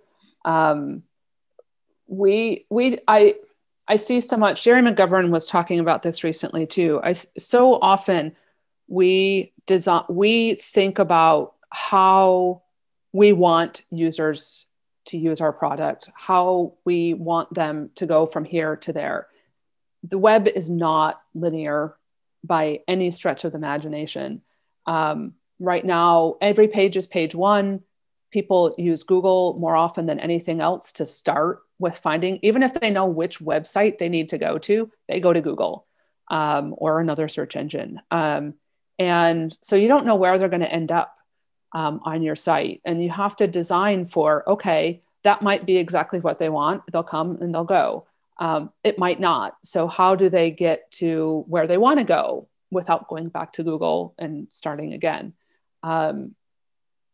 um, 0.45 1.03
we 2.07 2.65
we 2.69 2.99
I 3.07 3.35
I 3.87 3.97
see 3.97 4.21
so 4.21 4.37
much. 4.37 4.63
Gerry 4.63 4.81
McGovern 4.81 5.29
was 5.29 5.45
talking 5.45 5.79
about 5.79 6.03
this 6.03 6.23
recently 6.23 6.65
too. 6.65 7.01
I 7.03 7.13
so 7.13 7.75
often 7.81 8.35
we 8.87 9.53
design 9.65 10.05
we 10.09 10.55
think 10.55 10.99
about 10.99 11.55
how 11.69 12.61
we 13.11 13.33
want 13.33 13.81
users 13.89 14.67
to 15.05 15.17
use 15.17 15.41
our 15.41 15.53
product, 15.53 16.09
how 16.13 16.73
we 16.85 17.13
want 17.13 17.53
them 17.53 17.89
to 17.95 18.05
go 18.05 18.25
from 18.25 18.45
here 18.45 18.75
to 18.77 18.93
there. 18.93 19.27
The 20.03 20.17
web 20.17 20.47
is 20.47 20.69
not 20.69 21.21
linear 21.33 21.95
by 22.43 22.81
any 22.87 23.11
stretch 23.11 23.43
of 23.43 23.51
the 23.51 23.57
imagination. 23.57 24.41
Um, 24.85 25.33
right 25.59 25.83
now, 25.83 26.35
every 26.41 26.67
page 26.67 26.97
is 26.97 27.07
page 27.07 27.33
one. 27.33 27.81
People 28.35 28.75
use 28.77 29.03
Google 29.03 29.55
more 29.61 29.77
often 29.77 30.07
than 30.07 30.19
anything 30.19 30.59
else 30.59 30.91
to 30.91 31.05
start 31.05 31.61
with 31.79 31.95
finding, 31.95 32.37
even 32.41 32.63
if 32.63 32.73
they 32.73 32.91
know 32.91 33.05
which 33.05 33.39
website 33.39 33.97
they 33.97 34.09
need 34.09 34.27
to 34.27 34.37
go 34.37 34.57
to, 34.57 34.91
they 35.07 35.21
go 35.21 35.31
to 35.31 35.39
Google 35.39 35.87
um, 36.29 36.75
or 36.77 36.99
another 36.99 37.29
search 37.29 37.55
engine. 37.55 38.01
Um, 38.11 38.55
and 38.99 39.55
so 39.61 39.77
you 39.77 39.87
don't 39.87 40.05
know 40.05 40.17
where 40.17 40.37
they're 40.37 40.49
going 40.49 40.67
to 40.67 40.69
end 40.69 40.91
up 40.91 41.15
um, 41.71 42.01
on 42.03 42.23
your 42.23 42.35
site. 42.35 42.81
And 42.83 43.01
you 43.01 43.09
have 43.09 43.37
to 43.37 43.47
design 43.47 44.05
for, 44.05 44.43
okay, 44.49 44.99
that 45.23 45.41
might 45.41 45.65
be 45.65 45.77
exactly 45.77 46.19
what 46.19 46.37
they 46.37 46.49
want. 46.49 46.83
They'll 46.91 47.03
come 47.03 47.37
and 47.39 47.55
they'll 47.55 47.63
go. 47.63 48.05
Um, 48.37 48.73
it 48.83 48.99
might 48.99 49.21
not. 49.21 49.55
So, 49.63 49.87
how 49.87 50.15
do 50.15 50.27
they 50.27 50.51
get 50.51 50.91
to 50.99 51.45
where 51.47 51.67
they 51.67 51.77
want 51.77 51.99
to 51.99 52.03
go 52.03 52.49
without 52.69 53.07
going 53.07 53.29
back 53.29 53.53
to 53.53 53.63
Google 53.63 54.13
and 54.17 54.47
starting 54.49 54.91
again? 54.91 55.31
Um, 55.83 56.35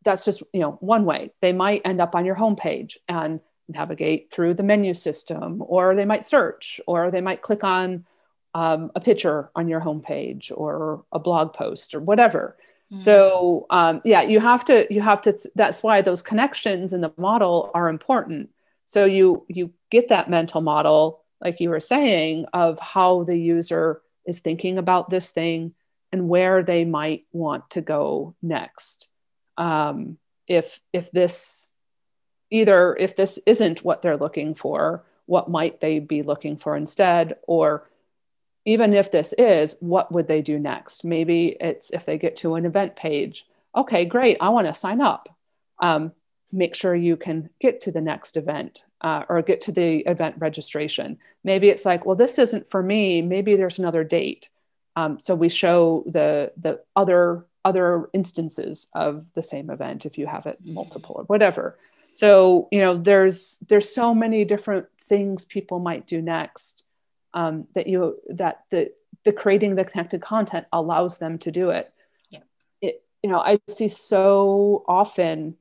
that's 0.03 0.25
just 0.25 0.43
you 0.53 0.61
know 0.61 0.71
one 0.79 1.05
way. 1.05 1.31
They 1.41 1.53
might 1.53 1.81
end 1.85 2.01
up 2.01 2.15
on 2.15 2.25
your 2.25 2.35
homepage 2.35 2.97
and 3.07 3.39
navigate 3.67 4.31
through 4.31 4.55
the 4.55 4.63
menu 4.63 4.93
system, 4.93 5.63
or 5.65 5.95
they 5.95 6.05
might 6.05 6.25
search, 6.25 6.81
or 6.87 7.11
they 7.11 7.21
might 7.21 7.41
click 7.41 7.63
on 7.63 8.05
um, 8.53 8.91
a 8.95 8.99
picture 8.99 9.49
on 9.55 9.67
your 9.67 9.81
homepage 9.81 10.51
or 10.55 11.05
a 11.11 11.19
blog 11.19 11.53
post 11.53 11.95
or 11.95 11.99
whatever. 11.99 12.57
Mm-hmm. 12.91 13.01
So 13.01 13.65
um, 13.69 14.01
yeah, 14.03 14.21
you 14.21 14.39
have 14.39 14.65
to 14.65 14.87
you 14.93 15.01
have 15.01 15.21
to. 15.23 15.33
Th- 15.33 15.53
that's 15.55 15.83
why 15.83 16.01
those 16.01 16.21
connections 16.21 16.93
in 16.93 17.01
the 17.01 17.13
model 17.17 17.71
are 17.73 17.89
important. 17.89 18.49
So 18.85 19.05
you 19.05 19.45
you 19.47 19.71
get 19.89 20.09
that 20.09 20.29
mental 20.29 20.61
model, 20.61 21.23
like 21.39 21.59
you 21.59 21.69
were 21.69 21.79
saying, 21.79 22.45
of 22.53 22.79
how 22.79 23.23
the 23.23 23.37
user 23.37 24.01
is 24.25 24.39
thinking 24.39 24.77
about 24.77 25.09
this 25.09 25.31
thing 25.31 25.73
and 26.11 26.27
where 26.27 26.61
they 26.61 26.83
might 26.83 27.25
want 27.31 27.69
to 27.71 27.81
go 27.81 28.35
next. 28.41 29.07
Um, 29.57 30.17
if 30.47 30.81
if 30.91 31.11
this 31.11 31.71
either 32.49 32.95
if 32.95 33.15
this 33.15 33.39
isn't 33.45 33.83
what 33.83 34.01
they're 34.01 34.17
looking 34.17 34.53
for, 34.53 35.03
what 35.25 35.49
might 35.49 35.79
they 35.79 35.99
be 35.99 36.21
looking 36.21 36.57
for 36.57 36.75
instead, 36.75 37.37
or 37.47 37.89
even 38.65 38.93
if 38.93 39.11
this 39.11 39.33
is, 39.37 39.75
what 39.79 40.11
would 40.11 40.27
they 40.27 40.41
do 40.41 40.59
next? 40.59 41.03
Maybe 41.03 41.55
it's 41.59 41.89
if 41.91 42.05
they 42.05 42.17
get 42.17 42.35
to 42.37 42.55
an 42.55 42.65
event 42.65 42.95
page. 42.95 43.45
Okay, 43.75 44.05
great. 44.05 44.37
I 44.39 44.49
want 44.49 44.67
to 44.67 44.73
sign 44.73 45.01
up. 45.01 45.29
Um, 45.79 46.11
make 46.51 46.75
sure 46.75 46.93
you 46.93 47.15
can 47.15 47.49
get 47.59 47.79
to 47.81 47.91
the 47.91 48.01
next 48.01 48.37
event 48.37 48.83
uh, 48.99 49.23
or 49.29 49.41
get 49.41 49.61
to 49.61 49.71
the 49.71 49.99
event 49.99 50.35
registration. 50.37 51.17
Maybe 51.43 51.69
it's 51.69 51.85
like, 51.85 52.05
well, 52.05 52.15
this 52.15 52.37
isn't 52.37 52.67
for 52.67 52.83
me. 52.83 53.21
Maybe 53.21 53.55
there's 53.55 53.79
another 53.79 54.03
date. 54.03 54.49
Um, 54.95 55.19
so 55.19 55.33
we 55.33 55.49
show 55.49 56.03
the 56.05 56.51
the 56.57 56.81
other 56.95 57.45
other 57.63 58.09
instances 58.13 58.87
of 58.93 59.25
the 59.33 59.43
same 59.43 59.69
event 59.69 60.05
if 60.05 60.17
you 60.17 60.27
have 60.27 60.45
it 60.45 60.57
multiple 60.63 61.15
or 61.17 61.23
whatever. 61.25 61.77
So 62.13 62.67
you 62.71 62.79
know, 62.79 62.95
there's 62.97 63.59
there's 63.67 63.93
so 63.93 64.13
many 64.13 64.45
different 64.45 64.87
things 64.99 65.45
people 65.45 65.79
might 65.79 66.07
do 66.07 66.21
next 66.21 66.83
um, 67.33 67.67
that 67.73 67.87
you 67.87 68.19
that 68.29 68.63
the 68.69 68.91
the 69.23 69.31
creating 69.31 69.75
the 69.75 69.85
connected 69.85 70.21
content 70.21 70.65
allows 70.73 71.19
them 71.19 71.37
to 71.39 71.51
do 71.51 71.69
it. 71.69 71.93
Yeah. 72.29 72.39
It 72.81 73.03
you 73.23 73.29
know 73.29 73.39
I 73.39 73.59
see 73.69 73.87
so 73.87 74.83
often 74.87 75.55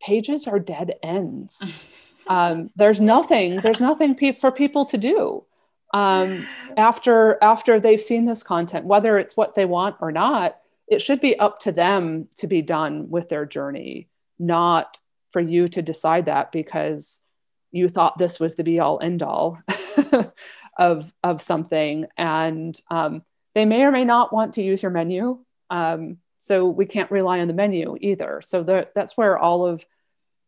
pages 0.00 0.46
are 0.46 0.58
dead 0.58 0.94
ends. 1.02 2.12
um, 2.26 2.70
there's 2.76 3.00
nothing 3.00 3.56
there's 3.56 3.80
nothing 3.80 4.14
pe- 4.14 4.32
for 4.32 4.52
people 4.52 4.84
to 4.86 4.98
do 4.98 5.44
um, 5.92 6.46
after 6.76 7.38
after 7.42 7.80
they've 7.80 8.00
seen 8.00 8.26
this 8.26 8.42
content, 8.42 8.86
whether 8.86 9.18
it's 9.18 9.36
what 9.36 9.54
they 9.54 9.64
want 9.64 9.96
or 10.00 10.12
not. 10.12 10.59
It 10.90 11.00
should 11.00 11.20
be 11.20 11.38
up 11.38 11.60
to 11.60 11.72
them 11.72 12.28
to 12.36 12.46
be 12.46 12.62
done 12.62 13.08
with 13.10 13.28
their 13.28 13.46
journey, 13.46 14.08
not 14.38 14.98
for 15.30 15.40
you 15.40 15.68
to 15.68 15.80
decide 15.80 16.26
that 16.26 16.52
because 16.52 17.22
you 17.70 17.88
thought 17.88 18.18
this 18.18 18.40
was 18.40 18.56
the 18.56 18.64
be 18.64 18.80
all 18.80 18.98
end 19.00 19.22
all. 19.22 19.58
of 20.80 21.12
of 21.22 21.42
something. 21.42 22.06
And 22.16 22.78
um, 22.90 23.22
they 23.54 23.66
may 23.66 23.84
or 23.84 23.92
may 23.92 24.04
not 24.04 24.32
want 24.32 24.54
to 24.54 24.62
use 24.62 24.82
your 24.82 24.90
menu. 24.90 25.38
Um, 25.68 26.18
so 26.38 26.66
we 26.68 26.86
can't 26.86 27.10
rely 27.10 27.40
on 27.40 27.48
the 27.48 27.54
menu 27.54 27.96
either. 28.00 28.40
So 28.42 28.62
the, 28.62 28.88
that's 28.94 29.16
where 29.16 29.38
all 29.38 29.66
of 29.66 29.84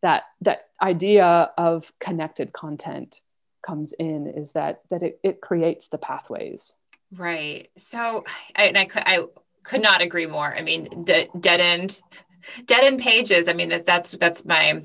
that 0.01 0.23
that 0.41 0.63
idea 0.81 1.51
of 1.57 1.93
connected 1.99 2.51
content 2.51 3.21
comes 3.65 3.93
in 3.93 4.27
is 4.27 4.53
that 4.53 4.81
that 4.89 5.03
it, 5.03 5.19
it 5.23 5.39
creates 5.39 5.87
the 5.87 5.99
pathways. 5.99 6.73
Right. 7.15 7.69
So 7.77 8.23
I, 8.55 8.63
and 8.65 8.77
I 8.77 8.85
could 8.85 9.03
i 9.05 9.23
could 9.63 9.81
not 9.81 10.01
agree 10.01 10.25
more 10.25 10.55
i 10.55 10.61
mean 10.61 11.05
the 11.05 11.27
dead 11.39 11.61
end 11.61 12.01
dead 12.65 12.83
end 12.83 12.99
pages 12.99 13.47
i 13.47 13.53
mean 13.53 13.69
that, 13.69 13.85
that's 13.85 14.11
that's 14.11 14.45
my 14.45 14.83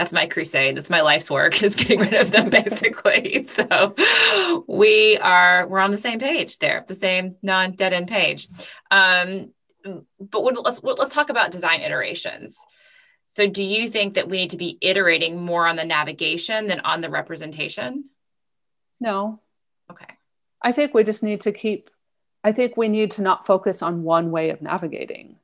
that's 0.00 0.14
my 0.14 0.26
crusade. 0.26 0.78
That's 0.78 0.88
my 0.88 1.02
life's 1.02 1.30
work 1.30 1.62
is 1.62 1.76
getting 1.76 2.00
rid 2.00 2.14
of 2.14 2.30
them 2.30 2.48
basically. 2.48 3.44
so 3.44 3.94
we 4.66 5.18
are 5.18 5.66
we're 5.66 5.78
on 5.78 5.90
the 5.90 5.98
same 5.98 6.18
page 6.18 6.58
there, 6.58 6.82
the 6.88 6.94
same 6.94 7.36
non-dead 7.42 7.92
end 7.92 8.08
page. 8.08 8.48
Um, 8.90 9.52
but 10.18 10.42
when, 10.42 10.54
let's 10.64 10.82
let's 10.82 11.12
talk 11.12 11.28
about 11.28 11.50
design 11.50 11.82
iterations. 11.82 12.58
So 13.26 13.46
do 13.46 13.62
you 13.62 13.90
think 13.90 14.14
that 14.14 14.26
we 14.26 14.38
need 14.38 14.50
to 14.50 14.56
be 14.56 14.78
iterating 14.80 15.38
more 15.38 15.66
on 15.66 15.76
the 15.76 15.84
navigation 15.84 16.66
than 16.66 16.80
on 16.80 17.02
the 17.02 17.10
representation? 17.10 18.08
No. 19.00 19.40
Okay. 19.90 20.14
I 20.62 20.72
think 20.72 20.94
we 20.94 21.04
just 21.04 21.22
need 21.22 21.42
to 21.42 21.52
keep 21.52 21.90
I 22.42 22.52
think 22.52 22.76
we 22.76 22.88
need 22.88 23.10
to 23.12 23.22
not 23.22 23.44
focus 23.44 23.82
on 23.82 24.02
one 24.02 24.30
way 24.30 24.50
of 24.50 24.62
navigating. 24.62 25.36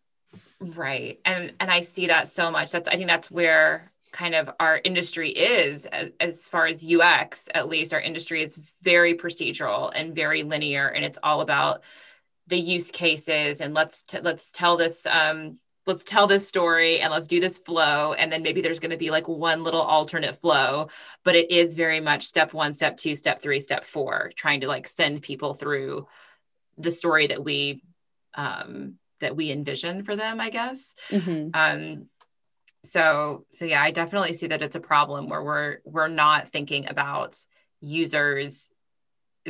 Right. 0.60 1.20
And 1.24 1.52
and 1.60 1.70
I 1.70 1.82
see 1.82 2.06
that 2.06 2.28
so 2.28 2.50
much. 2.50 2.72
That's 2.72 2.88
I 2.88 2.96
think 2.96 3.08
that's 3.08 3.30
where 3.30 3.92
kind 4.12 4.34
of 4.34 4.50
our 4.60 4.80
industry 4.84 5.30
is 5.30 5.84
as, 5.86 6.10
as, 6.20 6.48
far 6.48 6.66
as 6.66 6.86
UX 6.86 7.48
at 7.54 7.68
least 7.68 7.92
our 7.92 8.00
industry 8.00 8.42
is 8.42 8.58
very 8.80 9.14
procedural 9.14 9.92
and 9.94 10.14
very 10.14 10.42
linear 10.42 10.88
and 10.88 11.04
it's 11.04 11.18
all 11.22 11.42
about 11.42 11.82
the 12.46 12.58
use 12.58 12.90
cases 12.90 13.60
and 13.60 13.74
let's 13.74 14.04
t- 14.04 14.20
let's 14.20 14.50
tell 14.52 14.76
this 14.76 15.04
um, 15.06 15.58
let's 15.86 16.04
tell 16.04 16.26
this 16.26 16.48
story 16.48 17.00
and 17.00 17.12
let's 17.12 17.26
do 17.26 17.40
this 17.40 17.58
flow 17.58 18.14
and 18.14 18.32
then 18.32 18.42
maybe 18.42 18.62
there's 18.62 18.80
going 18.80 18.90
to 18.90 18.96
be 18.96 19.10
like 19.10 19.28
one 19.28 19.62
little 19.62 19.82
alternate 19.82 20.36
flow 20.36 20.88
but 21.24 21.36
it 21.36 21.50
is 21.50 21.74
very 21.76 22.00
much 22.00 22.24
step 22.24 22.54
1 22.54 22.72
step 22.72 22.96
2 22.96 23.14
step 23.14 23.40
3 23.40 23.60
step 23.60 23.84
4 23.84 24.32
trying 24.34 24.60
to 24.60 24.68
like 24.68 24.88
send 24.88 25.20
people 25.20 25.52
through 25.52 26.06
the 26.78 26.90
story 26.90 27.28
that 27.28 27.42
we 27.42 27.82
um 28.34 28.94
that 29.20 29.36
we 29.36 29.50
envision 29.50 30.02
for 30.04 30.16
them 30.16 30.40
i 30.40 30.50
guess. 30.50 30.94
Mm-hmm. 31.10 31.50
um 31.54 32.06
so 32.84 33.44
so 33.52 33.64
yeah 33.64 33.82
i 33.82 33.90
definitely 33.90 34.32
see 34.32 34.46
that 34.48 34.62
it's 34.62 34.76
a 34.76 34.80
problem 34.80 35.28
where 35.28 35.42
we're 35.42 35.78
we're 35.84 36.08
not 36.08 36.48
thinking 36.48 36.88
about 36.88 37.36
users 37.80 38.70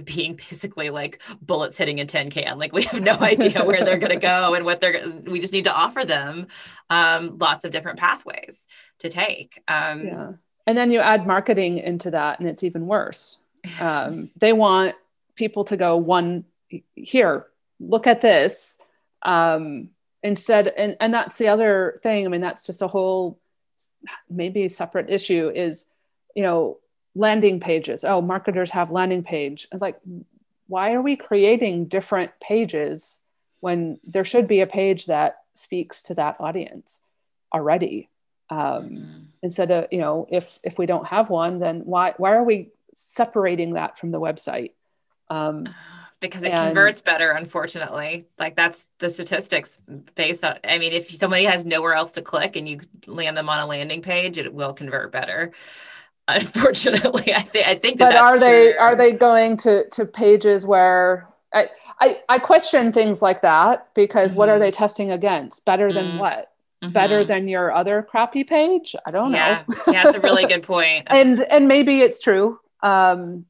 being 0.04 0.34
basically 0.50 0.90
like 0.90 1.22
bullets 1.40 1.76
hitting 1.76 2.00
a 2.00 2.04
tin 2.04 2.30
can. 2.30 2.58
Like 2.58 2.72
we 2.72 2.82
have 2.84 3.02
no 3.02 3.16
idea 3.20 3.64
where 3.64 3.84
they're 3.84 3.98
going 3.98 4.12
to 4.12 4.18
go 4.18 4.54
and 4.54 4.64
what 4.64 4.80
they're 4.80 5.08
we 5.24 5.40
just 5.40 5.52
need 5.52 5.64
to 5.64 5.72
offer 5.72 6.04
them 6.04 6.46
um, 6.90 7.38
lots 7.38 7.64
of 7.64 7.70
different 7.70 7.98
pathways 7.98 8.66
to 9.00 9.08
take. 9.08 9.62
Um, 9.68 10.06
yeah. 10.06 10.32
And 10.66 10.76
then 10.76 10.90
you 10.90 11.00
add 11.00 11.26
marketing 11.26 11.78
into 11.78 12.10
that 12.10 12.40
and 12.40 12.48
it's 12.48 12.64
even 12.64 12.86
worse. 12.86 13.38
Um, 13.80 14.30
they 14.36 14.52
want 14.52 14.94
people 15.36 15.64
to 15.64 15.76
go 15.76 15.96
one 15.96 16.44
here 16.94 17.46
look 17.80 18.06
at 18.06 18.20
this 18.20 18.78
um, 19.22 19.90
instead 20.22 20.68
and, 20.68 20.96
and 21.00 21.12
that's 21.12 21.38
the 21.38 21.48
other 21.48 22.00
thing. 22.02 22.26
I 22.26 22.28
mean 22.28 22.40
that's 22.40 22.62
just 22.62 22.82
a 22.82 22.86
whole 22.86 23.38
maybe 24.30 24.68
separate 24.68 25.10
issue 25.10 25.50
is 25.54 25.86
you 26.34 26.42
know 26.42 26.78
landing 27.14 27.60
pages. 27.60 28.04
Oh 28.04 28.20
marketers 28.20 28.70
have 28.70 28.90
landing 28.90 29.22
page. 29.22 29.68
It's 29.72 29.82
like 29.82 29.98
why 30.68 30.92
are 30.94 31.02
we 31.02 31.16
creating 31.16 31.86
different 31.86 32.32
pages 32.40 33.20
when 33.60 33.98
there 34.04 34.24
should 34.24 34.48
be 34.48 34.60
a 34.60 34.66
page 34.66 35.06
that 35.06 35.38
speaks 35.54 36.02
to 36.04 36.14
that 36.14 36.36
audience 36.40 37.00
already? 37.52 38.08
Um, 38.48 38.58
mm-hmm. 38.58 39.22
instead 39.42 39.72
of 39.72 39.88
you 39.90 39.98
know 39.98 40.28
if 40.30 40.60
if 40.62 40.78
we 40.78 40.86
don't 40.86 41.08
have 41.08 41.30
one 41.30 41.58
then 41.58 41.80
why 41.80 42.14
why 42.16 42.32
are 42.32 42.44
we 42.44 42.70
separating 42.94 43.74
that 43.74 43.98
from 43.98 44.12
the 44.12 44.20
website? 44.20 44.70
Um, 45.28 45.66
because 46.30 46.42
it 46.42 46.50
and, 46.50 46.58
converts 46.58 47.02
better 47.02 47.30
unfortunately 47.32 48.26
like 48.38 48.56
that's 48.56 48.84
the 48.98 49.08
statistics 49.08 49.78
based 50.14 50.44
on 50.44 50.58
i 50.68 50.78
mean 50.78 50.92
if 50.92 51.10
somebody 51.10 51.44
has 51.44 51.64
nowhere 51.64 51.94
else 51.94 52.12
to 52.12 52.22
click 52.22 52.56
and 52.56 52.68
you 52.68 52.80
land 53.06 53.36
them 53.36 53.48
on 53.48 53.58
a 53.58 53.66
landing 53.66 54.02
page 54.02 54.38
it 54.38 54.52
will 54.52 54.72
convert 54.72 55.12
better 55.12 55.52
unfortunately 56.28 57.34
i, 57.34 57.40
th- 57.40 57.66
I 57.66 57.74
think 57.74 57.98
that 57.98 58.12
but 58.12 58.16
are 58.16 58.38
they 58.38 58.72
true. 58.72 58.80
are 58.80 58.96
they 58.96 59.12
going 59.12 59.56
to 59.58 59.88
to 59.90 60.04
pages 60.04 60.66
where 60.66 61.28
I, 61.52 61.68
I 62.00 62.20
i 62.28 62.38
question 62.38 62.92
things 62.92 63.22
like 63.22 63.42
that 63.42 63.88
because 63.94 64.30
mm-hmm. 64.30 64.38
what 64.38 64.48
are 64.48 64.54
mm-hmm. 64.54 64.62
they 64.62 64.70
testing 64.72 65.10
against 65.12 65.64
better 65.64 65.92
than 65.92 66.06
mm-hmm. 66.06 66.18
what 66.18 66.52
Mm-hmm. 66.82 66.92
better 66.92 67.24
than 67.24 67.48
your 67.48 67.72
other 67.72 68.02
crappy 68.02 68.44
page 68.44 68.94
i 69.06 69.10
don't 69.10 69.32
yeah. 69.32 69.64
know 69.66 69.76
yeah 69.86 70.04
that's 70.04 70.14
a 70.14 70.20
really 70.20 70.44
good 70.44 70.62
point 70.62 71.06
and 71.10 71.40
and 71.40 71.66
maybe 71.66 72.02
it's 72.02 72.20
true 72.20 72.60
um 72.82 73.46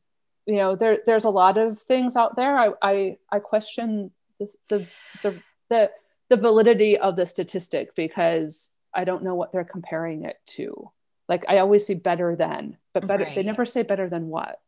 you 0.46 0.56
know 0.56 0.76
there 0.76 0.98
there's 1.06 1.24
a 1.24 1.30
lot 1.30 1.58
of 1.58 1.78
things 1.78 2.16
out 2.16 2.36
there 2.36 2.56
i 2.58 2.70
i, 2.82 3.16
I 3.32 3.38
question 3.38 4.10
the, 4.38 4.48
the 4.68 4.86
the 5.22 5.42
the 5.68 5.90
the 6.28 6.36
validity 6.36 6.98
of 6.98 7.16
the 7.16 7.26
statistic 7.26 7.94
because 7.94 8.70
I 8.94 9.04
don't 9.04 9.22
know 9.22 9.34
what 9.34 9.52
they're 9.52 9.64
comparing 9.64 10.24
it 10.24 10.38
to. 10.46 10.90
Like 11.28 11.44
I 11.48 11.58
always 11.58 11.86
see 11.86 11.94
better 11.94 12.34
than, 12.36 12.78
but 12.94 13.06
better 13.06 13.24
right. 13.24 13.34
they 13.34 13.42
never 13.42 13.64
say 13.64 13.82
better 13.82 14.08
than 14.08 14.28
what. 14.28 14.60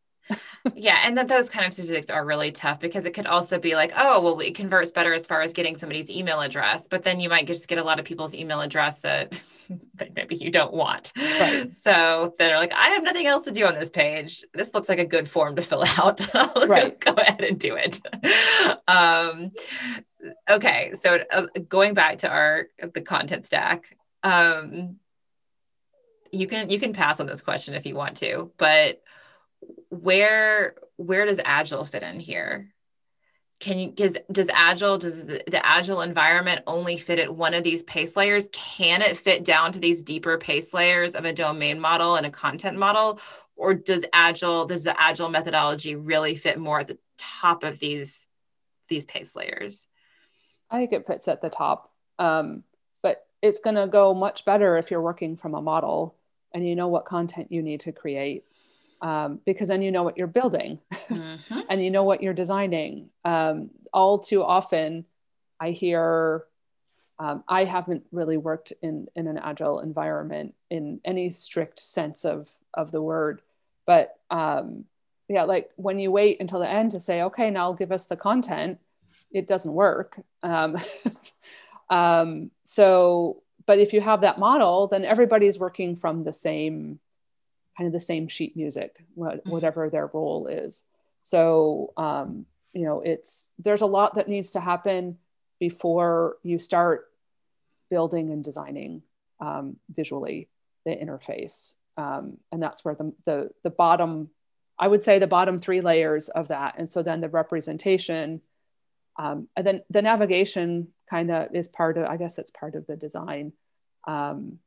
Yeah, 0.75 1.01
and 1.05 1.17
that 1.17 1.29
those 1.29 1.49
kind 1.49 1.67
of 1.67 1.73
statistics 1.73 2.11
are 2.11 2.25
really 2.25 2.53
tough 2.53 2.81
because 2.81 3.07
it 3.07 3.15
could 3.15 3.27
also 3.27 3.59
be 3.59 3.75
like, 3.75 3.93
oh, 3.97 4.21
well, 4.21 4.41
it 4.41 4.55
converts 4.55 4.91
better 4.91 5.13
as 5.13 5.27
far 5.27 5.43
as 5.43 5.53
getting 5.53 5.77
somebody's 5.77 6.11
email 6.11 6.41
address, 6.41 6.87
but 6.87 7.03
then 7.03 7.21
you 7.21 7.29
might 7.29 7.47
just 7.47 7.69
get 7.69 7.79
a 7.79 7.85
lot 7.85 7.99
of 7.99 8.05
people's 8.05 8.35
email 8.35 8.61
address 8.61 8.99
that, 8.99 9.43
that 9.95 10.15
maybe 10.15 10.37
you 10.37 10.51
don't 10.51 10.73
want. 10.73 11.13
Right. 11.17 11.75
So 11.75 12.35
that 12.39 12.53
are 12.53 12.59
like, 12.59 12.73
I 12.73 12.89
have 12.89 13.03
nothing 13.03 13.27
else 13.27 13.45
to 13.47 13.53
do 13.53 13.67
on 13.67 13.75
this 13.75 13.91
page. 13.91 14.43
This 14.55 14.75
looks 14.75 14.89
like 14.89 14.99
a 14.99 15.07
good 15.07 15.29
form 15.29 15.57
to 15.57 15.63
fill 15.63 15.85
out. 15.99 16.27
right. 16.67 16.99
go, 17.01 17.13
ahead 17.13 17.45
and 17.45 17.59
do 17.59 17.77
it. 17.77 18.01
um, 18.89 19.53
okay, 20.51 20.93
so 20.95 21.19
uh, 21.33 21.47
going 21.69 21.95
back 21.95 22.19
to 22.19 22.29
our 22.29 22.67
the 22.95 23.01
content 23.01 23.47
stack. 23.47 23.97
Um, 24.23 24.97
you 26.33 26.47
can 26.47 26.71
you 26.71 26.79
can 26.79 26.93
pass 26.93 27.21
on 27.21 27.27
this 27.27 27.41
question 27.41 27.75
if 27.75 27.87
you 27.87 27.95
want 27.95 28.17
to, 28.19 28.51
but 28.59 29.03
where 29.91 30.75
where 30.97 31.25
does 31.25 31.41
agile 31.45 31.85
fit 31.85 32.03
in 32.03 32.21
here? 32.21 32.75
Can 33.61 33.79
you 33.79 33.91
because 33.91 34.17
does 34.31 34.49
agile 34.53 34.99
does 34.99 35.25
the, 35.25 35.43
the, 35.49 35.65
agile 35.65 36.03
environment 36.03 36.63
only 36.67 36.97
fit 36.97 37.19
at 37.19 37.35
one 37.35 37.55
of 37.55 37.65
these 37.65 37.83
pace 37.83 38.17
layers? 38.17 38.49
Can 38.53 39.03
it 39.03 39.17
fit 39.17 39.45
down 39.45 39.73
to 39.73 39.81
these 39.81 40.03
deeper 40.03 40.39
pace 40.39 40.73
layers 40.73 41.15
of 41.15 41.25
a 41.25 41.33
domain 41.33 41.81
model 41.81 42.15
and 42.17 42.27
a 42.27 42.31
content 42.31 42.79
model? 42.79 43.21
Or 43.57 43.75
does 43.75 44.05
agile 44.13 44.67
does 44.67 44.85
the 44.85 45.01
agile 45.01 45.29
methodology 45.29 45.97
really 45.97 46.37
fit 46.37 46.59
more 46.59 46.81
at 46.81 46.87
the 46.87 46.99
top 47.17 47.65
of 47.65 47.81
these 47.81 48.27
these 48.89 49.05
pace 49.05 49.35
layers? 49.35 49.89
I 50.71 50.79
think 50.79 50.93
it 50.93 51.07
fits 51.07 51.27
at 51.27 51.41
the 51.41 51.51
top 51.51 51.91
um, 52.19 52.65
but 53.03 53.27
it's 53.43 53.61
going 53.61 53.77
to 53.77 53.87
go 53.87 54.15
much 54.15 54.45
better 54.45 54.77
if 54.77 54.91
you're 54.91 55.01
working 55.01 55.37
from 55.37 55.55
a 55.55 55.63
model 55.63 56.17
and 56.53 56.67
you 56.67 56.75
know 56.75 56.89
what 56.89 57.05
content 57.05 57.53
you 57.53 57.63
need 57.63 57.81
to 57.81 57.93
create 57.93 58.45
um, 59.01 59.41
because 59.45 59.69
then 59.69 59.83
you 59.83 59.91
know 59.91 60.03
what 60.03 60.17
you're 60.17 60.27
building 60.27 60.79
mm-hmm. 61.09 61.61
and 61.69 61.83
you 61.83 61.91
know 61.91 62.05
what 62.05 62.23
you're 62.23 62.35
designing. 62.35 63.11
Um, 63.25 63.71
all 63.93 64.19
too 64.19 64.43
often, 64.43 65.05
I 65.61 65.71
hear, 65.71 66.45
um, 67.19 67.45
I 67.49 67.65
haven't 67.65 68.05
really 68.13 68.37
worked 68.37 68.73
in, 68.83 69.09
in 69.15 69.27
an 69.27 69.39
agile 69.39 69.81
environment 69.81 70.55
in 70.71 71.01
any 71.05 71.31
strict 71.31 71.81
sense 71.81 72.25
of, 72.25 72.51
of 72.75 72.93
the 72.93 73.03
word, 73.03 73.43
but 73.87 74.19
um, 74.31 74.85
yeah, 75.29 75.45
like 75.45 75.71
when 75.77 75.99
you 75.99 76.11
wait 76.11 76.41
until 76.41 76.61
the 76.61 76.69
end 76.69 76.93
to 76.93 77.01
say, 77.01 77.23
okay, 77.23 77.51
now 77.51 77.73
give 77.73 77.93
us 77.93 78.07
the 78.07 78.17
content, 78.17 78.79
it 79.31 79.47
doesn't 79.47 79.73
work. 79.73 80.21
Um, 80.43 80.77
um, 81.91 82.51
so, 82.65 83.43
but 83.67 83.79
if 83.79 83.93
you 83.93 84.01
have 84.01 84.23
that 84.23 84.39
model, 84.39 84.87
then 84.87 85.05
everybody's 85.05 85.59
working 85.59 85.97
from 85.97 86.23
the 86.23 86.33
same 86.33 86.99
kind 87.79 87.87
of 87.87 87.93
the 87.93 88.01
same 88.01 88.27
sheet 88.27 88.57
music, 88.57 89.05
mm-hmm. 89.17 89.49
whatever 89.49 89.89
their 89.89 90.11
role 90.13 90.49
is. 90.49 90.83
So, 91.23 91.93
um, 91.97 92.45
you 92.73 92.85
know, 92.85 93.01
it's 93.01 93.51
there's 93.59 93.83
a 93.83 93.87
lot 93.87 94.17
that 94.17 94.29
needs 94.29 94.51
to 94.53 94.61
happen 94.61 95.19
before 95.61 96.37
you 96.43 96.59
start 96.59 97.07
building 97.89 98.31
and 98.31 98.43
designing 98.43 99.03
um, 99.41 99.77
visually 99.91 100.49
the 100.85 100.91
interface, 100.91 101.73
um, 101.97 102.39
and 102.51 102.63
that's 102.63 102.85
where 102.85 102.97
the, 102.97 103.13
the 103.25 103.51
the 103.63 103.71
bottom, 103.71 104.31
I 104.79 104.89
would 104.89 105.03
say, 105.03 105.19
the 105.19 105.27
bottom 105.29 105.59
three 105.59 105.81
layers 105.81 106.29
of 106.29 106.49
that, 106.49 106.75
and 106.79 106.91
so 106.91 107.03
then 107.03 107.21
the 107.21 107.29
representation, 107.29 108.41
um, 109.19 109.49
and 109.57 109.67
then 109.67 109.83
the 109.91 110.03
navigation 110.03 110.89
kind 111.09 111.31
of 111.31 111.55
is 111.55 111.69
part 111.69 111.97
of, 111.97 112.07
I 112.07 112.17
guess, 112.17 112.39
it's 112.39 112.51
part 112.51 112.75
of 112.75 112.87
the 112.87 112.97
design. 112.97 113.53
Um, 114.07 114.59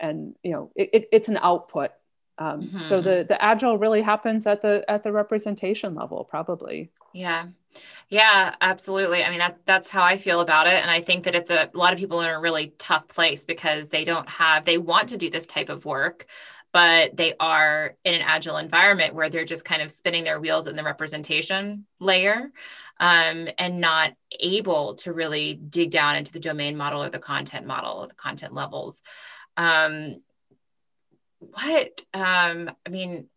and 0.00 0.34
you 0.42 0.52
know 0.52 0.70
it, 0.76 0.90
it, 0.92 1.08
it's 1.12 1.28
an 1.28 1.38
output 1.40 1.92
um, 2.38 2.62
mm-hmm. 2.62 2.78
so 2.78 3.00
the 3.00 3.24
the 3.28 3.42
agile 3.42 3.78
really 3.78 4.02
happens 4.02 4.46
at 4.46 4.62
the 4.62 4.84
at 4.88 5.02
the 5.02 5.12
representation 5.12 5.94
level 5.94 6.24
probably. 6.24 6.90
Yeah. 7.12 7.48
Yeah 8.08 8.54
absolutely. 8.60 9.22
I 9.22 9.30
mean 9.30 9.40
that, 9.40 9.58
that's 9.66 9.88
how 9.88 10.02
i 10.02 10.16
feel 10.16 10.40
about 10.40 10.66
it. 10.66 10.74
And 10.74 10.90
i 10.90 11.00
think 11.00 11.24
that 11.24 11.34
it's 11.34 11.50
a, 11.50 11.70
a 11.72 11.76
lot 11.76 11.92
of 11.92 11.98
people 11.98 12.20
are 12.20 12.28
in 12.30 12.34
a 12.34 12.40
really 12.40 12.74
tough 12.78 13.08
place 13.08 13.44
because 13.44 13.88
they 13.88 14.04
don't 14.04 14.28
have 14.28 14.64
they 14.64 14.78
want 14.78 15.08
to 15.10 15.16
do 15.16 15.30
this 15.30 15.46
type 15.46 15.68
of 15.68 15.84
work 15.84 16.26
but 16.72 17.16
they 17.16 17.34
are 17.40 17.96
in 18.04 18.14
an 18.14 18.22
agile 18.22 18.58
environment 18.58 19.14
where 19.14 19.30
they're 19.30 19.44
just 19.44 19.64
kind 19.64 19.80
of 19.80 19.90
spinning 19.90 20.24
their 20.24 20.38
wheels 20.38 20.66
in 20.66 20.76
the 20.76 20.82
representation 20.82 21.86
layer 21.98 22.50
um, 23.00 23.48
and 23.58 23.80
not 23.80 24.12
able 24.40 24.94
to 24.96 25.12
really 25.12 25.54
dig 25.54 25.90
down 25.90 26.16
into 26.16 26.32
the 26.32 26.40
domain 26.40 26.76
model 26.76 27.02
or 27.02 27.10
the 27.10 27.18
content 27.18 27.66
model 27.66 27.98
or 27.98 28.06
the 28.06 28.14
content 28.14 28.52
levels. 28.52 29.02
Um, 29.56 30.22
what 31.40 32.04
um 32.14 32.70
i 32.86 32.90
mean 32.90 33.28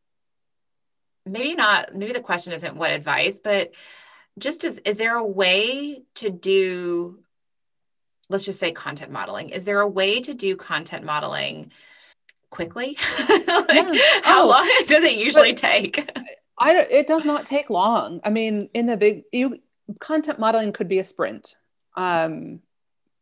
maybe 1.26 1.54
not 1.56 1.94
maybe 1.94 2.14
the 2.14 2.20
question 2.20 2.54
isn't 2.54 2.76
what 2.76 2.92
advice 2.92 3.40
but 3.40 3.72
just 4.40 4.64
as 4.64 4.80
is 4.80 4.98
there 4.98 5.18
a 5.18 5.26
way 5.26 6.04
to 6.16 6.30
do 6.30 7.20
let's 8.32 8.46
just 8.46 8.60
say 8.60 8.72
content 8.72 9.12
modeling. 9.12 9.50
Is 9.50 9.66
there 9.66 9.82
a 9.82 9.88
way 9.88 10.22
to 10.22 10.34
do 10.34 10.56
content 10.56 11.04
modeling 11.04 11.72
quickly? 12.50 12.98
Like, 13.48 13.94
yeah. 13.94 14.22
how 14.24 14.46
oh, 14.46 14.48
long 14.48 14.70
does 14.88 15.04
it 15.04 15.18
usually 15.18 15.54
take? 15.54 16.10
I 16.58 16.76
it 16.76 17.08
does 17.08 17.26
not 17.26 17.46
take 17.46 17.70
long. 17.70 18.22
I 18.24 18.30
mean 18.30 18.70
in 18.74 18.86
the 18.86 18.98
big 18.98 19.24
you 19.32 19.58
content 20.00 20.40
modeling 20.40 20.72
could 20.72 20.88
be 20.88 21.00
a 21.00 21.04
sprint. 21.04 21.56
Um 21.96 22.62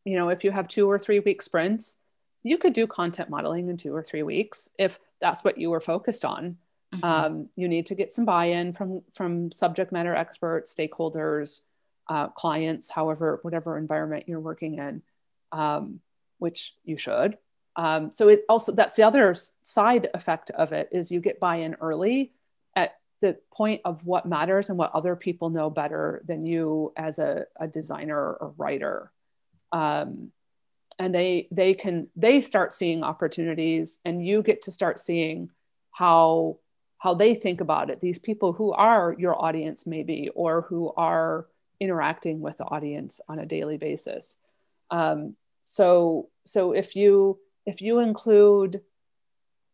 you 0.06 0.18
know 0.18 0.30
if 0.30 0.44
you 0.44 0.52
have 0.52 0.68
two 0.68 0.90
or 0.90 0.98
three 0.98 1.20
week 1.20 1.42
sprints 1.42 1.98
you 2.44 2.58
could 2.58 2.74
do 2.74 2.88
content 2.88 3.30
modeling 3.30 3.70
in 3.70 3.78
two 3.78 3.94
or 3.94 4.04
three 4.04 4.24
weeks 4.24 4.70
if 4.78 5.00
that's 5.20 5.44
what 5.44 5.58
you 5.58 5.70
were 5.70 5.82
focused 5.82 6.24
on. 6.26 6.58
Mm-hmm. 6.94 7.06
Um, 7.06 7.50
you 7.56 7.68
need 7.68 7.88
to 7.88 7.96
get 7.96 8.12
some 8.12 8.26
buy-in 8.26 8.74
from 8.74 9.04
from 9.14 9.52
subject 9.52 9.92
matter 9.92 10.16
experts, 10.16 10.74
stakeholders, 10.74 11.62
uh, 12.08 12.30
clients, 12.30 12.90
however, 12.90 13.40
whatever 13.44 13.78
environment 13.78 14.26
you're 14.28 14.40
working 14.40 14.80
in, 14.80 15.04
um, 15.52 16.00
which 16.40 16.74
you 16.84 16.98
should. 16.98 17.38
Um, 17.76 18.12
so 18.12 18.30
it 18.30 18.44
also 18.50 18.72
that's 18.72 18.96
the 18.96 19.04
other 19.04 19.36
side 19.64 20.10
effect 20.14 20.50
of 20.50 20.74
it 20.74 20.90
is 20.92 21.12
you 21.12 21.20
get 21.20 21.40
buy-in 21.40 21.76
early 21.80 22.34
at 22.76 22.96
the 23.22 23.38
point 23.54 23.82
of 23.86 24.06
what 24.06 24.26
matters 24.26 24.70
and 24.70 24.78
what 24.78 24.92
other 24.94 25.16
people 25.16 25.50
know 25.50 25.70
better 25.70 26.24
than 26.26 26.44
you 26.44 26.92
as 26.98 27.20
a, 27.20 27.46
a 27.60 27.68
designer 27.68 28.18
or 28.18 28.54
writer. 28.58 29.12
Um, 29.72 30.32
and 31.00 31.16
they 31.16 31.48
they 31.50 31.74
can 31.74 32.08
they 32.16 32.42
start 32.42 32.74
seeing 32.74 33.04
opportunities 33.04 34.00
and 34.06 34.24
you 34.24 34.44
get 34.44 34.62
to 34.64 34.72
start 34.72 35.00
seeing 35.00 35.50
how 35.92 36.58
how 36.98 37.14
they 37.14 37.34
think 37.34 37.62
about 37.62 37.90
it 37.90 38.02
these 38.02 38.20
people 38.20 38.52
who 38.52 38.72
are 38.74 39.16
your 39.18 39.42
audience 39.42 39.88
maybe 39.88 40.30
or 40.36 40.62
who 40.64 40.94
are 40.98 41.48
interacting 41.80 42.42
with 42.42 42.58
the 42.58 42.66
audience 42.66 43.22
on 43.30 43.40
a 43.40 43.46
daily 43.46 43.78
basis 43.78 44.36
um, 44.92 45.36
so 45.64 46.30
so 46.46 46.74
if 46.74 46.96
you 46.96 47.40
if 47.66 47.82
you 47.82 48.00
include 48.00 48.82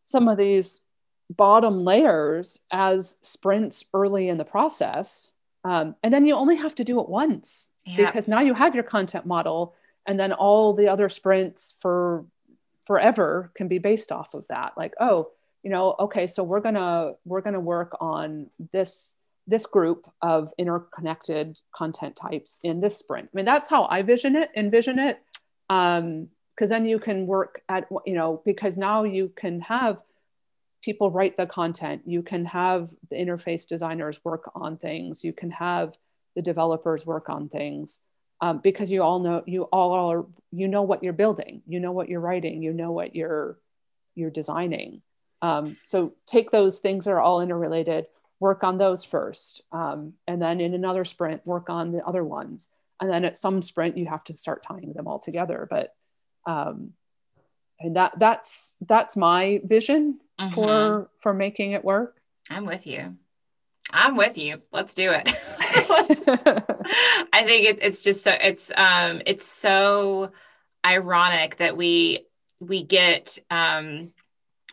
some 0.04 0.28
of 0.28 0.38
these 0.38 0.82
bottom 1.28 1.84
layers 1.84 2.60
as 2.70 3.16
sprints 3.22 3.84
early 3.92 4.28
in 4.28 4.38
the 4.38 4.44
process 4.44 5.32
um, 5.64 5.96
and 6.04 6.14
then 6.14 6.24
you 6.24 6.36
only 6.36 6.54
have 6.54 6.76
to 6.76 6.84
do 6.84 7.00
it 7.00 7.08
once 7.08 7.70
yeah. 7.84 8.06
because 8.06 8.28
now 8.28 8.40
you 8.40 8.54
have 8.54 8.76
your 8.76 8.84
content 8.84 9.26
model 9.26 9.74
and 10.06 10.18
then 10.18 10.32
all 10.32 10.72
the 10.72 10.88
other 10.88 11.08
sprints 11.08 11.74
for 11.80 12.24
forever 12.86 13.50
can 13.54 13.68
be 13.68 13.78
based 13.78 14.12
off 14.12 14.34
of 14.34 14.46
that. 14.48 14.72
Like 14.76 14.94
oh 15.00 15.30
you 15.62 15.70
know 15.70 15.96
okay 15.98 16.26
so 16.26 16.42
we're 16.42 16.60
gonna 16.60 17.14
we're 17.24 17.40
gonna 17.40 17.60
work 17.60 17.96
on 18.00 18.48
this 18.72 19.16
this 19.48 19.66
group 19.66 20.06
of 20.22 20.52
interconnected 20.58 21.58
content 21.74 22.16
types 22.16 22.58
in 22.62 22.80
this 22.80 22.96
sprint. 22.96 23.28
I 23.32 23.36
mean 23.36 23.44
that's 23.44 23.68
how 23.68 23.86
i 23.90 24.02
vision 24.02 24.36
it 24.36 24.50
envision 24.56 24.98
it. 24.98 25.20
Um 25.68 26.28
because 26.54 26.70
then 26.70 26.86
you 26.86 26.98
can 26.98 27.26
work 27.26 27.60
at 27.68 27.86
you 28.06 28.14
know 28.14 28.42
because 28.44 28.78
now 28.78 29.04
you 29.04 29.30
can 29.36 29.60
have 29.60 29.98
people 30.82 31.10
write 31.10 31.36
the 31.36 31.46
content. 31.46 32.02
You 32.06 32.22
can 32.22 32.44
have 32.44 32.88
the 33.10 33.16
interface 33.16 33.66
designers 33.66 34.24
work 34.24 34.50
on 34.54 34.76
things. 34.76 35.24
You 35.24 35.32
can 35.32 35.50
have 35.50 35.96
the 36.36 36.42
developers 36.42 37.04
work 37.04 37.28
on 37.28 37.48
things 37.48 38.02
um, 38.40 38.58
because 38.58 38.90
you 38.90 39.02
all 39.02 39.18
know 39.18 39.42
you 39.46 39.62
all 39.64 39.92
are 39.92 40.26
you 40.52 40.68
know 40.68 40.82
what 40.82 41.02
you're 41.02 41.12
building 41.12 41.62
you 41.66 41.80
know 41.80 41.92
what 41.92 42.08
you're 42.08 42.20
writing 42.20 42.62
you 42.62 42.72
know 42.72 42.92
what 42.92 43.14
you're 43.14 43.58
you're 44.16 44.30
designing. 44.30 45.02
Um, 45.42 45.76
so 45.84 46.14
take 46.26 46.50
those 46.50 46.80
things 46.80 47.04
that 47.04 47.12
are 47.12 47.20
all 47.20 47.40
interrelated 47.40 48.06
work 48.40 48.64
on 48.64 48.78
those 48.78 49.04
first 49.04 49.62
um, 49.70 50.14
and 50.26 50.42
then 50.42 50.60
in 50.60 50.74
another 50.74 51.04
sprint 51.04 51.46
work 51.46 51.70
on 51.70 51.92
the 51.92 52.04
other 52.04 52.24
ones. 52.24 52.68
And 53.00 53.10
then 53.10 53.24
at 53.24 53.36
some 53.36 53.62
sprint 53.62 53.96
you 53.96 54.06
have 54.06 54.24
to 54.24 54.32
start 54.32 54.64
tying 54.66 54.94
them 54.94 55.06
all 55.06 55.18
together. 55.18 55.68
But 55.70 55.94
um, 56.46 56.94
and 57.78 57.96
that 57.96 58.18
that's 58.18 58.76
that's 58.80 59.16
my 59.16 59.60
vision 59.62 60.18
mm-hmm. 60.40 60.54
for 60.54 61.10
for 61.18 61.34
making 61.34 61.72
it 61.72 61.84
work. 61.84 62.16
I'm 62.48 62.64
with 62.64 62.86
you 62.86 63.16
I'm 63.90 64.16
with 64.16 64.36
you. 64.36 64.60
Let's 64.72 64.94
do 64.94 65.12
it. 65.12 65.28
I 67.32 67.42
think 67.44 67.66
it, 67.66 67.78
it's 67.82 68.02
just 68.02 68.24
so 68.24 68.34
it's 68.40 68.70
um 68.76 69.22
it's 69.26 69.46
so 69.46 70.32
ironic 70.84 71.56
that 71.56 71.76
we 71.76 72.26
we 72.60 72.82
get 72.82 73.38
um 73.50 74.12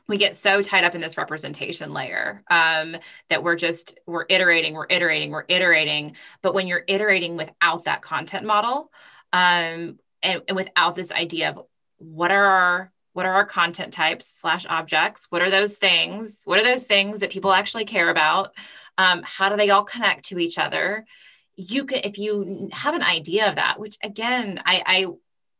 we 0.08 0.18
get 0.18 0.36
so 0.36 0.62
tied 0.62 0.84
up 0.84 0.96
in 0.96 1.02
this 1.02 1.18
representation 1.18 1.94
layer 1.94 2.44
um, 2.50 2.98
that 3.30 3.44
we're 3.44 3.56
just 3.56 4.00
we're 4.06 4.26
iterating 4.30 4.74
we're 4.74 4.88
iterating 4.90 5.32
we're 5.32 5.46
iterating 5.48 6.16
but 6.42 6.54
when 6.54 6.68
you're 6.68 6.84
iterating 6.88 7.38
without 7.38 7.86
that 7.86 8.02
content 8.02 8.46
model 8.46 8.92
um, 9.32 9.98
and, 10.22 10.42
and 10.48 10.56
without 10.56 10.96
this 10.96 11.12
idea 11.12 11.50
of 11.50 11.62
what 11.98 12.32
are 12.32 12.46
our 12.46 12.92
what 13.14 13.26
are 13.26 13.34
our 13.34 13.46
content 13.46 13.94
types 13.94 14.28
slash 14.28 14.66
objects 14.68 15.28
what 15.30 15.42
are 15.42 15.50
those 15.50 15.78
things 15.78 16.42
what 16.46 16.60
are 16.60 16.64
those 16.64 16.84
things 16.84 17.20
that 17.20 17.30
people 17.30 17.54
actually 17.54 17.86
care 17.86 18.10
about 18.10 18.54
um, 18.98 19.22
how 19.24 19.50
do 19.50 19.58
they 19.58 19.70
all 19.70 19.84
connect 19.84 20.26
to 20.26 20.40
each 20.40 20.58
other? 20.58 21.06
You 21.56 21.86
can 21.86 22.02
if 22.04 22.18
you 22.18 22.70
have 22.72 22.96
an 22.96 23.04
idea 23.04 23.48
of 23.48 23.58
that 23.58 23.80
which 23.80 23.98
again 24.04 24.60
i 24.66 24.82
i 24.86 25.06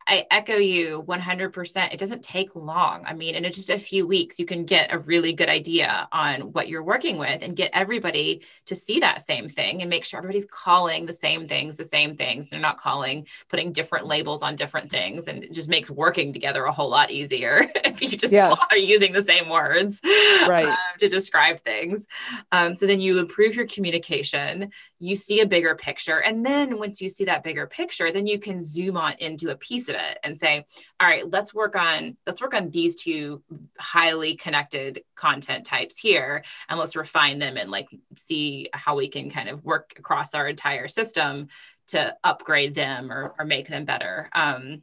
I 0.08 0.26
echo 0.32 0.58
you 0.58 1.04
100%. 1.08 1.94
It 1.94 2.00
doesn't 2.00 2.24
take 2.24 2.56
long. 2.56 3.04
I 3.06 3.14
mean, 3.14 3.36
in 3.36 3.44
just 3.52 3.70
a 3.70 3.78
few 3.78 4.06
weeks, 4.06 4.40
you 4.40 4.46
can 4.46 4.66
get 4.66 4.94
a 4.94 5.00
really 5.00 5.34
good 5.34 5.50
idea 5.50 6.08
on 6.12 6.52
what 6.54 6.68
you're 6.68 6.84
working 6.84 7.18
with 7.18 7.42
and 7.42 7.56
get 7.56 7.72
everybody 7.74 8.44
to 8.66 8.76
see 8.76 9.00
that 9.00 9.22
same 9.22 9.48
thing 9.48 9.82
and 9.82 9.90
make 9.90 10.06
sure 10.06 10.18
everybody's 10.18 10.46
calling 10.46 11.06
the 11.06 11.14
same 11.14 11.48
things, 11.48 11.78
the 11.78 11.84
same 11.84 12.16
things. 12.16 12.48
They're 12.48 12.60
not 12.60 12.80
calling, 12.80 13.28
putting 13.50 13.72
different 13.72 14.08
labels 14.08 14.42
on 14.42 14.56
different 14.56 14.92
things. 14.92 15.28
And 15.28 15.44
it 15.44 15.54
just 15.54 15.70
makes 15.70 15.90
working 15.90 16.34
together 16.34 16.66
a 16.66 16.72
whole 16.72 16.90
lot 16.90 17.12
easier 17.12 17.66
if 17.86 18.02
you 18.02 18.10
just 18.18 18.34
yes. 18.34 18.60
are 18.72 18.78
using 18.78 19.14
the 19.14 19.24
same 19.24 19.50
words 19.50 20.02
right. 20.48 20.68
Um, 20.68 20.78
to 21.00 21.08
describe 21.08 21.60
things. 21.60 22.08
Um, 22.52 22.76
so 22.76 22.86
then 22.88 23.00
you 23.00 23.20
improve 23.20 23.56
your 23.56 23.68
communication, 23.68 24.72
you 25.00 25.16
see 25.16 25.42
a 25.42 25.46
bigger 25.46 25.76
picture. 25.76 26.22
And 26.22 26.46
then 26.46 26.78
once 26.78 27.02
you 27.02 27.10
see 27.10 27.26
that 27.26 27.44
bigger 27.44 27.68
picture, 27.68 28.12
then 28.12 28.28
you 28.28 28.40
can 28.40 28.64
zoom 28.64 28.98
on 28.98 29.14
into 29.20 29.50
a 29.50 29.56
piece 29.56 29.90
of 29.90 29.93
it 29.94 30.18
and 30.24 30.38
say 30.38 30.66
all 31.00 31.08
right 31.08 31.30
let's 31.32 31.54
work 31.54 31.76
on 31.76 32.18
let's 32.26 32.42
work 32.42 32.54
on 32.54 32.70
these 32.70 32.96
two 32.96 33.42
highly 33.80 34.36
connected 34.36 35.04
content 35.16 35.66
types 35.66 35.98
here 35.98 36.44
and 36.70 36.80
let's 36.80 36.96
refine 36.96 37.40
them 37.40 37.58
and 37.58 37.72
like 37.72 37.88
see 38.18 38.70
how 38.74 38.96
we 38.96 39.08
can 39.08 39.30
kind 39.30 39.50
of 39.50 39.64
work 39.64 39.94
across 39.98 40.34
our 40.34 40.48
entire 40.48 40.88
system 40.88 41.48
to 41.88 42.16
upgrade 42.24 42.74
them 42.74 43.12
or, 43.12 43.34
or 43.38 43.46
make 43.46 43.68
them 43.68 43.86
better 43.86 44.30
um, 44.34 44.82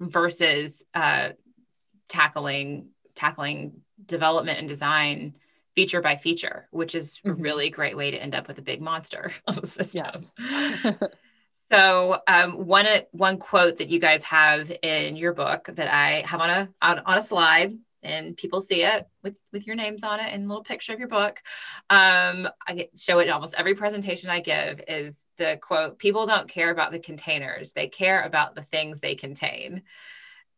versus 0.00 0.84
uh, 0.94 1.30
tackling 2.08 2.88
tackling 3.14 3.80
development 4.06 4.58
and 4.58 4.68
design 4.68 5.34
feature 5.74 6.02
by 6.02 6.16
feature, 6.16 6.68
which 6.70 6.94
is 6.94 7.18
mm-hmm. 7.18 7.30
a 7.30 7.34
really 7.34 7.70
great 7.70 7.96
way 7.96 8.10
to 8.10 8.22
end 8.22 8.34
up 8.34 8.48
with 8.48 8.58
a 8.58 8.62
big 8.62 8.80
monster 8.80 9.32
of 9.46 9.58
a 9.58 9.66
system. 9.66 10.10
Yes. 10.38 10.94
So 11.72 12.20
um, 12.28 12.52
one 12.66 12.86
uh, 12.86 13.00
one 13.12 13.38
quote 13.38 13.78
that 13.78 13.88
you 13.88 13.98
guys 13.98 14.22
have 14.24 14.70
in 14.82 15.16
your 15.16 15.32
book 15.32 15.70
that 15.72 15.92
I 15.92 16.22
have 16.26 16.42
on 16.42 16.50
a 16.50 16.68
on, 16.82 16.98
on 16.98 17.16
a 17.16 17.22
slide 17.22 17.72
and 18.02 18.36
people 18.36 18.60
see 18.60 18.82
it 18.82 19.06
with 19.22 19.38
with 19.52 19.66
your 19.66 19.74
names 19.74 20.04
on 20.04 20.20
it 20.20 20.30
and 20.30 20.44
a 20.44 20.46
little 20.46 20.64
picture 20.64 20.92
of 20.92 20.98
your 20.98 21.08
book. 21.08 21.40
Um, 21.88 22.46
I 22.66 22.74
get, 22.74 22.98
show 22.98 23.20
it 23.20 23.28
in 23.28 23.32
almost 23.32 23.54
every 23.56 23.74
presentation 23.74 24.28
I 24.28 24.40
give 24.40 24.82
is 24.86 25.18
the 25.38 25.58
quote: 25.62 25.98
"People 25.98 26.26
don't 26.26 26.46
care 26.46 26.70
about 26.70 26.92
the 26.92 26.98
containers; 26.98 27.72
they 27.72 27.88
care 27.88 28.22
about 28.22 28.54
the 28.54 28.62
things 28.62 29.00
they 29.00 29.14
contain." 29.14 29.82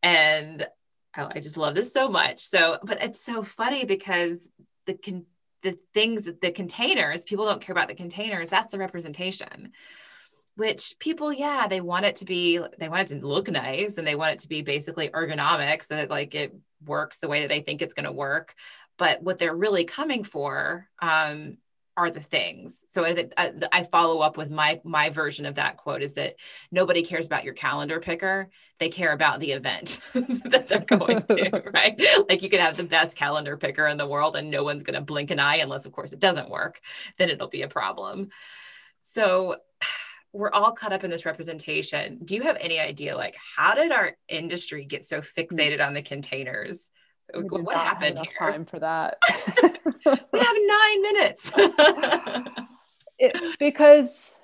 And 0.02 0.66
I, 1.14 1.30
I 1.36 1.38
just 1.38 1.56
love 1.56 1.76
this 1.76 1.92
so 1.92 2.08
much. 2.08 2.44
So, 2.44 2.78
but 2.82 3.00
it's 3.00 3.24
so 3.24 3.44
funny 3.44 3.84
because 3.84 4.48
the 4.86 4.94
con- 4.94 5.26
the 5.62 5.78
things 5.94 6.28
the 6.42 6.50
containers 6.50 7.22
people 7.22 7.46
don't 7.46 7.60
care 7.60 7.72
about 7.72 7.86
the 7.86 7.94
containers. 7.94 8.50
That's 8.50 8.72
the 8.72 8.78
representation 8.78 9.70
which 10.56 10.94
people 11.00 11.32
yeah 11.32 11.66
they 11.66 11.80
want 11.80 12.04
it 12.04 12.16
to 12.16 12.24
be 12.24 12.60
they 12.78 12.88
want 12.88 13.10
it 13.10 13.20
to 13.20 13.26
look 13.26 13.50
nice 13.50 13.98
and 13.98 14.06
they 14.06 14.14
want 14.14 14.34
it 14.34 14.38
to 14.38 14.48
be 14.48 14.62
basically 14.62 15.08
ergonomic 15.08 15.82
so 15.82 15.96
that 15.96 16.10
like 16.10 16.34
it 16.34 16.54
works 16.86 17.18
the 17.18 17.28
way 17.28 17.40
that 17.40 17.48
they 17.48 17.60
think 17.60 17.82
it's 17.82 17.94
going 17.94 18.04
to 18.04 18.12
work. 18.12 18.54
But 18.96 19.22
what 19.22 19.38
they're 19.38 19.56
really 19.56 19.84
coming 19.84 20.24
for 20.24 20.88
um, 21.00 21.58
are 21.96 22.10
the 22.10 22.20
things. 22.20 22.84
So 22.88 23.04
I, 23.04 23.52
I, 23.72 23.84
follow 23.84 24.18
up 24.20 24.36
with 24.36 24.50
my 24.50 24.80
my 24.82 25.10
version 25.10 25.46
of 25.46 25.54
that 25.56 25.76
quote 25.76 26.02
is 26.02 26.14
that 26.14 26.34
nobody 26.72 27.04
cares 27.04 27.26
about 27.26 27.44
your 27.44 27.54
calendar 27.54 28.00
picker. 28.00 28.50
They 28.78 28.88
care 28.88 29.12
about 29.12 29.38
the 29.38 29.52
event 29.52 30.00
that 30.12 30.66
they're 30.68 30.98
going 30.98 31.22
to 31.22 31.62
right? 31.74 32.00
Like 32.28 32.42
you 32.42 32.50
can 32.50 32.58
have 32.58 32.76
the 32.76 32.82
best 32.82 33.16
calendar 33.16 33.56
picker 33.56 33.86
in 33.86 33.96
the 33.96 34.08
world 34.08 34.34
and 34.34 34.50
no 34.50 34.64
one's 34.64 34.82
going 34.82 34.98
to 34.98 35.00
blink 35.00 35.30
an 35.30 35.38
eye 35.38 35.56
unless 35.56 35.86
of 35.86 35.92
course 35.92 36.12
it 36.12 36.18
doesn't 36.18 36.50
work. 36.50 36.80
Then 37.16 37.30
it'll 37.30 37.48
be 37.48 37.62
a 37.62 37.68
problem. 37.68 38.30
So 39.00 39.56
we're 40.34 40.50
all 40.50 40.72
caught 40.72 40.92
up 40.92 41.04
in 41.04 41.10
this 41.10 41.24
representation. 41.24 42.18
Do 42.24 42.34
you 42.34 42.42
have 42.42 42.58
any 42.60 42.80
idea, 42.80 43.16
like, 43.16 43.36
how 43.56 43.74
did 43.74 43.92
our 43.92 44.16
industry 44.28 44.84
get 44.84 45.04
so 45.04 45.20
fixated 45.20 45.84
on 45.84 45.94
the 45.94 46.02
containers? 46.02 46.90
We 47.32 47.42
what 47.42 47.76
happened 47.76 48.18
here? 48.18 48.32
Time 48.36 48.64
for 48.64 48.80
that. 48.80 49.16
we 50.04 50.38
have 50.40 50.56
nine 50.66 51.02
minutes. 51.02 51.52
it, 53.18 53.58
because 53.58 54.40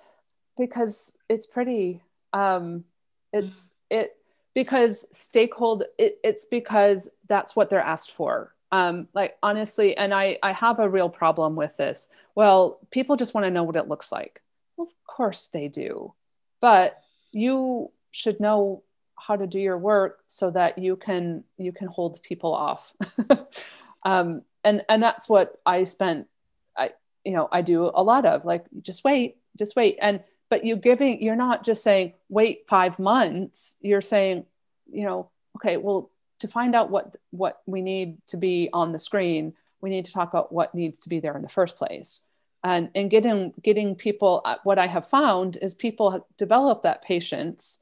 because 0.57 1.13
it's 1.29 1.47
pretty. 1.47 2.03
Um, 2.33 2.85
it's 3.33 3.73
it 3.91 4.17
because 4.55 5.07
stakeholder. 5.13 5.87
It, 5.99 6.19
it's 6.25 6.47
because 6.47 7.09
that's 7.29 7.55
what 7.55 7.69
they're 7.69 7.81
asked 7.81 8.13
for. 8.13 8.55
Um, 8.73 9.09
like 9.13 9.37
honestly, 9.43 9.97
and 9.97 10.15
I 10.15 10.39
I 10.43 10.53
have 10.53 10.79
a 10.79 10.89
real 10.89 11.11
problem 11.11 11.57
with 11.57 11.77
this. 11.77 12.09
Well, 12.35 12.79
people 12.91 13.17
just 13.17 13.35
want 13.35 13.45
to 13.45 13.51
know 13.51 13.65
what 13.65 13.77
it 13.77 13.89
looks 13.89 14.11
like 14.11 14.41
well, 14.81 14.89
of 14.89 15.15
course 15.15 15.49
they 15.49 15.69
do. 15.69 16.15
But 16.61 17.03
you 17.33 17.91
should 18.11 18.41
know 18.41 18.83
how 19.17 19.37
to 19.37 19.47
do 19.47 19.59
your 19.59 19.77
work 19.77 20.21
so 20.27 20.51
that 20.51 20.79
you 20.79 20.97
can 20.97 21.45
you 21.59 21.73
can 21.73 21.89
hold 21.89 22.23
people 22.23 22.55
off. 22.55 22.93
um, 24.05 24.43
and 24.65 24.83
and 24.89 25.03
that's 25.03 25.29
what 25.29 25.57
I 25.67 25.85
spent 25.85 26.29
I 26.77 26.93
you 27.25 27.35
know 27.35 27.49
I 27.53 27.63
do 27.63 27.91
a 27.93 28.03
lot 28.03 28.25
of 28.25 28.45
like 28.45 28.65
just 28.81 29.05
wait, 29.05 29.37
just 29.59 29.77
wait. 29.77 29.99
And 30.01 30.23
but 30.49 30.65
you 30.65 30.77
giving 30.77 31.23
you're 31.23 31.37
not 31.37 31.65
just 31.65 31.83
saying 31.83 32.15
wait 32.29 32.67
five 32.67 32.99
months, 32.99 33.77
you're 33.81 34.01
saying, 34.01 34.47
you 34.91 35.05
know, 35.05 35.31
okay, 35.57 35.77
well, 35.77 36.11
to 36.39 36.49
find 36.49 36.75
out 36.75 36.91
what 36.91 37.17
what 37.31 37.61
we 37.67 37.83
need 37.83 38.17
to 38.29 38.39
be 38.39 38.71
on 38.73 38.93
the 38.93 38.99
screen, 38.99 39.53
we 39.83 39.91
need 39.91 40.07
to 40.07 40.13
talk 40.13 40.31
about 40.31 40.53
what 40.53 40.75
needs 40.75 41.01
to 41.01 41.11
be 41.11 41.21
there 41.21 41.37
in 41.37 41.43
the 41.43 41.49
first 41.51 41.77
place 41.77 42.23
and 42.63 42.91
and 42.95 43.11
getting 43.11 43.53
getting 43.63 43.95
people 43.95 44.43
uh, 44.45 44.57
what 44.65 44.79
i 44.79 44.87
have 44.87 45.07
found 45.07 45.59
is 45.63 45.75
people 45.75 46.27
develop 46.37 46.83
that 46.83 47.03
patience 47.03 47.81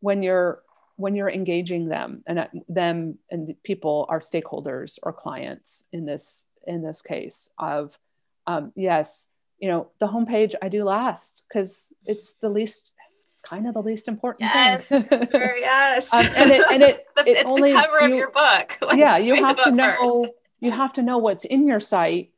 when 0.00 0.22
you're 0.22 0.62
when 0.96 1.14
you're 1.14 1.30
engaging 1.30 1.88
them 1.88 2.22
and 2.26 2.38
uh, 2.38 2.46
them 2.68 3.18
and 3.30 3.54
people 3.62 4.06
are 4.08 4.20
stakeholders 4.20 4.98
or 5.02 5.12
clients 5.12 5.84
in 5.92 6.04
this 6.04 6.46
in 6.66 6.82
this 6.82 7.02
case 7.02 7.48
of 7.58 7.98
um, 8.46 8.72
yes 8.76 9.28
you 9.58 9.68
know 9.68 9.90
the 9.98 10.06
homepage 10.06 10.54
i 10.62 10.68
do 10.68 10.84
last 10.84 11.44
because 11.48 11.92
it's 12.06 12.34
the 12.34 12.48
least 12.48 12.92
it's 13.30 13.40
kind 13.40 13.66
of 13.66 13.74
the 13.74 13.82
least 13.82 14.08
important 14.08 14.50
yes, 14.52 14.86
thing 14.86 15.06
yes. 15.10 16.12
Um, 16.12 16.26
and 16.36 16.50
it 16.50 16.64
and 16.70 16.82
it, 16.82 17.10
the, 17.16 17.28
it 17.28 17.46
only 17.46 17.72
cover 17.72 18.00
you, 18.00 18.12
of 18.12 18.18
your 18.18 18.30
book. 18.30 18.78
Like, 18.82 18.98
yeah 18.98 19.16
you 19.16 19.44
have 19.44 19.62
to 19.64 19.70
know 19.70 20.22
first. 20.22 20.32
you 20.60 20.70
have 20.70 20.92
to 20.94 21.02
know 21.02 21.18
what's 21.18 21.44
in 21.44 21.66
your 21.66 21.80
site 21.80 22.32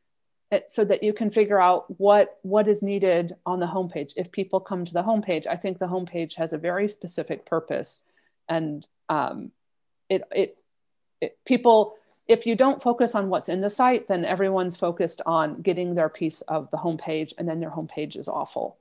so 0.67 0.85
that 0.85 1.03
you 1.03 1.13
can 1.13 1.31
figure 1.31 1.61
out 1.61 1.99
what 1.99 2.39
what 2.43 2.69
is 2.69 2.83
needed 2.83 3.35
on 3.47 3.61
the 3.61 3.67
homepage. 3.67 4.13
If 4.17 4.33
people 4.33 4.61
come 4.61 4.85
to 4.85 4.93
the 4.93 5.03
homepage 5.03 5.47
i 5.47 5.57
think 5.57 5.79
the 5.79 5.87
homepage 5.87 6.35
has 6.35 6.53
a 6.53 6.59
very 6.59 6.89
specific 6.89 7.47
purpose. 7.47 8.01
And 8.49 8.87
um, 9.09 9.53
it, 10.09 10.23
it, 10.33 10.59
it 11.21 11.39
people 11.45 11.95
if 12.29 12.47
you 12.47 12.55
don't 12.55 12.83
focus 12.83 13.15
on 13.15 13.29
what's 13.29 13.49
in 13.49 13.61
the 13.61 13.71
site 13.71 14.09
then 14.09 14.25
everyone's 14.25 14.77
focused 14.77 15.23
on 15.27 15.63
getting 15.63 15.95
their 15.95 16.09
piece 16.09 16.41
of 16.43 16.71
the 16.71 16.77
homepage 16.77 17.33
and 17.39 17.49
then 17.49 17.61
their 17.61 17.71
homepage 17.71 18.17
is 18.17 18.29
awful 18.29 18.77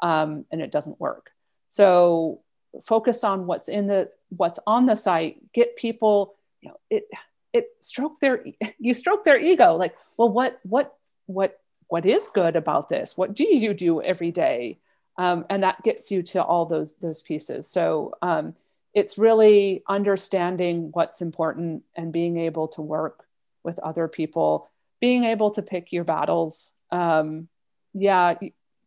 um, 0.00 0.44
and 0.50 0.60
it 0.60 0.70
doesn't 0.70 1.00
work. 1.00 1.32
So 1.68 2.40
focus 2.84 3.24
on 3.24 3.46
what's 3.46 3.68
in 3.68 3.86
the 3.86 4.10
what's 4.30 4.58
on 4.66 4.86
the 4.86 4.94
site 4.94 5.40
get 5.52 5.76
people 5.76 6.34
you 6.60 6.68
know 6.68 6.76
it 6.90 7.08
it 7.52 7.68
stroke 7.80 8.20
their 8.20 8.44
you 8.78 8.92
stroke 8.92 9.24
their 9.24 9.38
ego 9.38 9.76
like 9.76 9.96
well 10.16 10.28
what 10.28 10.58
what 10.62 10.96
what 11.26 11.60
what 11.88 12.04
is 12.04 12.28
good 12.28 12.56
about 12.56 12.88
this? 12.88 13.16
What 13.16 13.34
do 13.34 13.44
you 13.44 13.72
do 13.72 14.02
every 14.02 14.32
day? 14.32 14.78
Um, 15.18 15.46
and 15.48 15.62
that 15.62 15.82
gets 15.82 16.10
you 16.10 16.22
to 16.24 16.42
all 16.42 16.66
those 16.66 16.94
those 16.94 17.22
pieces. 17.22 17.68
So 17.68 18.14
um, 18.22 18.54
it's 18.94 19.18
really 19.18 19.82
understanding 19.88 20.90
what's 20.92 21.20
important 21.20 21.84
and 21.94 22.12
being 22.12 22.38
able 22.38 22.68
to 22.68 22.82
work 22.82 23.26
with 23.62 23.78
other 23.80 24.08
people 24.08 24.70
being 24.98 25.24
able 25.24 25.50
to 25.50 25.62
pick 25.62 25.92
your 25.92 26.04
battles. 26.04 26.72
Um, 26.90 27.48
yeah 27.92 28.34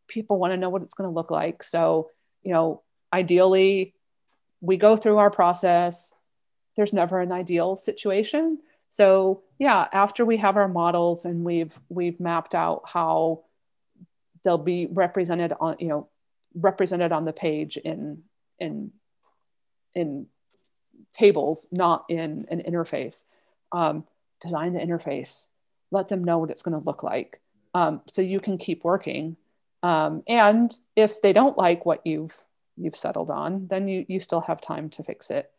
people 0.08 0.40
want 0.40 0.52
to 0.52 0.58
know 0.58 0.70
what 0.70 0.82
it's 0.82 0.94
going 0.94 1.10
to 1.10 1.14
look 1.14 1.32
like. 1.32 1.64
So 1.64 2.10
you 2.44 2.52
know 2.52 2.82
ideally 3.14 3.94
we 4.62 4.78
go 4.78 4.98
through 4.98 5.18
our 5.18 5.30
process. 5.30 6.14
There's 6.76 6.94
never 6.94 7.20
an 7.20 7.32
ideal 7.32 7.78
situation 7.78 8.60
so 8.92 9.44
yeah, 9.60 9.88
after 9.92 10.26
we 10.26 10.38
have 10.38 10.58
our 10.58 10.68
models 10.68 11.26
and 11.26 11.44
we've 11.44 11.78
we've 11.90 12.20
mapped 12.20 12.56
out 12.56 12.84
how 12.86 13.44
they'll 14.44 14.58
be 14.58 14.88
represented 14.92 15.54
on 15.60 15.76
you 15.80 15.88
know 15.90 16.08
represented 16.56 17.12
on 17.12 17.26
the 17.26 17.34
page 17.34 17.78
in 17.78 18.24
in 18.58 18.92
in 19.94 20.28
tables 21.14 21.68
not 21.72 22.06
in 22.10 22.46
an 22.50 22.62
interface 22.68 23.26
um, 23.72 24.06
design 24.42 24.74
the 24.74 24.80
interface 24.80 25.46
let 25.92 26.08
them 26.08 26.24
know 26.24 26.38
what 26.38 26.52
it's 26.52 26.62
going 26.62 26.78
to 26.78 26.86
look 26.86 27.04
like 27.04 27.42
um, 27.74 28.02
so 28.12 28.22
you 28.22 28.40
can 28.40 28.58
keep 28.58 28.84
working 28.84 29.36
um, 29.84 30.24
and 30.28 30.78
if 30.96 31.22
they 31.22 31.34
don't 31.34 31.58
like 31.58 31.86
what 31.86 32.06
you've 32.06 32.44
you've 32.78 32.96
settled 32.96 33.30
on 33.30 33.68
then 33.68 33.88
you 33.88 34.06
you 34.08 34.20
still 34.20 34.42
have 34.42 34.62
time 34.62 34.90
to 34.90 35.04
fix 35.04 35.30
it 35.30 35.52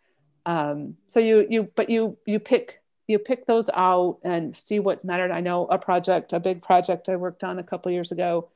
um, 0.47 0.97
so 1.07 1.21
you 1.21 1.47
you 1.51 1.69
but 1.75 1.91
you 1.91 2.17
you 2.27 2.39
pick 2.39 2.80
you 3.11 3.19
pick 3.19 3.47
those 3.47 3.69
out 3.75 4.19
and 4.23 4.57
see 4.57 4.79
what's 4.79 5.05
mattered. 5.05 5.31
I 5.31 5.41
know 5.41 5.67
a 5.67 5.79
project 5.79 6.33
a 6.33 6.41
big 6.41 6.63
project 6.63 7.09
i 7.09 7.17
worked 7.17 7.45
on 7.45 7.59
a 7.59 7.65
couple 7.65 7.93
years 7.93 8.13
ago 8.13 8.49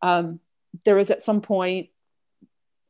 um, 0.00 0.40
there 0.84 0.96
was 0.96 1.10
at 1.10 1.22
some 1.22 1.40
point 1.40 1.90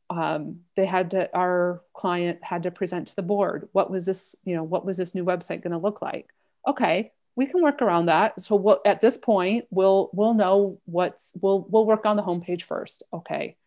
um, 0.09 0.61
they 0.75 0.85
had 0.85 1.11
to 1.11 1.35
our 1.35 1.81
client 1.93 2.43
had 2.43 2.63
to 2.63 2.71
present 2.71 3.07
to 3.07 3.15
the 3.15 3.21
board 3.21 3.69
what 3.71 3.89
was 3.89 4.05
this 4.05 4.35
you 4.43 4.55
know 4.55 4.63
what 4.63 4.85
was 4.85 4.97
this 4.97 5.15
new 5.15 5.25
website 5.25 5.61
going 5.61 5.71
to 5.71 5.77
look 5.77 6.01
like? 6.01 6.29
Okay 6.67 7.11
we 7.35 7.47
can 7.47 7.61
work 7.63 7.81
around 7.81 8.07
that. 8.07 8.39
So 8.41 8.55
what 8.55 8.81
at 8.85 9.01
this 9.01 9.17
point 9.17 9.65
we'll 9.69 10.09
we'll 10.13 10.33
know 10.33 10.79
what's 10.85 11.33
we'll 11.41 11.65
we'll 11.69 11.85
work 11.85 12.05
on 12.05 12.15
the 12.15 12.23
homepage 12.23 12.63
first. 12.63 13.03
Okay. 13.11 13.57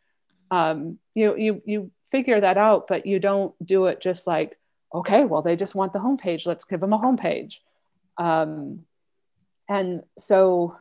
Um, 0.50 0.98
you 1.14 1.36
you 1.36 1.62
you 1.64 1.90
figure 2.10 2.40
that 2.40 2.56
out 2.56 2.86
but 2.86 3.06
you 3.06 3.18
don't 3.18 3.54
do 3.64 3.86
it 3.86 4.00
just 4.00 4.26
like 4.28 4.56
okay 4.96 5.24
well 5.24 5.42
they 5.42 5.56
just 5.56 5.74
want 5.74 5.92
the 5.92 5.98
homepage 5.98 6.46
let's 6.46 6.64
give 6.64 6.80
them 6.80 6.92
a 6.92 6.98
homepage 6.98 7.60
um, 8.18 8.84
and 9.68 10.02
so 10.18 10.76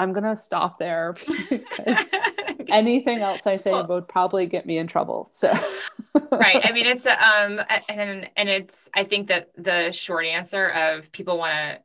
I'm 0.00 0.14
gonna 0.14 0.34
stop 0.34 0.78
there 0.78 1.14
because 1.50 2.06
anything 2.68 3.18
else 3.18 3.46
I 3.46 3.56
say 3.56 3.72
well, 3.72 3.84
would 3.86 4.08
probably 4.08 4.46
get 4.46 4.64
me 4.64 4.78
in 4.78 4.86
trouble. 4.86 5.28
So 5.32 5.52
right. 6.32 6.60
I 6.64 6.72
mean, 6.72 6.86
it's 6.86 7.06
um, 7.06 7.60
and 7.90 8.30
and 8.34 8.48
it's. 8.48 8.88
I 8.94 9.04
think 9.04 9.28
that 9.28 9.50
the 9.58 9.92
short 9.92 10.24
answer 10.24 10.70
of 10.70 11.12
people 11.12 11.36
want 11.36 11.52
to 11.52 11.80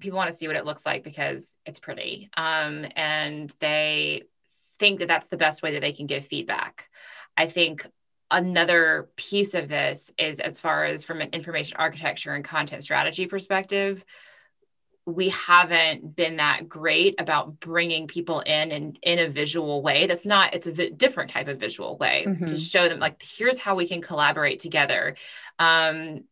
people 0.00 0.16
want 0.16 0.32
to 0.32 0.36
see 0.36 0.48
what 0.48 0.56
it 0.56 0.64
looks 0.64 0.84
like 0.84 1.04
because 1.04 1.56
it's 1.64 1.78
pretty, 1.78 2.28
um, 2.36 2.86
and 2.96 3.54
they 3.60 4.24
think 4.78 4.98
that 4.98 5.08
that's 5.08 5.28
the 5.28 5.36
best 5.36 5.62
way 5.62 5.74
that 5.74 5.80
they 5.80 5.92
can 5.92 6.06
give 6.06 6.26
feedback. 6.26 6.88
I 7.36 7.46
think 7.46 7.86
another 8.30 9.08
piece 9.16 9.54
of 9.54 9.68
this 9.68 10.12
is 10.18 10.40
as 10.40 10.60
far 10.60 10.84
as 10.84 11.04
from 11.04 11.20
an 11.20 11.30
information 11.32 11.76
architecture 11.78 12.34
and 12.34 12.44
content 12.44 12.84
strategy 12.84 13.26
perspective 13.26 14.04
we 15.06 15.30
haven't 15.30 16.14
been 16.14 16.36
that 16.36 16.68
great 16.68 17.18
about 17.18 17.58
bringing 17.58 18.06
people 18.06 18.40
in 18.40 18.70
and 18.70 18.98
in 19.02 19.18
a 19.18 19.28
visual 19.28 19.82
way 19.82 20.06
that's 20.06 20.26
not 20.26 20.54
it's 20.54 20.66
a 20.66 20.72
vi- 20.72 20.90
different 20.90 21.30
type 21.30 21.48
of 21.48 21.58
visual 21.58 21.96
way 21.96 22.24
mm-hmm. 22.26 22.44
to 22.44 22.56
show 22.56 22.88
them 22.88 22.98
like 22.98 23.22
here's 23.22 23.58
how 23.58 23.74
we 23.74 23.88
can 23.88 24.00
collaborate 24.00 24.58
together 24.58 25.16
um 25.58 26.22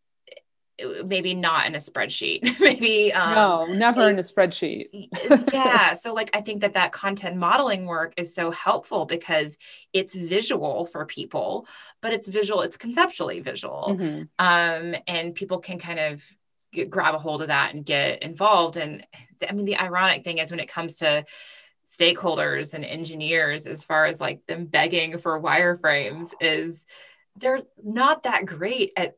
maybe 1.04 1.34
not 1.34 1.66
in 1.66 1.74
a 1.74 1.78
spreadsheet 1.78 2.42
maybe 2.60 3.12
um, 3.12 3.34
no 3.34 3.66
never 3.74 4.00
like, 4.00 4.12
in 4.12 4.18
a 4.18 4.22
spreadsheet 4.22 5.08
yeah 5.52 5.94
so 5.94 6.12
like 6.12 6.30
i 6.36 6.40
think 6.40 6.60
that 6.60 6.74
that 6.74 6.92
content 6.92 7.36
modeling 7.36 7.86
work 7.86 8.12
is 8.16 8.34
so 8.34 8.50
helpful 8.50 9.04
because 9.04 9.56
it's 9.92 10.14
visual 10.14 10.86
for 10.86 11.04
people 11.06 11.66
but 12.00 12.12
it's 12.12 12.28
visual 12.28 12.62
it's 12.62 12.76
conceptually 12.76 13.40
visual 13.40 13.96
mm-hmm. 13.98 14.22
um 14.38 14.94
and 15.06 15.34
people 15.34 15.58
can 15.58 15.78
kind 15.78 15.98
of 15.98 16.24
get, 16.72 16.90
grab 16.90 17.14
a 17.14 17.18
hold 17.18 17.42
of 17.42 17.48
that 17.48 17.74
and 17.74 17.84
get 17.84 18.22
involved. 18.22 18.76
And 18.76 19.06
I 19.48 19.52
mean, 19.52 19.64
the 19.64 19.78
ironic 19.78 20.24
thing 20.24 20.38
is 20.38 20.50
when 20.50 20.60
it 20.60 20.68
comes 20.68 20.98
to 20.98 21.24
stakeholders 21.86 22.74
and 22.74 22.84
engineers, 22.84 23.66
as 23.66 23.84
far 23.84 24.06
as 24.06 24.20
like 24.20 24.44
them 24.46 24.66
begging 24.66 25.18
for 25.18 25.40
wireframes, 25.40 26.32
is 26.40 26.84
they're 27.36 27.62
not 27.82 28.24
that 28.24 28.46
great 28.46 28.92
at 28.96 29.16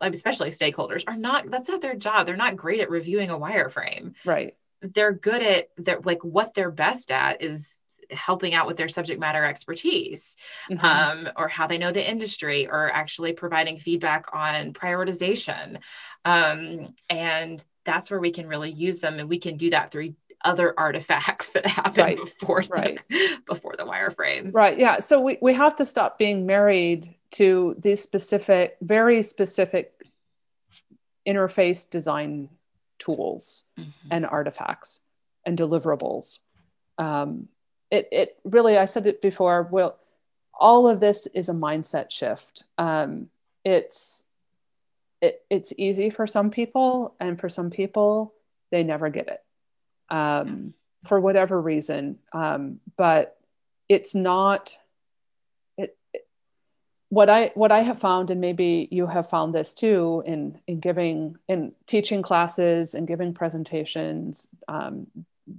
especially 0.00 0.50
stakeholders 0.50 1.04
are 1.06 1.16
not 1.16 1.50
that's 1.50 1.68
not 1.68 1.80
their 1.80 1.94
job. 1.94 2.26
They're 2.26 2.36
not 2.36 2.56
great 2.56 2.80
at 2.80 2.90
reviewing 2.90 3.30
a 3.30 3.38
wireframe. 3.38 4.14
Right. 4.24 4.54
They're 4.82 5.12
good 5.12 5.42
at 5.42 5.68
that 5.78 6.06
like 6.06 6.22
what 6.22 6.54
they're 6.54 6.70
best 6.70 7.10
at 7.10 7.42
is 7.42 7.82
helping 8.10 8.54
out 8.54 8.66
with 8.66 8.76
their 8.76 8.88
subject 8.88 9.20
matter 9.20 9.44
expertise 9.44 10.36
mm-hmm. 10.70 10.84
um, 10.84 11.28
or 11.36 11.48
how 11.48 11.66
they 11.66 11.78
know 11.78 11.90
the 11.90 12.08
industry 12.08 12.68
or 12.68 12.90
actually 12.90 13.32
providing 13.32 13.78
feedback 13.78 14.26
on 14.32 14.72
prioritization. 14.72 15.78
Um, 16.24 16.94
and 17.10 17.62
that's 17.84 18.10
where 18.10 18.20
we 18.20 18.30
can 18.30 18.46
really 18.46 18.70
use 18.70 18.98
them 18.98 19.18
and 19.18 19.28
we 19.28 19.38
can 19.38 19.56
do 19.56 19.70
that 19.70 19.90
through 19.90 20.14
other 20.44 20.74
artifacts 20.78 21.48
that 21.52 21.66
happen 21.66 22.02
right. 22.02 22.16
before 22.16 22.62
right. 22.70 23.00
The, 23.08 23.38
before 23.46 23.74
the 23.76 23.84
wireframes 23.84 24.54
right 24.54 24.78
yeah 24.78 25.00
so 25.00 25.20
we, 25.20 25.38
we 25.40 25.54
have 25.54 25.76
to 25.76 25.86
stop 25.86 26.18
being 26.18 26.46
married 26.46 27.14
to 27.32 27.74
these 27.78 28.02
specific 28.02 28.76
very 28.80 29.22
specific 29.22 29.92
interface 31.26 31.88
design 31.88 32.48
tools 32.98 33.64
mm-hmm. 33.78 34.08
and 34.10 34.24
artifacts 34.24 35.00
and 35.44 35.58
deliverables 35.58 36.38
um, 36.98 37.48
it 37.90 38.08
it 38.10 38.38
really 38.44 38.76
I 38.78 38.84
said 38.86 39.06
it 39.06 39.20
before. 39.22 39.68
Well, 39.70 39.98
all 40.58 40.88
of 40.88 41.00
this 41.00 41.26
is 41.34 41.48
a 41.48 41.52
mindset 41.54 42.10
shift. 42.10 42.64
Um, 42.78 43.28
it's 43.64 44.24
it, 45.20 45.44
it's 45.50 45.72
easy 45.78 46.10
for 46.10 46.26
some 46.26 46.50
people, 46.50 47.14
and 47.20 47.40
for 47.40 47.48
some 47.48 47.70
people, 47.70 48.34
they 48.70 48.82
never 48.82 49.08
get 49.08 49.28
it 49.28 49.42
um, 50.10 50.74
for 51.04 51.20
whatever 51.20 51.60
reason. 51.60 52.18
Um, 52.32 52.80
but 52.96 53.36
it's 53.88 54.14
not. 54.14 54.76
It, 55.76 55.96
what 57.08 57.30
I 57.30 57.52
what 57.54 57.72
I 57.72 57.80
have 57.80 58.00
found, 58.00 58.30
and 58.30 58.40
maybe 58.40 58.88
you 58.90 59.06
have 59.06 59.28
found 59.28 59.54
this 59.54 59.74
too, 59.74 60.22
in 60.26 60.60
in 60.66 60.80
giving 60.80 61.36
in 61.48 61.72
teaching 61.86 62.22
classes 62.22 62.94
and 62.94 63.06
giving 63.06 63.34
presentations, 63.34 64.48
um, 64.68 65.06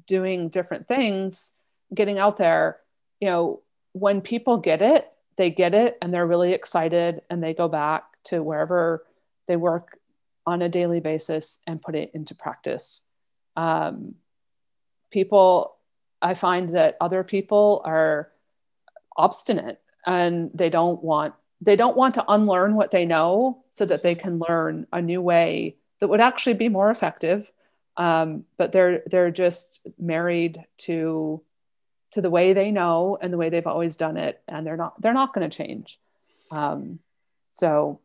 doing 0.06 0.50
different 0.50 0.88
things 0.88 1.54
getting 1.94 2.20
out 2.20 2.38
there, 2.38 2.80
you 3.20 3.28
know, 3.28 3.62
when 3.94 4.22
people 4.22 4.58
get 4.58 4.82
it, 4.82 5.12
they 5.38 5.50
get 5.50 5.74
it 5.74 5.98
and 6.02 6.14
they're 6.14 6.28
really 6.28 6.54
excited 6.54 7.22
and 7.30 7.44
they 7.44 7.54
go 7.54 7.68
back 7.68 8.04
to 8.26 8.42
wherever 8.42 9.06
they 9.48 9.56
work 9.56 9.98
on 10.46 10.62
a 10.62 10.70
daily 10.70 11.00
basis 11.00 11.60
and 11.68 11.82
put 11.82 11.96
it 11.96 12.12
into 12.14 12.36
practice. 12.36 13.02
Um, 13.56 14.16
people, 15.12 15.78
I 16.22 16.34
find 16.34 16.70
that 16.70 16.98
other 17.02 17.24
people 17.24 17.82
are 17.86 18.32
obstinate 19.16 19.80
and 20.06 20.52
they 20.54 20.70
don't 20.70 21.04
want 21.04 21.34
they 21.60 21.76
don't 21.76 21.98
want 21.98 22.14
to 22.14 22.26
unlearn 22.28 22.76
what 22.76 22.92
they 22.92 23.06
know 23.06 23.64
so 23.72 23.86
that 23.86 24.04
they 24.04 24.14
can 24.14 24.40
learn 24.48 24.86
a 24.94 25.02
new 25.02 25.22
way 25.22 25.76
that 26.00 26.08
would 26.08 26.22
actually 26.22 26.54
be 26.54 26.70
more 26.70 26.92
effective. 26.92 27.52
Um, 27.98 28.46
but 28.58 28.72
they're 28.72 29.02
they're 29.08 29.32
just 29.32 29.88
married 29.98 30.64
to 30.80 31.42
to 32.12 32.22
the 32.22 32.30
way 32.30 32.54
they 32.54 32.72
know 32.72 33.18
and 33.20 33.34
the 33.34 33.38
way 33.38 33.50
they've 33.50 33.66
always 33.66 33.98
done 33.98 34.18
it 34.18 34.42
and 34.48 34.66
they're 34.66 34.78
not 34.78 35.02
they're 35.02 35.14
not 35.14 35.34
going 35.34 35.50
to 35.50 35.58
change. 35.58 36.00
Um, 36.52 37.00
so 37.52 38.00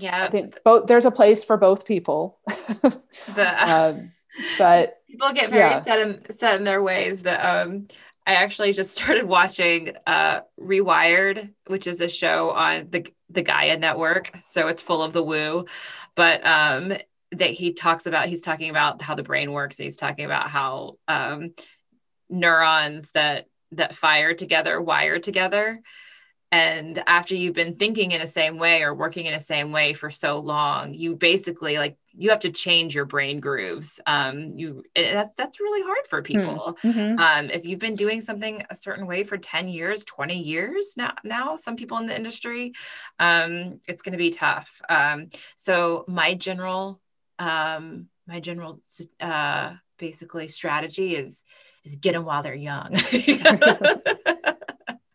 yeah. 0.00 0.24
i 0.24 0.28
think 0.28 0.58
both 0.64 0.86
there's 0.86 1.04
a 1.04 1.10
place 1.10 1.44
for 1.44 1.56
both 1.56 1.86
people. 1.86 2.38
The, 3.34 3.72
um, 3.72 4.12
but 4.58 5.00
people 5.14 5.32
get 5.32 5.50
very 5.50 5.70
yeah. 5.70 5.82
set 5.82 5.98
in 5.98 6.34
set 6.34 6.58
in 6.58 6.64
their 6.64 6.82
ways 6.82 7.22
that 7.22 7.44
um 7.44 7.86
i 8.26 8.34
actually 8.34 8.72
just 8.72 8.90
started 8.98 9.24
watching 9.24 9.92
uh 10.06 10.40
rewired 10.60 11.50
which 11.66 11.86
is 11.86 12.00
a 12.00 12.08
show 12.08 12.50
on 12.50 12.88
the 12.90 13.06
the 13.34 13.42
gaia 13.42 13.76
network. 13.76 14.30
So 14.46 14.68
it's 14.68 14.82
full 14.82 15.02
of 15.02 15.12
the 15.12 15.22
woo. 15.22 15.66
But 16.14 16.46
um 16.46 16.94
that 17.32 17.50
he 17.50 17.72
talks 17.72 18.06
about 18.06 18.26
he's 18.26 18.42
talking 18.42 18.70
about 18.70 19.02
how 19.02 19.14
the 19.14 19.22
brain 19.22 19.52
works. 19.52 19.78
And 19.78 19.84
he's 19.84 19.96
talking 19.96 20.24
about 20.24 20.48
how 20.48 20.98
um 21.08 21.54
neurons 22.30 23.10
that 23.10 23.46
that 23.72 23.94
fire 23.94 24.34
together 24.34 24.80
wire 24.80 25.18
together. 25.18 25.80
And 26.52 27.02
after 27.08 27.34
you've 27.34 27.54
been 27.54 27.76
thinking 27.76 28.12
in 28.12 28.20
the 28.20 28.28
same 28.28 28.58
way 28.58 28.82
or 28.82 28.94
working 28.94 29.26
in 29.26 29.34
the 29.34 29.40
same 29.40 29.72
way 29.72 29.92
for 29.92 30.10
so 30.10 30.38
long 30.38 30.94
you 30.94 31.16
basically 31.16 31.78
like 31.78 31.96
you 32.16 32.30
have 32.30 32.40
to 32.40 32.50
change 32.50 32.94
your 32.94 33.04
brain 33.04 33.40
grooves 33.40 34.00
um 34.06 34.52
you 34.56 34.82
that's 34.94 35.34
that's 35.34 35.60
really 35.60 35.82
hard 35.82 36.06
for 36.08 36.18
hmm. 36.20 36.24
people 36.24 36.78
mm-hmm. 36.82 37.18
um 37.18 37.50
if 37.50 37.64
you've 37.64 37.78
been 37.78 37.96
doing 37.96 38.20
something 38.20 38.62
a 38.70 38.74
certain 38.74 39.06
way 39.06 39.24
for 39.24 39.36
10 39.36 39.68
years 39.68 40.04
20 40.04 40.38
years 40.38 40.94
now 40.96 41.12
now 41.24 41.56
some 41.56 41.76
people 41.76 41.98
in 41.98 42.06
the 42.06 42.16
industry 42.16 42.72
um 43.18 43.80
it's 43.88 44.02
going 44.02 44.12
to 44.12 44.18
be 44.18 44.30
tough 44.30 44.80
um 44.88 45.28
so 45.56 46.04
my 46.08 46.34
general 46.34 47.00
um 47.38 48.08
my 48.26 48.40
general 48.40 48.80
uh 49.20 49.72
basically 49.98 50.48
strategy 50.48 51.16
is 51.16 51.44
is 51.84 51.96
get 51.96 52.12
them 52.12 52.24
while 52.24 52.42
they're 52.42 52.54
young. 52.54 52.90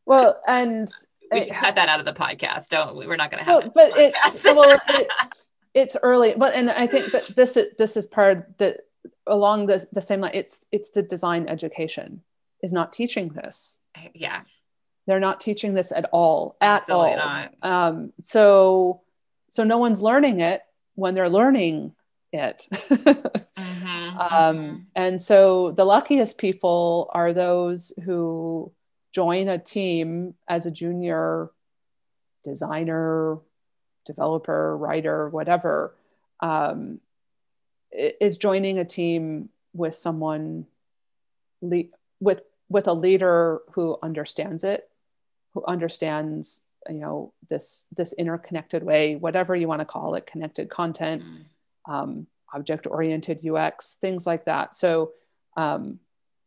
well, 0.06 0.40
and 0.48 0.88
we 1.32 1.42
should 1.42 1.54
cut 1.54 1.76
that 1.76 1.90
out 1.90 2.00
of 2.00 2.06
the 2.06 2.14
podcast, 2.14 2.70
don't 2.70 2.96
we? 2.96 3.08
We're 3.08 3.16
not 3.16 3.32
going 3.32 3.44
to 3.44 3.52
have 3.52 3.64
well, 3.64 3.72
But 3.76 3.92
it's 3.98 4.46
well, 4.46 4.80
it's 4.90 5.39
it's 5.74 5.96
early, 6.02 6.34
but 6.38 6.54
and 6.54 6.70
I 6.70 6.88
think 6.88 7.12
that 7.12 7.28
this 7.28 7.56
is 7.58 7.68
this 7.78 7.98
is 7.98 8.08
part 8.08 8.58
that 8.58 8.82
along 9.28 9.68
the, 9.68 9.86
the 9.92 10.02
same 10.02 10.22
line 10.22 10.32
it's 10.34 10.66
it's 10.72 10.90
the 10.90 11.04
design 11.04 11.48
education 11.48 12.22
is 12.64 12.74
not 12.74 12.92
teaching 12.92 13.30
this. 13.30 13.78
Yeah. 14.14 14.42
They're 15.08 15.20
not 15.20 15.40
teaching 15.40 15.74
this 15.74 15.92
at 15.92 16.10
all 16.12 16.56
at 16.62 16.76
Absolutely 16.76 17.12
all. 17.14 17.18
not. 17.18 17.54
um, 17.64 18.14
so 18.22 19.02
so 19.50 19.64
no 19.64 19.78
one's 19.78 20.02
learning 20.02 20.40
it 20.42 20.62
when 20.96 21.16
they're 21.16 21.30
learning 21.30 21.94
it. 22.32 22.68
Mhm, 22.72 23.32
um, 23.58 24.58
mhm. 24.58 24.86
and 24.96 25.22
so 25.22 25.72
the 25.72 25.86
luckiest 25.86 26.38
people 26.38 27.10
are 27.14 27.34
those 27.34 27.92
who 28.06 28.72
join 29.14 29.48
a 29.48 29.58
team 29.58 30.36
as 30.48 30.66
a 30.68 30.72
junior 30.72 31.50
designer 32.44 33.40
developer 34.14 34.76
writer 34.84 35.30
whatever 35.30 35.94
um, 36.52 37.00
is 37.92 38.38
joining 38.38 38.78
a 38.80 38.86
team 38.86 39.50
with 39.74 39.96
someone 39.96 40.66
le- 41.62 41.94
with 42.20 42.42
with 42.70 42.88
a 42.88 42.94
leader 43.06 43.60
who 43.74 43.98
understands 44.02 44.64
it 44.64 44.82
who 45.54 45.64
understands 45.66 46.64
you 46.90 46.96
know 47.04 47.34
this 47.50 47.86
this 47.98 48.14
interconnected 48.14 48.82
way 48.84 49.16
whatever 49.16 49.56
you 49.56 49.68
want 49.68 49.82
to 49.82 49.86
call 49.96 50.16
it 50.16 50.26
connected 50.26 50.70
content 50.70 51.22
Mm. 51.24 51.94
um, 51.94 52.28
object 52.54 52.88
oriented 52.88 53.38
ux 53.50 53.96
things 54.04 54.26
like 54.32 54.44
that 54.46 54.74
so 54.74 55.12
um, 55.58 56.00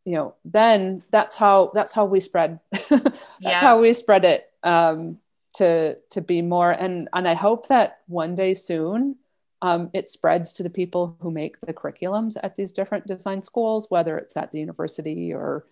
you 0.05 0.15
know 0.15 0.35
then 0.43 1.03
that's 1.15 1.35
how 1.43 1.71
that's 1.77 1.93
how 1.93 2.05
we 2.13 2.19
spread 2.19 2.59
that's 2.89 3.19
Yeah. 3.39 3.59
how 3.67 3.79
we 3.83 3.93
spread 3.93 4.23
it 4.25 4.41
um, 4.63 5.19
to 5.53 5.95
to 6.09 6.21
be 6.21 6.41
more 6.41 6.71
and 6.71 7.07
and 7.13 7.27
i 7.27 7.33
hope 7.33 7.67
that 7.67 7.99
one 8.07 8.35
day 8.35 8.53
soon 8.53 9.15
um, 9.61 9.89
it 9.93 10.09
spreads 10.09 10.51
to 10.53 10.63
the 10.63 10.69
people 10.69 11.15
who 11.21 11.31
make 11.31 11.61
the 11.61 11.73
curriculums 11.73 12.35
at 12.43 12.57
these 12.57 12.73
different 12.73 13.07
design 13.07 13.41
schools 13.41 13.87
whether 13.89 14.17
it's 14.17 14.35
at 14.35 14.51
the 14.51 14.59
university 14.59 15.33
or 15.33 15.65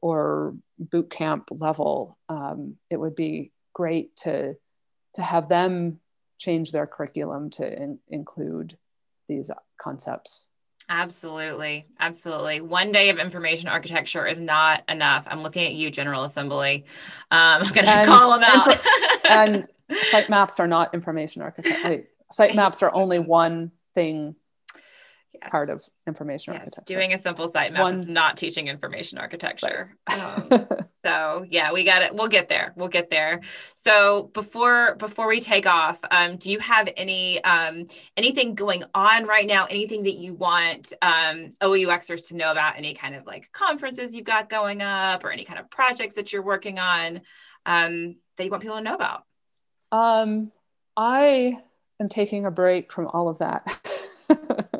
or 0.00 0.54
boot 0.78 1.10
camp 1.10 1.48
level. 1.50 2.16
Um, 2.28 2.76
it 2.90 2.96
would 2.96 3.16
be 3.16 3.52
great 3.72 4.16
to 4.18 4.56
to 5.14 5.22
have 5.22 5.48
them 5.48 6.00
change 6.38 6.72
their 6.72 6.86
curriculum 6.86 7.50
to 7.50 7.82
in, 7.82 7.98
include 8.08 8.76
these 9.28 9.50
concepts 9.80 10.46
Absolutely. 10.88 11.86
Absolutely. 11.98 12.60
One 12.60 12.92
day 12.92 13.10
of 13.10 13.18
information 13.18 13.68
architecture 13.68 14.24
is 14.26 14.38
not 14.38 14.84
enough. 14.88 15.26
I'm 15.28 15.42
looking 15.42 15.66
at 15.66 15.74
you, 15.74 15.90
General 15.90 16.24
Assembly. 16.24 16.84
Um, 17.30 17.62
I'm 17.62 17.72
going 17.72 17.86
to 17.86 18.04
call 18.06 18.38
them 18.38 18.44
out. 18.44 18.78
and 19.28 19.68
site 20.10 20.28
maps 20.28 20.60
are 20.60 20.66
not 20.66 20.94
information 20.94 21.42
architecture 21.42 22.06
site 22.30 22.54
maps 22.54 22.82
are 22.82 22.94
only 22.94 23.18
one 23.18 23.70
thing 23.94 24.34
Yes. 25.40 25.50
part 25.50 25.70
of 25.70 25.82
information 26.06 26.52
Yes, 26.52 26.62
architecture 26.62 26.94
doing 26.94 27.12
a 27.12 27.18
simple 27.18 27.48
site 27.48 27.72
map 27.72 27.92
is 27.92 28.06
not 28.06 28.36
teaching 28.36 28.68
information 28.68 29.18
architecture. 29.18 29.96
Um, 30.06 30.66
so 31.04 31.44
yeah, 31.48 31.72
we 31.72 31.84
got 31.84 32.02
it. 32.02 32.14
We'll 32.14 32.28
get 32.28 32.48
there. 32.48 32.72
We'll 32.76 32.88
get 32.88 33.10
there. 33.10 33.40
So 33.74 34.30
before 34.34 34.96
before 34.96 35.28
we 35.28 35.40
take 35.40 35.66
off, 35.66 35.98
um, 36.10 36.36
do 36.36 36.50
you 36.50 36.58
have 36.60 36.88
any 36.96 37.42
um, 37.44 37.84
anything 38.16 38.54
going 38.54 38.84
on 38.94 39.26
right 39.26 39.46
now? 39.46 39.66
Anything 39.70 40.02
that 40.04 40.14
you 40.14 40.34
want 40.34 40.92
um, 41.02 41.50
OOUXers 41.62 42.28
to 42.28 42.36
know 42.36 42.50
about? 42.50 42.76
Any 42.76 42.94
kind 42.94 43.14
of 43.14 43.26
like 43.26 43.50
conferences 43.52 44.14
you've 44.14 44.24
got 44.24 44.48
going 44.48 44.82
up, 44.82 45.24
or 45.24 45.30
any 45.30 45.44
kind 45.44 45.58
of 45.58 45.70
projects 45.70 46.14
that 46.16 46.32
you're 46.32 46.42
working 46.42 46.78
on 46.78 47.20
um, 47.66 48.16
that 48.36 48.44
you 48.44 48.50
want 48.50 48.62
people 48.62 48.76
to 48.76 48.82
know 48.82 48.94
about? 48.94 49.24
um, 49.92 50.50
i 50.96 51.56
am 52.00 52.08
taking 52.08 52.46
a 52.46 52.50
break 52.50 52.92
from 52.92 53.06
all 53.08 53.28
of 53.28 53.38
that 53.38 53.64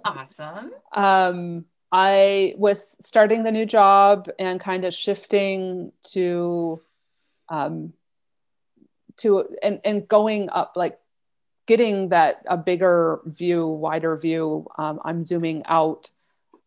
Awesome. 0.06 0.70
um, 0.92 1.64
I 1.92 2.54
with 2.58 2.94
starting 3.04 3.42
the 3.42 3.52
new 3.52 3.66
job 3.66 4.28
and 4.38 4.60
kind 4.60 4.84
of 4.84 4.92
shifting 4.92 5.92
to 6.12 6.80
um, 7.48 7.92
to 9.18 9.48
and 9.62 9.80
and 9.84 10.08
going 10.08 10.50
up 10.50 10.72
like 10.76 10.98
getting 11.66 12.10
that 12.10 12.36
a 12.46 12.56
bigger 12.56 13.20
view, 13.24 13.66
wider 13.66 14.16
view. 14.16 14.66
Um, 14.78 15.00
I'm 15.04 15.24
zooming 15.24 15.62
out 15.66 16.10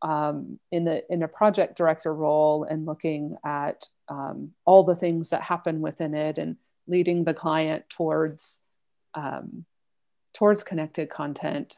um, 0.02 0.60
in 0.72 0.86
the 0.86 1.04
in 1.12 1.24
a 1.24 1.28
project 1.28 1.78
director 1.78 2.14
role 2.14 2.64
and 2.64 2.86
looking 2.86 3.38
at 3.46 3.86
um, 4.08 4.52
all 4.66 4.84
the 4.84 4.96
things 4.96 5.30
that 5.30 5.42
happen 5.42 5.82
within 5.82 6.14
it 6.14 6.38
and 6.38 6.58
leading 6.88 7.24
the 7.24 7.34
client 7.34 7.86
towards 7.90 8.62
um, 9.14 9.66
towards 10.34 10.64
connected 10.64 11.10
content. 11.10 11.78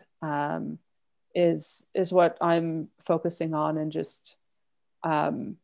Is 1.33 1.87
is 1.93 2.11
what 2.11 2.37
I'm 2.41 2.89
focusing 2.99 3.53
on 3.53 3.77
and 3.77 3.91
just 3.91 4.35
um, 5.03 5.57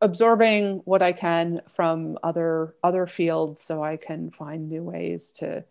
absorbing 0.00 0.82
what 0.84 1.02
I 1.02 1.12
can 1.12 1.62
from 1.68 2.18
other 2.22 2.74
other 2.82 3.06
fields 3.06 3.62
so 3.62 3.82
I 3.82 3.96
can 3.96 4.30
find 4.30 4.68
new 4.68 4.82
ways 4.82 5.32
to 5.32 5.64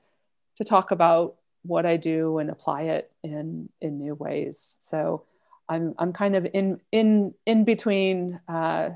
to 0.56 0.64
talk 0.64 0.92
about 0.92 1.36
what 1.64 1.86
I 1.86 1.98
do 1.98 2.38
and 2.40 2.50
apply 2.50 2.84
it 2.84 3.12
in 3.24 3.70
in 3.82 4.00
new 4.00 4.16
ways. 4.16 4.76
So 4.80 5.26
I'm 5.70 5.96
I'm 6.00 6.14
kind 6.14 6.36
of 6.36 6.48
in 6.54 6.80
in 6.92 7.34
in 7.46 7.64
between 7.66 8.40
uh, 8.48 8.92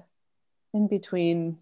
in 0.74 0.88
between 0.88 1.58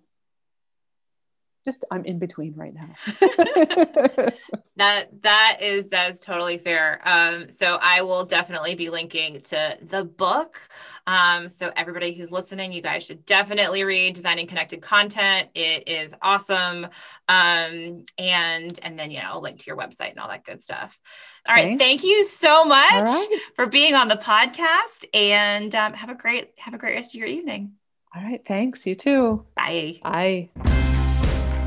just 1.64 1.86
I'm 1.92 2.06
in 2.06 2.20
between 2.20 2.54
right 2.56 2.74
now. 2.74 4.30
That 4.76 5.22
that 5.22 5.60
is 5.62 5.88
that 5.90 6.10
is 6.10 6.20
totally 6.20 6.58
fair. 6.58 7.00
Um, 7.06 7.48
so 7.48 7.78
I 7.82 8.02
will 8.02 8.26
definitely 8.26 8.74
be 8.74 8.90
linking 8.90 9.40
to 9.42 9.78
the 9.84 10.04
book. 10.04 10.68
Um, 11.06 11.48
so 11.48 11.72
everybody 11.76 12.14
who's 12.14 12.32
listening, 12.32 12.74
you 12.74 12.82
guys 12.82 13.06
should 13.06 13.24
definitely 13.26 13.84
read 13.84 14.16
Designing 14.16 14.48
Connected 14.48 14.82
Content. 14.82 15.50
It 15.54 15.88
is 15.88 16.16
awesome. 16.24 16.86
Um, 17.30 18.04
and 18.18 18.80
and 18.82 18.98
then 18.98 19.12
you 19.12 19.22
know, 19.22 19.40
link 19.40 19.60
to 19.60 19.66
your 19.68 19.78
website 19.78 20.10
and 20.10 20.20
all 20.20 20.28
that 20.28 20.44
good 20.44 20.64
stuff. 20.64 21.00
All 21.48 21.54
right, 21.54 21.66
Thanks. 21.66 21.84
thank 21.84 22.04
you 22.04 22.24
so 22.24 22.66
much 22.66 23.04
right. 23.04 23.40
for 23.56 23.68
being 23.68 23.94
on 23.94 24.08
the 24.08 24.16
podcast, 24.16 25.06
and 25.14 25.76
um, 25.76 25.94
have 25.94 26.10
a 26.10 26.16
great 26.16 26.54
have 26.58 26.74
a 26.74 26.80
great 26.80 26.96
rest 26.96 27.14
of 27.14 27.20
your 27.20 27.28
evening. 27.28 27.74
All 28.16 28.24
right, 28.24 28.44
thanks. 28.44 28.88
You 28.88 28.96
too. 28.96 29.46
Bye. 29.56 30.00
Bye. 30.02 30.50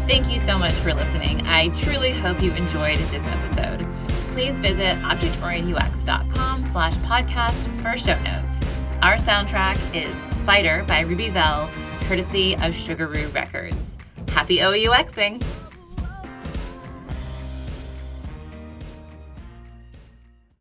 Thank 0.06 0.30
you 0.30 0.38
so 0.38 0.56
much 0.56 0.72
for 0.74 0.94
listening. 0.94 1.44
I 1.48 1.68
truly 1.80 2.12
hope 2.12 2.40
you 2.40 2.52
enjoyed 2.52 2.98
this 3.10 3.26
episode. 3.26 3.84
Please 4.30 4.60
visit 4.60 4.96
objectorientedux.com 4.98 6.62
slash 6.64 6.94
podcast 6.98 7.66
for 7.80 7.96
show 7.96 8.16
notes. 8.22 8.64
Our 9.02 9.16
soundtrack 9.16 9.78
is 9.94 10.14
Fighter 10.44 10.84
by 10.86 11.00
Ruby 11.00 11.30
Bell, 11.30 11.68
courtesy 12.02 12.54
of 12.54 12.72
Sugaroo 12.72 13.34
Records. 13.34 13.96
Happy 14.28 14.58
OOUXing! 14.58 15.42